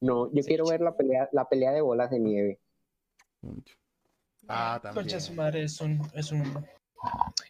[0.02, 2.60] No, yo Sí, quiero ver la pelea, la pelea de bolas de nieve.
[4.48, 5.06] Ah, también.
[5.16, 6.66] es un, es un,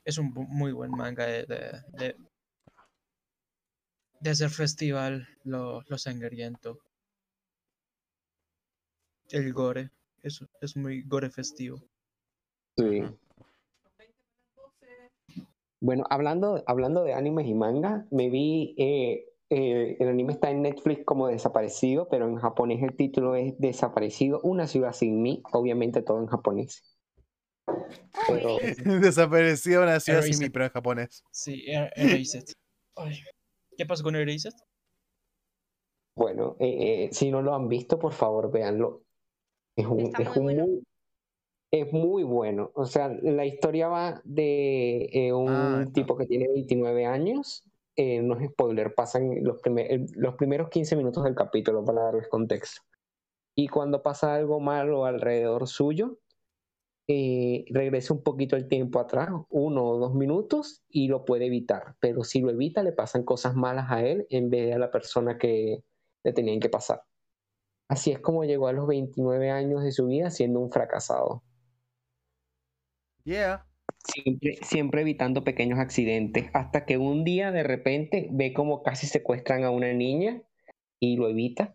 [0.05, 2.17] es un muy buen manga de, de, de,
[4.23, 6.79] de hacer festival lo, lo sangriento.
[9.31, 9.91] El gore,
[10.23, 11.83] es, es muy gore festivo.
[12.77, 13.03] Sí.
[15.81, 20.63] Bueno, hablando, hablando de animes y manga, me vi, eh, eh, el anime está en
[20.63, 26.03] Netflix como desaparecido, pero en japonés el título es Desaparecido, una ciudad sin mí, obviamente
[26.03, 26.97] todo en japonés.
[28.29, 28.59] Pero
[29.01, 31.25] Desapareció una ciudad sin mí, pero en japonés.
[31.33, 32.53] Sí, Er- Erased.
[33.77, 34.53] ¿Qué pasó con Erased?
[36.15, 39.03] bueno, eh, eh, si no lo han visto, por favor, véanlo.
[39.77, 40.67] Es un, Está es muy un bueno.
[40.67, 40.83] muy-
[41.73, 42.71] es muy bueno.
[42.75, 47.65] O sea, la historia va de eh, un Ah, tipo que tiene 29 años.
[47.97, 52.29] Eh, no es spoiler, pasan los, primer- los primeros 15 minutos del capítulo para darles
[52.29, 52.83] contexto.
[53.55, 56.19] Y cuando pasa algo malo alrededor suyo,
[57.09, 61.97] eh, regresa un poquito el tiempo atrás, uno o dos minutos, y lo puede evitar.
[62.01, 64.91] Pero si lo evita, le pasan cosas malas a él en vez de a la
[64.91, 65.83] persona que
[66.23, 67.03] le tenían que pasar.
[67.89, 71.43] Así es como llegó a los 29 años de su vida siendo un fracasado.
[73.25, 73.67] Yeah.
[74.05, 79.65] Siempre, siempre evitando pequeños accidentes, hasta que un día de repente ve como casi secuestran
[79.65, 80.43] a una niña
[80.99, 81.75] y lo evita.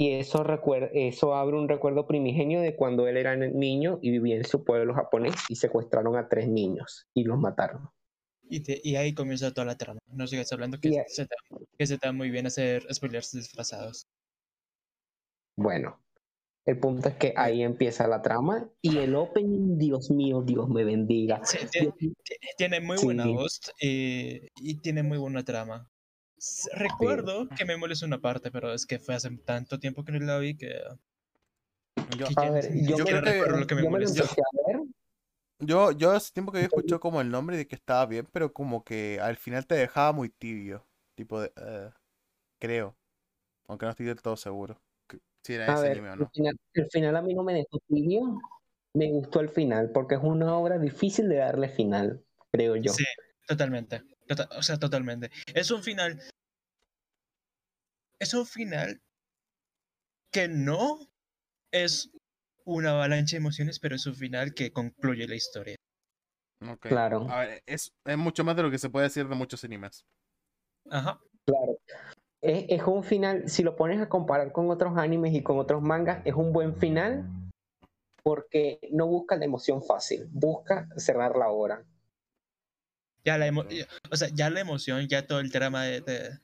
[0.00, 0.44] Y eso,
[0.92, 4.94] eso abre un recuerdo primigenio de cuando él era niño y vivía en su pueblo
[4.94, 7.90] japonés y secuestraron a tres niños y los mataron.
[8.48, 9.98] Y, te- y ahí comienza toda la trama.
[10.06, 11.34] No sigas hablando que, se te,
[11.76, 14.06] que se te da muy bien hacer spoilers disfrazados.
[15.56, 16.00] Bueno,
[16.66, 20.84] el punto es que ahí empieza la trama y el opening, Dios mío, Dios me
[20.84, 21.40] bendiga.
[21.44, 21.58] Sí,
[22.56, 23.32] tiene muy buena Sí.
[23.34, 25.90] voz y, y tiene muy buena trama.
[26.74, 30.18] Recuerdo que me molestó una parte, pero es que fue hace tanto tiempo que no
[30.20, 30.80] la vi que...
[32.16, 33.90] Yo, que A ya- ver, ya yo, yo creo que- recuerdo lo que me yo
[33.90, 34.06] me lo
[35.60, 38.52] yo, yo hace tiempo que había escuchado como el nombre de que estaba bien, pero
[38.52, 40.86] como que al final te dejaba muy tibio.
[41.16, 41.52] Tipo de.
[41.56, 41.90] eh,
[42.60, 42.96] creo.
[43.66, 44.80] Aunque no estoy del todo seguro.
[45.42, 46.30] Si era A ese ver, anime o el no.
[46.32, 48.38] final, el final a mí no me dejó tibio.
[48.94, 52.92] Me gustó el final porque es una obra difícil de darle final, creo yo.
[52.92, 53.04] Sí,
[53.46, 54.02] totalmente.
[54.28, 55.30] Tota- o sea, totalmente.
[55.54, 56.20] Es un final...
[58.20, 59.00] Es un final
[60.32, 61.08] que no
[61.72, 62.10] es
[62.64, 65.76] una avalancha de emociones, pero es un final que concluye la historia.
[66.80, 67.26] Claro.
[67.30, 70.04] A ver, es, es mucho más de lo que se puede decir de muchos animes.
[70.90, 71.20] Ajá.
[71.46, 71.78] Claro.
[72.42, 75.80] Es, es un final, si lo pones a comparar con otros animes y con otros
[75.80, 77.24] mangas, es un buen final
[78.22, 81.84] porque no busca la emoción fácil, busca cerrar la obra.
[83.24, 83.66] Ya la emo-
[84.10, 86.38] o sea, ya la emoción, ya todo el drama de, de-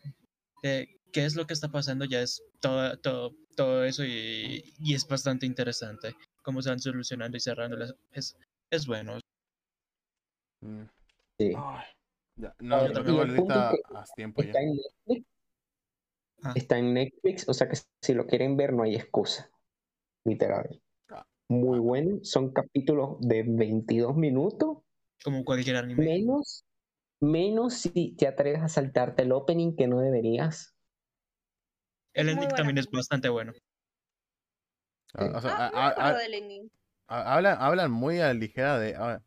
[0.62, 4.94] de qué es lo que está pasando, ya es todo, todo, todo eso y, y
[4.94, 6.14] es bastante interesante.
[6.42, 8.36] Cómo se van solucionando y cerrando las- es,
[8.70, 9.18] es bueno.
[10.62, 10.82] Mm.
[11.38, 11.52] Sí.
[11.56, 11.84] Ay,
[12.36, 13.24] ya, No, tengo
[14.16, 14.50] tiempo ya.
[14.50, 15.26] Está en Netflix.
[16.42, 16.52] Ah.
[16.54, 19.50] Está en Netflix, o sea que si lo quieren ver no hay excusa.
[20.26, 20.80] Literal.
[21.10, 21.24] Ah.
[21.48, 22.18] Muy bueno.
[22.22, 24.78] Son capítulos de 22 minutos.
[25.24, 26.06] Como cualquier anime.
[26.06, 26.64] Menos,
[27.20, 30.74] menos si te atreves a saltarte el opening que no deberías.
[32.12, 32.56] El Muy ending buena.
[32.56, 33.52] también es bastante bueno.
[35.14, 36.70] Ah, o sea, Ah, a- no a- me a- acuerdo del ending.
[37.08, 38.96] a- hablan, hablan muy a la ligera de.
[38.96, 39.22] a ver,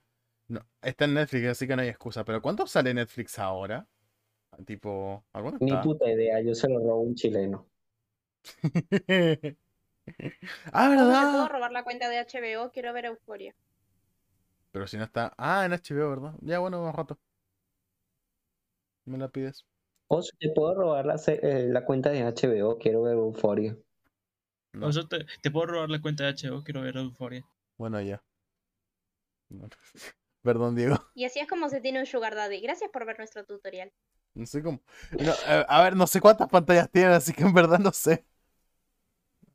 [0.49, 2.25] no, está en Netflix, así que no hay excusa.
[2.25, 3.87] Pero ¿cuánto sale Netflix ahora?
[4.65, 7.69] Tipo, ¿a cuánto Ni puta idea, yo se lo robo a un chileno.
[10.73, 11.49] ah, Ojo, ¿te puedo ¿verdad?
[11.49, 12.71] robar la cuenta de HBO?
[12.71, 13.55] Quiero ver Euforia.
[14.77, 15.33] Pero si no está.
[15.39, 16.35] Ah, en HBO, ¿verdad?
[16.41, 17.19] Ya, bueno, un rato.
[19.05, 19.65] Me la pides.
[20.09, 23.75] O si te puedo robar la, eh, la cuenta de HBO, quiero ver Euphoria.
[24.73, 24.87] No.
[24.87, 27.43] O sea, te, te puedo robar la cuenta de HBO, quiero ver Euphoria.
[27.77, 28.23] Bueno, ya.
[29.49, 29.67] No.
[30.43, 30.97] Perdón, Diego.
[31.13, 32.61] Y así es como se tiene un Sugar Daddy.
[32.61, 33.91] Gracias por ver nuestro tutorial.
[34.35, 34.81] No sé cómo.
[35.19, 38.25] No, a, a ver, no sé cuántas pantallas tienen, así que en verdad no sé.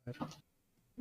[0.05, 0.42] A ver.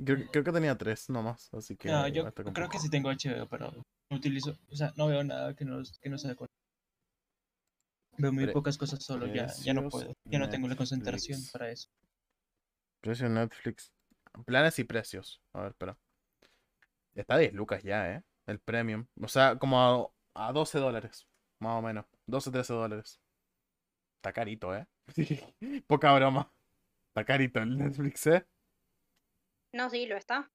[0.04, 1.88] Creo, creo que tenía tres nomás, así que.
[1.88, 3.70] No, yo creo que sí tengo HBO, pero
[4.10, 6.46] no utilizo, o sea, no veo nada que no, que no sea con.
[8.18, 11.40] Veo muy Pre- pocas cosas solo, ya, ya no puedo, ya no tengo la concentración
[11.52, 11.88] para eso.
[13.00, 13.90] Precio Netflix.
[14.46, 15.40] Planes y precios.
[15.52, 15.96] A ver, espera.
[17.14, 18.22] Está a 10 lucas ya, ¿eh?
[18.46, 19.06] El premium.
[19.20, 21.26] O sea, como a, a 12 dólares.
[21.58, 22.06] Más o menos.
[22.26, 23.20] 12, 13 dólares.
[24.16, 24.86] Está carito, ¿eh?
[25.86, 26.50] Poca broma.
[27.08, 28.46] Está carito el Netflix, ¿eh?
[29.72, 30.50] No, sí, lo está.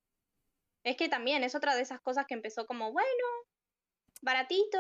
[0.84, 3.26] Es que también es otra de esas cosas que empezó como, bueno,
[4.22, 4.78] baratito,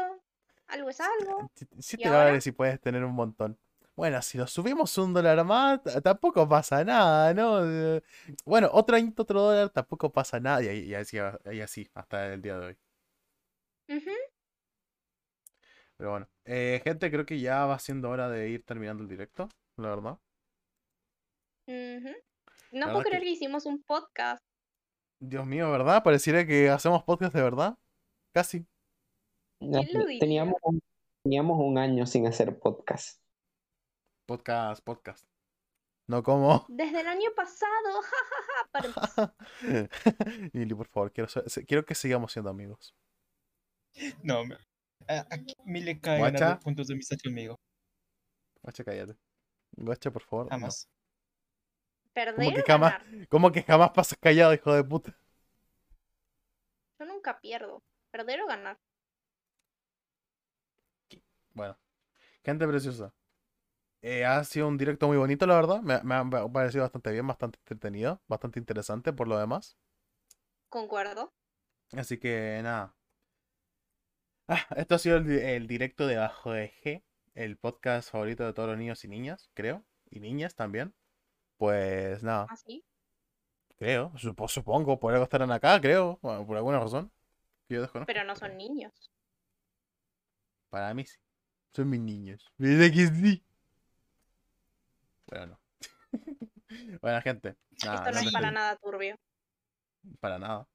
[0.68, 1.52] algo es algo.
[1.80, 2.20] 7 ¿Y ahora?
[2.20, 3.58] dólares y puedes tener un montón.
[3.96, 7.62] Bueno, si lo subimos un dólar más, tampoco pasa nada, ¿no?
[7.66, 8.04] Eh,
[8.46, 10.62] Bueno, otro añito, otro dólar, tampoco pasa nada.
[10.64, 11.18] Y, y así,
[11.52, 12.78] y así, hasta el día de hoy.
[15.98, 19.50] Pero bueno, eh, gente, creo que ya va siendo hora de ir terminando el directo,
[19.78, 20.20] la verdad.
[22.72, 24.44] No puedo creer que hicimos un podcast.
[25.20, 26.04] Dios mío, ¿verdad?
[26.04, 27.78] Pareciera que hacemos podcast de verdad.
[28.34, 28.66] Casi.
[29.60, 30.20] diría?
[30.20, 30.80] Teníamos un,
[31.24, 33.20] teníamos un año sin hacer podcast.
[34.28, 35.26] Podcast, podcast.
[36.08, 36.66] No como.
[36.70, 38.02] Desde el año pasado,
[38.74, 39.34] jajaja.
[40.54, 41.30] Lili, por favor, quiero,
[41.68, 42.94] quiero que sigamos siendo amigos.
[44.24, 44.58] No, me-
[45.08, 46.40] a, aquí me le cae Guacha.
[46.40, 47.56] ganar puntos de amistad conmigo,
[48.62, 49.16] Guacha, cállate.
[49.76, 50.46] Guacha, por favor.
[50.46, 50.52] no.
[50.52, 50.88] jamás.
[52.18, 53.28] Perder que o jamás- ganar.
[53.28, 55.16] ¿Cómo que jamás pasas callado, hijo de puta?
[56.98, 57.84] Yo nunca pierdo.
[58.10, 58.80] Perder o ganar.
[61.54, 61.78] Bueno,
[62.44, 63.14] gente preciosa.
[64.02, 65.82] Eh, ha sido un directo muy bonito, la verdad.
[65.82, 69.78] Me, me ha parecido bastante bien, bastante entretenido, bastante interesante por lo demás.
[70.70, 71.34] Concuerdo.
[71.94, 72.96] Así que nada.
[74.48, 77.04] Ah, esto ha sido el, el directo de Bajo G,
[77.36, 79.84] el podcast favorito de todos los niños y niñas, creo.
[80.10, 80.96] Y niñas también.
[81.58, 82.84] Pues nada, Así.
[83.78, 87.12] creo, supo- supongo, por algo estarán acá, creo, bueno, por alguna razón.
[87.68, 88.08] que yo desconozco.
[88.08, 89.12] Pero no son niños.
[90.70, 91.18] Para mí sí.
[91.74, 92.46] Son mis niños.
[92.58, 93.44] ¿Verdad que sí?
[95.28, 95.60] Bueno, no.
[97.02, 97.56] Bueno, gente.
[97.84, 99.16] Nada, Esto no nos es para nada turbio.
[100.20, 100.68] Para nada.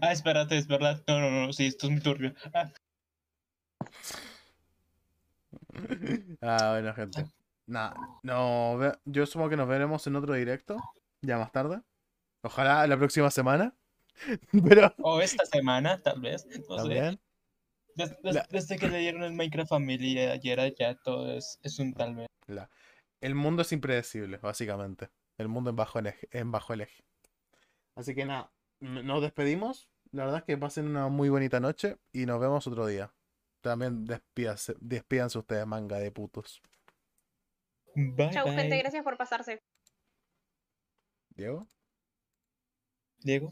[0.00, 1.02] Ah, espérate, es verdad.
[1.06, 2.34] No, no, no, sí, esto es muy turbio.
[2.52, 2.72] Ah,
[6.40, 7.26] Ah, bueno, gente.
[7.66, 10.76] Nada, no, yo supongo que nos veremos en otro directo,
[11.20, 11.82] ya más tarde.
[12.42, 13.74] Ojalá la próxima semana.
[14.68, 16.46] Pero o esta semana, tal vez.
[16.68, 17.18] No sé.
[18.22, 22.14] La- Desde que le dieron el Minecraft Family ayer, ya todo es, es un tal
[22.14, 22.28] vez.
[22.46, 22.70] la-
[23.20, 25.08] el mundo es impredecible, básicamente.
[25.38, 27.02] El mundo en bajo el eje, en bajo el eje.
[27.96, 29.88] Así que nada, nos despedimos.
[30.12, 33.12] La verdad es que pasen una muy bonita noche y nos vemos otro día.
[33.60, 36.62] También despídanse ustedes, manga de putos.
[37.96, 39.62] Bye, Chau, gente, gracias por pasarse.
[41.30, 41.66] Diego,
[43.20, 43.50] Diego,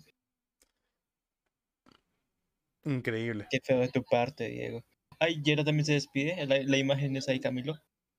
[2.85, 3.47] increíble.
[3.51, 4.85] qué feo de tu parte, Diego.
[5.19, 6.45] Ay, Yera también se despide.
[6.47, 7.75] La, la imagen es ahí, Camilo.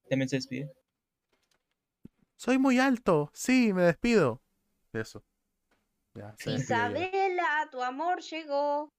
[0.10, 0.72] También se despide.
[2.38, 3.30] Soy muy alto.
[3.34, 4.42] Sí, me despido.
[4.94, 5.24] Eso.
[6.16, 6.54] Ya, se.
[6.54, 8.90] Isabela, tu amor llegó.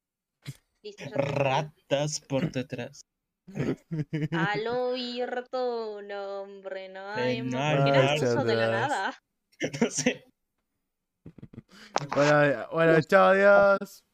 [0.82, 1.04] Listo.
[1.14, 3.00] Ratas por detrás.
[4.32, 7.52] Al oír tu nombre, no hay más.
[7.52, 9.14] no ¿Por qué era hay ruso de la nada?
[9.80, 10.24] No sé.
[12.14, 14.04] Bueno, bueno, chao, adiós.